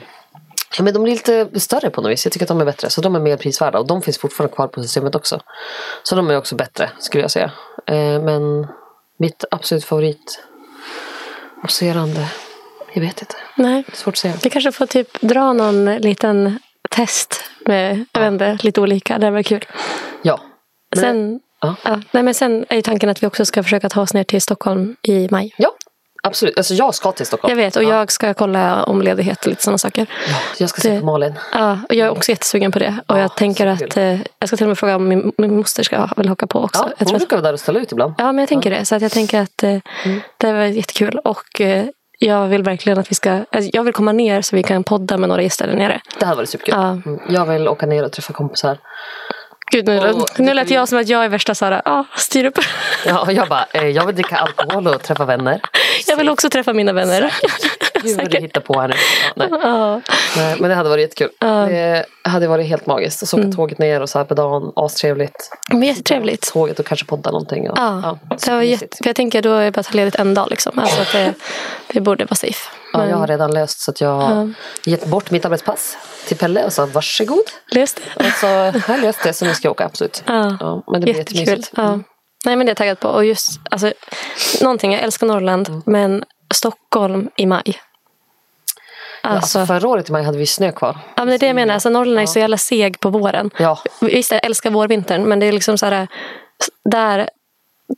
Ja, 0.77 0.83
men 0.83 0.93
de 0.93 1.03
blir 1.03 1.13
lite 1.13 1.59
större 1.59 1.89
på 1.89 2.01
något 2.01 2.11
vis. 2.11 2.25
Jag 2.25 2.31
tycker 2.33 2.45
att 2.45 2.47
de 2.47 2.61
är 2.61 2.65
bättre. 2.65 2.89
Så 2.89 3.01
de 3.01 3.15
är 3.15 3.19
mer 3.19 3.37
prisvärda. 3.37 3.79
Och 3.79 3.87
de 3.87 4.01
finns 4.01 4.17
fortfarande 4.17 4.55
kvar 4.55 4.67
på 4.67 4.81
systemet 4.81 5.15
också. 5.15 5.41
Så 6.03 6.15
de 6.15 6.29
är 6.29 6.37
också 6.37 6.55
bättre 6.55 6.89
skulle 6.99 7.23
jag 7.23 7.31
säga. 7.31 7.51
Eh, 7.85 8.21
men 8.21 8.67
mitt 9.19 9.45
absolut 9.51 9.85
favorit 9.85 10.43
mousserande. 11.61 12.25
Jag 12.93 13.01
vet 13.01 13.21
inte. 13.21 13.35
Nej. 13.55 13.83
Svårt 13.93 14.13
att 14.13 14.17
säga. 14.17 14.33
Vi 14.43 14.49
kanske 14.49 14.71
får 14.71 14.85
typ 14.85 15.21
dra 15.21 15.53
någon 15.53 15.85
liten 15.95 16.59
test 16.89 17.43
med 17.65 18.05
jag 18.11 18.21
vet 18.21 18.31
inte, 18.31 18.57
lite 18.65 18.81
olika. 18.81 19.17
Det 19.17 19.31
var 19.31 19.43
kul. 19.43 19.65
Ja. 20.21 20.39
Men- 20.95 21.01
Sen, 21.03 21.39
Ja. 21.61 21.75
ja. 21.83 22.01
Nej, 22.11 22.23
men 22.23 22.33
sen 22.33 22.65
är 22.69 22.75
ju 22.75 22.81
tanken 22.81 23.09
att 23.09 23.23
vi 23.23 23.27
också 23.27 23.45
ska 23.45 23.63
försöka 23.63 23.89
ta 23.89 24.01
oss 24.01 24.13
ner 24.13 24.23
till 24.23 24.41
Stockholm 24.41 24.95
i 25.01 25.27
maj. 25.31 25.53
Ja, 25.57 25.69
absolut. 26.23 26.57
Alltså 26.57 26.73
jag 26.73 26.95
ska 26.95 27.11
till 27.11 27.25
Stockholm. 27.25 27.49
Jag 27.57 27.65
vet 27.65 27.75
och 27.75 27.83
ja. 27.83 27.89
jag 27.89 28.11
ska 28.11 28.33
kolla 28.33 28.83
om 28.83 29.01
ledighet 29.01 29.39
och 29.41 29.47
lite 29.47 29.63
sådana 29.63 29.77
saker. 29.77 30.05
Ja, 30.29 30.35
jag 30.57 30.69
ska 30.69 30.81
se 30.81 30.89
Det- 30.93 30.99
på 30.99 31.05
Malin. 31.05 31.33
Ja, 31.53 31.79
och 31.89 31.95
jag 31.95 32.05
är 32.07 32.11
också 32.11 32.31
jättesugen 32.31 32.71
på 32.71 32.79
det. 32.79 32.95
Och 33.07 33.15
Ja, 33.17 33.21
jag 33.21 33.35
tänker 33.35 33.67
att 33.67 33.97
eh, 33.97 34.19
jag 34.39 34.47
ska 34.47 34.57
till 34.57 34.65
och 34.65 34.69
med 34.69 34.77
fråga 34.77 34.95
om 34.95 35.07
min, 35.07 35.31
min 35.37 35.55
moster 35.57 35.83
ska 35.83 36.09
väl 36.17 36.27
haka 36.27 36.47
på 36.47 36.59
också. 36.59 36.81
Ja, 36.83 36.89
jag 36.89 36.97
hon 36.97 37.07
tror 37.07 37.19
brukar 37.19 37.35
vara 37.37 37.43
där 37.43 37.53
och 37.53 37.59
ställa 37.59 37.79
ut 37.79 37.91
ibland. 37.91 38.13
ja, 38.17 38.25
men 38.25 38.37
jag 38.37 38.49
tänker 38.49 38.69
det. 38.69 38.85
Så 38.85 38.95
att 38.95 39.01
jag 39.01 39.11
tänker 39.11 39.41
att 39.41 39.63
eh, 39.63 39.69
Mm. 40.05 40.19
det 40.37 40.53
var 40.53 40.61
jättekul. 40.63 41.19
Och 41.23 41.61
eh, 41.61 41.85
jag 42.19 42.47
vill 42.47 42.63
verkligen 42.63 42.99
att 42.99 43.11
vi 43.11 43.15
ska... 43.15 43.31
Alltså, 43.31 43.69
jag 43.73 43.83
vill 43.83 43.93
komma 43.93 44.11
ner 44.11 44.41
så 44.41 44.55
vi 44.55 44.63
kan 44.63 44.83
podda 44.83 45.17
med 45.17 45.29
några 45.29 45.41
gäster 45.41 45.67
där 45.67 45.73
nere. 45.75 46.01
Det 46.19 46.25
hade 46.25 46.37
varit 46.37 46.49
superkul. 46.49 46.75
Ja. 46.77 46.87
Mm. 46.89 47.19
Jag 47.29 47.45
vill 47.45 47.67
åka 47.67 47.85
ner 47.85 48.03
och 48.05 48.11
träffa 48.11 48.33
kompisar. 48.33 48.77
Gud, 49.71 49.85
nu, 49.85 49.99
Och- 49.99 50.39
nu 50.39 50.53
lät 50.53 50.69
jag 50.69 50.87
som 50.89 50.99
att 50.99 51.07
jag 51.07 51.25
är 51.25 51.29
värsta 51.29 51.55
Sara. 51.55 51.81
Ja, 51.85 52.05
styr 52.15 52.45
upp. 52.45 52.59
Ja, 53.05 53.19
och 53.21 53.33
jag 53.33 53.47
bara, 53.49 53.65
eh, 53.73 53.87
jag 53.87 54.05
vill 54.05 54.15
dricka 54.15 54.35
alkohol 54.37 54.87
och 54.87 55.03
träffa 55.03 55.25
vänner. 55.25 55.61
Jag 56.07 56.17
vill 56.17 56.29
också 56.29 56.49
träffa 56.49 56.73
mina 56.73 56.93
vänner. 56.93 57.33
Gud 58.03 58.17
vad 58.17 58.29
du 58.31 58.37
hittar 58.39 58.61
på 58.61 58.79
här 58.79 58.87
nu. 58.87 58.95
Ja, 58.95 59.33
nej. 59.35 59.47
Ja, 59.63 60.01
Nej, 60.37 60.55
men 60.59 60.69
det 60.69 60.75
hade 60.75 60.89
varit 60.89 61.01
jättekul. 61.01 61.29
Ja. 61.39 61.47
Det 61.47 62.05
hade 62.23 62.47
varit 62.47 62.67
helt 62.67 62.85
magiskt. 62.85 63.21
Och 63.21 63.27
så 63.27 63.37
åka 63.37 63.43
Mm. 63.43 63.55
tåget 63.55 63.77
ner 63.79 64.01
och 64.01 64.09
så 64.09 64.17
här 64.17 64.25
på 64.25 64.33
dagen. 64.33 64.71
Astrevligt. 64.75 65.49
men 65.69 65.83
jättetrevligt. 65.83 66.53
Tåget 66.53 66.79
och 66.79 66.85
kanske 66.85 67.05
podda 67.05 67.31
någonting. 67.31 67.69
Och, 67.69 67.77
Ja, 67.77 68.17
det 68.45 68.51
var 68.51 68.61
jätte, 68.61 68.97
för 68.97 69.05
jag 69.09 69.15
tänker 69.15 69.41
då 69.41 69.53
är 69.53 69.65
det 69.65 69.71
bara 69.71 69.79
att 69.79 69.93
ledigt 69.93 70.15
en 70.15 70.33
dag. 70.33 70.47
Liksom. 70.49 70.79
Alltså 70.79 71.01
att 71.01 71.11
det, 71.11 71.33
det 71.87 72.01
borde 72.01 72.25
vara 72.25 72.35
safe. 72.35 72.69
Ja, 73.03 73.09
jag 73.09 73.17
har 73.17 73.27
redan 73.27 73.51
löst 73.51 73.79
så 73.79 73.91
att 73.91 74.01
jag 74.01 74.09
har 74.19 74.53
gett 74.85 75.05
bort 75.05 75.31
mitt 75.31 75.45
arbetspass 75.45 75.97
till 76.27 76.37
Pelle 76.37 76.65
och 76.65 76.73
sa 76.73 76.85
varsågod. 76.85 77.43
lös 77.71 77.93
det. 77.93 78.25
Och 78.25 78.31
så 78.31 78.47
har 78.47 78.81
jag 78.95 79.01
löst 79.01 79.23
det 79.23 79.33
så 79.33 79.45
nu 79.45 79.53
ska 79.53 79.65
jag 79.67 79.71
åka 79.71 79.85
absolut. 79.85 80.23
Ja. 80.25 80.83
men 80.87 81.01
det 81.01 81.05
blir 81.05 81.15
Jättekul. 81.15 81.39
jättemysigt. 81.39 81.73
Ja. 81.77 81.99
Nej 82.45 82.55
men 82.55 82.59
det 82.59 82.63
är 82.63 82.71
jag 82.71 82.77
taggad 82.77 82.99
på. 82.99 83.07
Och 83.07 83.25
just, 83.25 83.59
alltså, 83.71 83.93
någonting, 84.61 84.93
jag 84.93 85.01
älskar 85.01 85.27
Norrland 85.27 85.67
Mm. 85.69 85.81
men 85.85 86.23
Stockholm 86.53 87.29
i 87.35 87.45
maj. 87.45 87.63
Alltså, 89.21 89.59
Alltså, 89.59 89.73
förra 89.73 89.87
året 89.87 90.09
i 90.09 90.11
maj 90.11 90.23
hade 90.23 90.37
vi 90.37 90.47
snö 90.47 90.71
kvar. 90.71 90.97
ja, 91.15 91.25
men 91.25 91.27
det 91.27 91.33
är 91.33 91.39
det 91.39 91.45
jag 91.47 91.55
menar. 91.55 91.73
Alltså, 91.73 91.89
Norrland 91.89 92.19
är 92.19 92.25
så 92.25 92.39
jävla 92.39 92.57
seg 92.57 92.99
på 92.99 93.09
våren. 93.09 93.49
Ja, 93.57 93.79
Visst, 94.01 94.31
jag 94.31 94.45
älskar 94.45 94.69
vårvintern 94.69 95.23
men 95.23 95.39
det 95.39 95.45
är 95.45 95.51
liksom 95.51 95.77
så 95.77 95.85
här, 95.85 96.07
där, 96.85 97.29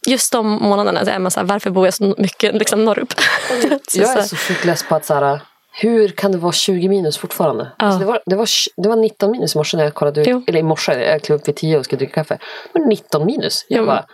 just 0.08 0.32
de 0.32 0.48
månaderna 0.48 1.06
så 1.06 1.12
är 1.12 1.20
man 1.20 1.32
så 1.32 1.40
här, 1.40 1.48
varför 1.48 1.70
bor 1.70 1.88
jag 1.88 1.94
så 1.94 2.16
mycket 2.18 2.56
liksom, 2.56 2.86
norrut? 2.86 3.14
Så- 3.88 4.00
jag 4.02 4.18
är 4.18 4.22
så- 4.22 4.28
så 4.28 4.36
sjukt 4.36 4.66
less 4.66 4.84
på 4.84 4.96
att 4.96 5.06
så 5.06 5.14
här, 5.14 5.40
hur 5.72 6.08
kan 6.10 6.32
det 6.32 6.38
vara 6.38 6.52
20 6.52 6.90
minus 6.90 7.18
fortfarande? 7.18 7.72
Ja. 7.78 7.86
Alltså 7.86 8.00
det, 8.00 8.06
var, 8.06 8.22
det, 8.26 8.36
var, 8.36 8.48
det 8.78 8.90
var 8.90 8.96
19 8.96 9.32
minus 9.32 9.56
i 9.56 9.58
morse 9.58 9.78
när 9.78 9.84
jag 9.84 9.94
kollade 9.94 10.22
ut. 10.22 10.28
Jo. 10.28 10.44
Eller 10.48 10.60
i 10.60 10.64
morse, 10.64 10.94
jag 10.94 11.22
klev 11.22 11.40
upp 11.40 11.48
vid 11.48 11.56
10 11.56 11.78
och 11.80 11.86
skulle 11.86 11.98
dricka 11.98 12.14
kaffe. 12.14 12.38
Det 12.74 12.80
var 12.80 12.86
19 12.88 13.26
minus. 13.26 13.66
Jag 13.70 13.80
Jo. 13.80 13.86
bara, 13.86 14.06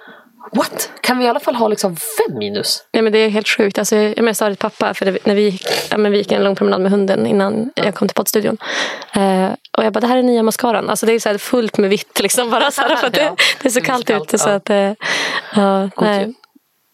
What? 0.51 0.91
Kan 1.01 1.17
vi 1.19 1.25
i 1.25 1.27
alla 1.27 1.39
fall 1.39 1.55
ha 1.55 1.67
liksom 1.67 1.95
fem 1.95 2.37
minus? 2.37 2.83
Nej, 2.91 3.03
men 3.03 3.13
det 3.13 3.19
är 3.19 3.29
helt 3.29 3.47
sjukt. 3.47 3.77
Alltså, 3.77 3.95
jag 3.95 4.17
men 4.17 4.27
jag 4.27 4.35
sa 4.35 4.49
det 4.49 4.55
till 4.55 4.61
pappa, 4.61 4.93
för 4.93 5.05
det, 5.05 5.25
när 5.25 5.35
vi 5.35 5.41
gick, 5.41 5.67
ja, 5.91 5.97
men 5.97 6.11
vi 6.11 6.17
gick 6.17 6.31
en 6.31 6.43
lång 6.43 6.55
promenad 6.55 6.81
med 6.81 6.91
hunden 6.91 7.27
innan 7.27 7.71
jag 7.75 7.95
kom 7.95 8.07
till 8.07 8.15
poddstudion. 8.15 8.57
Eh, 9.13 9.49
och 9.77 9.83
jag 9.85 9.93
bara, 9.93 9.99
det 9.99 10.07
här 10.07 10.17
är 10.17 10.23
nya 10.23 10.43
mascaran. 10.43 10.89
Alltså, 10.89 11.05
det 11.05 11.13
är 11.13 11.19
så 11.19 11.29
här 11.29 11.37
fullt 11.37 11.77
med 11.77 11.89
vitt, 11.89 12.19
liksom, 12.19 12.49
bara 12.49 12.71
så 12.71 12.81
här, 12.81 12.95
för 12.95 13.09
det, 13.09 13.21
Ja. 13.23 13.35
det 13.61 13.67
är 13.67 13.71
så 13.71 13.79
Det 13.79 13.85
kallt 13.85 14.09
ute. 14.09 14.37
Så 14.37 14.49
ja. 14.49 14.55
att, 14.55 14.69
eh, 14.69 14.93
ja, 15.55 15.89
nej. 16.01 16.33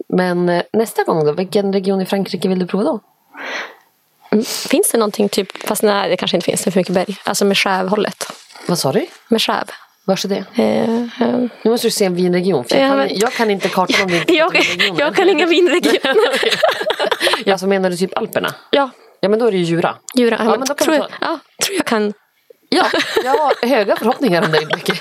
Men 0.10 0.50
eh, 0.50 0.64
nästa 0.74 1.04
gång 1.04 1.26
då, 1.26 1.32
vilken 1.32 1.74
region 1.74 2.02
i 2.02 2.06
Frankrike 2.06 2.48
vill 2.50 2.60
du 2.60 2.68
prova 2.68 2.84
då? 2.84 3.00
Mm, 4.32 4.44
Finns 4.46 4.92
det 4.92 4.98
någonting, 4.98 5.30
typ, 5.30 5.68
fast 5.68 5.84
nej, 5.84 6.10
det 6.10 6.18
kanske 6.18 6.38
inte 6.38 6.46
finns, 6.46 6.64
det 6.64 6.70
är 6.70 6.72
för 6.72 6.80
mycket 6.80 6.94
berg. 6.94 7.18
Alltså 7.24 7.46
med 7.46 7.58
Skävhållet. 7.58 8.32
Vad 8.68 8.80
sa 8.80 8.92
du? 8.92 9.06
Med 9.28 9.42
Skäv. 9.42 9.70
Vars 10.12 10.26
är 10.26 10.30
det? 10.30 10.44
Eh, 10.56 11.28
eh, 11.28 11.40
Nu 11.64 11.72
måste 11.72 11.88
du 11.88 11.92
se 11.92 12.06
en 12.06 12.16
vinregion. 12.16 12.64
För 12.66 12.76
jag, 12.76 12.86
Ja, 12.86 12.90
kan, 12.90 12.98
men- 12.98 13.18
jag 13.20 13.34
kan 13.34 13.50
inte 13.52 13.70
kartan 13.70 14.04
om 14.06 14.14
inte 14.14 14.34
jag, 14.38 14.52
vinregioner. 14.52 15.00
jag 15.00 15.16
kan 15.16 15.30
inga 15.30 15.46
vinregioner. 15.46 16.16
Ja, 17.46 17.58
så 17.58 17.68
menar 17.68 17.90
du 17.90 17.98
typ 17.98 18.18
Alperna? 18.18 18.54
ja, 18.72 18.90
Ja, 19.20 19.30
men 19.30 19.40
då 19.40 19.48
är 19.48 19.52
det 19.52 19.58
ju 19.58 19.64
Jura. 19.64 19.96
Djura. 20.18 20.36
Ja, 20.40 20.44
men 20.44 20.60
men 20.60 20.68
då 20.68 20.74
kan 20.74 20.86
tror, 20.86 20.96
jag, 20.96 21.10
ta- 21.10 21.16
ja, 21.22 21.40
tror 21.66 21.78
jag 21.78 21.86
kan. 21.86 22.14
Ja, 22.70 22.86
jag 23.24 23.32
har 23.32 23.68
höga 23.68 23.96
förhoppningar 23.96 24.46
om 24.46 24.52
dig, 24.52 24.66
Becky. 24.66 24.94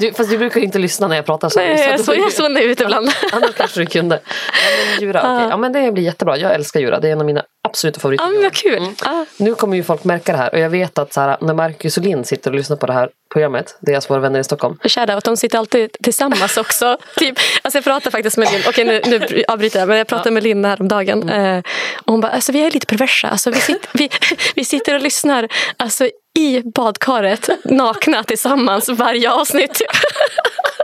Du, 0.00 0.12
fast 0.12 0.30
du 0.30 0.38
brukar 0.38 0.60
inte 0.60 0.78
lyssna 0.78 1.08
när 1.08 1.16
jag 1.16 1.26
pratar 1.26 1.48
så. 1.48 1.60
Nej, 1.60 1.78
så 1.78 1.84
jag, 1.84 1.94
att- 1.94 2.00
är 2.00 2.30
så, 2.30 2.42
jag 2.42 2.52
nöjd 2.52 2.80
ibland. 2.80 3.10
Annars 3.32 3.54
kanske 3.54 3.80
du 3.80 3.86
kunde. 3.86 4.20
Ja, 4.24 4.92
men 4.94 5.02
Jura, 5.08 5.20
okej. 5.36 5.46
ja, 5.50 5.56
men 5.56 5.72
det 5.72 5.92
blir 5.92 6.04
jättebra. 6.04 6.36
Jag 6.36 6.54
älskar 6.54 6.80
Jura. 6.80 7.00
Det 7.00 7.08
är 7.08 7.12
en 7.12 7.20
av 7.20 7.26
mina 7.26 7.42
absoluta 7.68 8.00
favoriter. 8.00 8.26
men 8.32 8.42
vad 8.42 8.52
kul. 8.52 8.88
Ja. 9.04 9.26
Nu 9.36 9.54
kommer 9.54 9.76
ju 9.76 9.82
folk 9.82 10.04
märka 10.04 10.32
det 10.32 10.38
här 10.38 10.52
och 10.54 10.58
jag 10.60 10.70
vet 10.70 10.98
att 10.98 11.12
så 11.12 11.20
här, 11.20 11.36
när 11.40 11.54
Marcus 11.54 11.96
och 11.96 12.02
Linn 12.04 12.24
sitter 12.24 12.50
och 12.50 12.56
lyssnar 12.56 12.76
på 12.76 12.86
det 12.86 12.92
här 12.92 13.10
programmet, 13.32 13.78
det 13.80 13.92
är 13.92 13.96
alltså 13.96 14.12
våra 14.12 14.20
vänner 14.20 14.40
i 14.40 14.44
Stockholm. 14.44 14.78
Shoutout, 14.82 15.24
de 15.24 15.36
sitter 15.36 15.58
alltid 15.58 15.92
tillsammans 16.02 16.56
också. 16.56 16.98
typ, 17.16 17.38
alltså 17.62 17.76
jag 17.76 17.84
pratade 17.84 18.10
faktiskt 18.10 18.36
med 18.36 18.52
Linn, 18.52 18.62
okej 18.68 18.84
nu, 18.84 19.00
nu 19.06 19.44
avbryter 19.48 19.78
jag, 19.78 19.88
men 19.88 19.98
jag 19.98 20.06
pratade 20.06 20.30
med 20.30 20.42
Linn 20.42 20.64
häromdagen. 20.64 21.22
Mm. 21.22 21.56
Eh, 21.56 21.62
och 22.04 22.12
hon 22.12 22.20
bara, 22.20 22.32
alltså 22.32 22.52
vi 22.52 22.60
är 22.66 22.70
lite 22.70 22.86
perversa. 22.86 23.28
Alltså, 23.28 23.50
vi, 23.50 23.60
sitter, 23.60 23.88
vi, 23.92 24.10
vi 24.54 24.64
sitter 24.64 24.94
och 24.94 25.00
lyssnar 25.00 25.48
alltså, 25.76 26.10
i 26.38 26.62
badkaret 26.74 27.48
nakna 27.64 28.24
tillsammans 28.24 28.88
varje 28.88 29.32
avsnitt. 29.32 29.80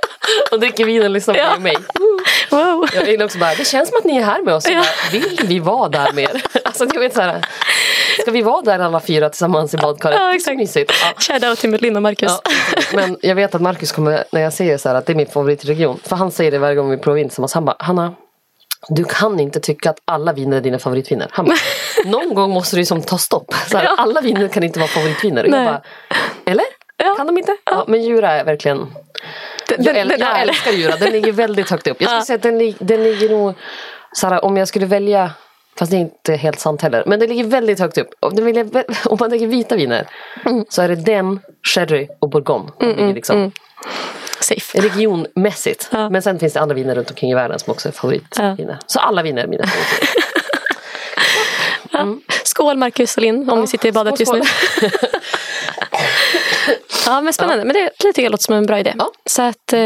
Och 0.51 0.61
dricker 0.61 0.85
vin 0.85 1.03
och 1.03 1.11
lyssnar 1.11 1.35
på 1.35 1.41
Ja. 1.41 1.59
mig. 1.59 1.77
Wow. 2.51 2.89
Jag 2.95 3.05
vill 3.05 3.23
också 3.23 3.39
bara, 3.39 3.55
det 3.55 3.65
känns 3.65 3.89
som 3.89 3.99
att 3.99 4.05
ni 4.05 4.17
är 4.17 4.23
här 4.25 4.43
med 4.43 4.55
oss. 4.55 4.69
Ja. 4.69 4.75
Bara, 4.75 5.11
vill 5.13 5.41
vi 5.45 5.59
vara 5.59 5.89
där 5.89 6.13
mer? 6.13 6.43
Alltså, 6.65 6.87
jag 6.95 7.01
vet, 7.01 7.15
så 7.15 7.21
här, 7.21 7.47
ska 8.21 8.31
vi 8.31 8.43
vara 8.43 8.63
där 8.63 8.79
alla 8.79 9.01
fyra 9.01 9.29
tillsammans 9.29 9.75
i 9.75 9.77
badkaret? 9.77 10.17
Ja, 10.21 10.35
exakt. 10.35 10.57
mysigt. 10.57 10.93
Ja. 11.03 11.13
Shoutout 11.19 11.59
till 11.59 11.71
Linn 11.71 11.97
och 11.97 12.03
Marcus. 12.03 12.33
Ja, 12.45 12.51
men 12.93 13.17
jag 13.23 13.35
vet 13.35 13.55
att 13.55 13.61
Marcus 13.63 13.93
kommer, 13.93 14.25
när 14.33 14.41
jag 14.41 14.53
säger 14.53 14.79
så 14.79 14.89
här 14.89 14.97
att 14.97 15.07
det 15.07 15.13
är 15.13 15.15
min 15.15 15.27
favoritregion. 15.27 16.01
För 16.05 16.17
han 16.17 16.31
säger 16.31 16.51
det 16.51 16.59
varje 16.59 16.75
gång 16.75 16.91
vi 16.91 16.97
provar 16.97 17.15
vin 17.17 17.29
tillsammans. 17.29 17.53
Han 17.55 17.65
bara, 17.65 17.77
Hanna, 17.79 18.15
du 18.89 19.05
kan 19.05 19.41
inte 19.41 19.61
tycka 19.61 19.91
att 19.91 19.99
alla 20.05 20.33
viner 20.33 20.57
är 20.57 20.61
dina 20.61 20.79
favoritviner. 20.79 21.29
Han 21.31 21.45
bara, 21.45 21.57
någon 22.11 22.35
gång 22.35 22.51
måste 22.51 22.77
du 22.77 22.81
liksom 22.81 23.03
ta 23.03 23.19
stopp. 23.19 23.55
Så 23.71 23.77
här, 23.79 23.85
Ja. 23.85 23.95
Alla 23.99 24.21
viner 24.21 24.49
kan 24.49 24.63
inte 24.63 24.79
vara 24.79 24.89
favoritviner. 24.89 25.45
Och 25.45 25.51
Jag 25.51 25.65
bara, 25.65 25.83
eller? 26.47 26.65
Ja. 26.97 27.15
Kan 27.15 27.27
de 27.27 27.39
inte? 27.39 27.57
Ja. 27.65 27.85
men 27.89 28.03
Jura 28.03 28.33
är 28.33 28.45
verkligen... 28.45 28.87
Den, 29.69 29.85
Jag, 29.85 29.95
den, 29.95 30.09
den 30.09 30.21
jag 30.21 30.41
älskar 30.43 30.71
Jura, 30.73 30.97
den 30.97 31.13
ligger 31.13 31.33
väldigt 31.33 31.71
högt 31.71 31.87
upp. 31.87 32.01
Jag 32.01 32.09
skulle 32.09 32.19
Ja. 32.21 32.25
säga 32.25 32.37
att 32.37 32.43
den, 32.43 32.75
den 32.89 33.03
ligger 33.05 33.29
nog... 33.29 33.55
Här, 34.23 34.45
om 34.45 34.57
jag 34.57 34.69
skulle 34.69 34.87
välja... 34.87 35.31
Fast 35.79 35.91
det 35.91 35.97
är 35.97 36.01
inte 36.01 36.35
helt 36.37 36.61
sant 36.61 36.83
heller. 36.83 37.03
Men 37.07 37.21
det 37.21 37.27
ligger 37.27 37.45
väldigt 37.45 37.79
högt 37.81 37.99
upp. 37.99 38.09
Om, 38.21 38.45
vill 38.45 38.59
om 39.05 39.17
man 39.21 39.31
tänker 39.31 39.47
vita 39.47 39.77
viner 39.77 40.07
så 40.69 40.83
är 40.83 40.89
det 40.89 40.95
den, 40.97 41.41
sherry 41.75 42.09
och 42.21 42.31
bourgogne. 42.31 42.71
De 42.81 42.87
ligger 42.87 43.15
liksom 43.15 43.53
Safe. 44.41 44.81
regionmässigt. 44.81 45.89
Ja. 45.93 46.11
Men 46.11 46.23
sen 46.23 46.39
finns 46.39 46.53
det 46.53 46.61
andra 46.61 46.75
viner 46.75 46.95
runt 46.95 47.11
omkring 47.11 47.31
i 47.31 47.35
världen 47.35 47.59
som 47.59 47.71
också 47.71 47.89
är 47.89 47.93
favoritviner. 47.93 48.79
Så 48.87 48.99
alla 49.01 49.23
viner 49.23 49.43
är 49.43 49.47
mina 49.47 49.65
favoriter. 49.67 50.09
Skål 52.45 52.77
Marcus 52.77 53.17
och 53.17 53.23
Linn 53.23 53.51
om 53.51 53.61
ni 53.61 53.67
sitter 53.67 53.89
i 53.89 53.93
badet 53.93 54.27
skål, 54.27 54.39
just 54.39 54.83
nu. 54.83 54.89
ja 57.07 57.21
men 57.21 57.33
spännande. 57.33 57.65
Men 57.65 57.75
det, 57.75 57.91
tycker 57.99 58.23
jag 58.23 58.31
låter 58.31 58.45
som 58.45 58.55
en 58.55 58.67
bra 58.67 58.79
idé. 58.79 58.91
Mm. 58.91 59.07
Så 59.27 59.43
att 59.43 59.73
eh, 59.73 59.81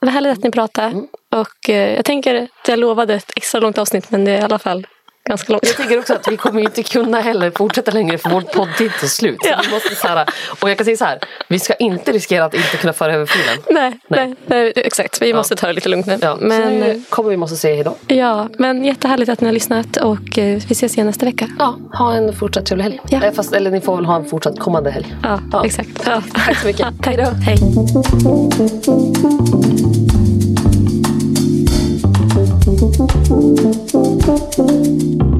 det 0.00 0.06
var 0.06 0.12
härligt 0.12 0.32
att 0.32 0.44
ni 0.44 0.50
pratade. 0.50 1.02
Och 1.30 1.70
eh, 1.70 1.94
jag 1.94 2.04
tänker 2.04 2.48
att 2.60 2.68
jag 2.68 2.78
lovade 2.78 3.14
ett 3.14 3.32
extra 3.36 3.60
långt 3.60 3.78
avsnitt 3.78 4.10
men 4.10 4.24
det 4.24 4.30
är 4.30 4.38
i 4.38 4.42
alla 4.42 4.58
fall 4.58 4.86
ganska 5.28 5.52
långt. 5.52 5.66
Jag 5.66 5.76
tänker 5.76 5.98
också 5.98 6.14
att 6.14 6.28
vi 6.28 6.36
kommer 6.36 6.60
inte 6.62 6.82
kunna 6.82 7.20
heller 7.20 7.50
fortsätta 7.56 7.90
längre 7.90 8.18
för 8.18 8.30
vår 8.30 8.40
poddtid 8.40 8.90
tar 9.00 9.06
slut. 9.06 9.38
Så 9.42 9.48
Ja. 9.48 9.60
vi 9.66 9.70
måste 9.74 9.94
så 9.94 10.08
här, 10.08 10.26
och 10.60 10.70
jag 10.70 10.76
kan 10.78 10.84
säga 10.84 10.96
så 10.96 11.04
här, 11.04 11.18
vi 11.48 11.58
ska 11.58 11.74
inte 11.74 12.12
riskera 12.12 12.44
att 12.44 12.54
inte 12.54 12.76
kunna 12.76 12.92
föra 12.92 13.14
över 13.14 13.26
filen. 13.26 13.58
Nej, 13.70 13.98
nej. 14.08 14.34
nej, 14.46 14.72
exakt. 14.76 15.22
Vi 15.22 15.34
måste 15.34 15.56
ta 15.56 15.66
det 15.66 15.72
lite 15.72 15.88
lugnt 15.88 16.06
nu. 16.06 16.18
Ja, 16.22 16.36
men, 16.40 16.62
så 16.62 16.68
nu 16.70 17.02
kommer 17.08 17.30
vi 17.30 17.36
måste 17.36 17.56
säga 17.56 17.74
hejdå. 17.74 17.96
ja, 18.06 18.48
men 18.58 18.84
jättehärligt 18.84 19.30
att 19.30 19.40
ni 19.40 19.46
har 19.46 19.52
lyssnat 19.52 19.96
och 19.96 20.38
eh, 20.38 20.44
vi 20.68 20.72
ses 20.72 20.94
igen 20.94 21.06
nästa 21.06 21.26
vecka. 21.26 21.48
Ja, 21.58 21.76
ha 21.98 22.14
en 22.14 22.32
fortsatt 22.32 22.66
trevlig 22.66 22.82
helg. 22.84 23.00
Ja. 23.08 23.22
Eh, 23.24 23.32
Fast, 23.32 23.52
eller 23.52 23.70
ni 23.70 23.80
får 23.80 23.96
väl 23.96 24.04
ha 24.04 24.16
en 24.16 24.24
fortsatt 24.24 24.58
kommande 24.58 24.90
helg. 24.90 25.14
Ja, 25.22 25.40
Ja. 25.52 25.64
exakt. 25.66 25.88
Ja. 26.06 26.22
Tack 26.46 26.58
så 26.58 26.66
mycket. 26.66 26.80
Ja, 26.80 26.92
tack. 27.02 27.06
Hejdå. 27.06 27.30
Hej. 27.46 27.58
Música 34.58 35.31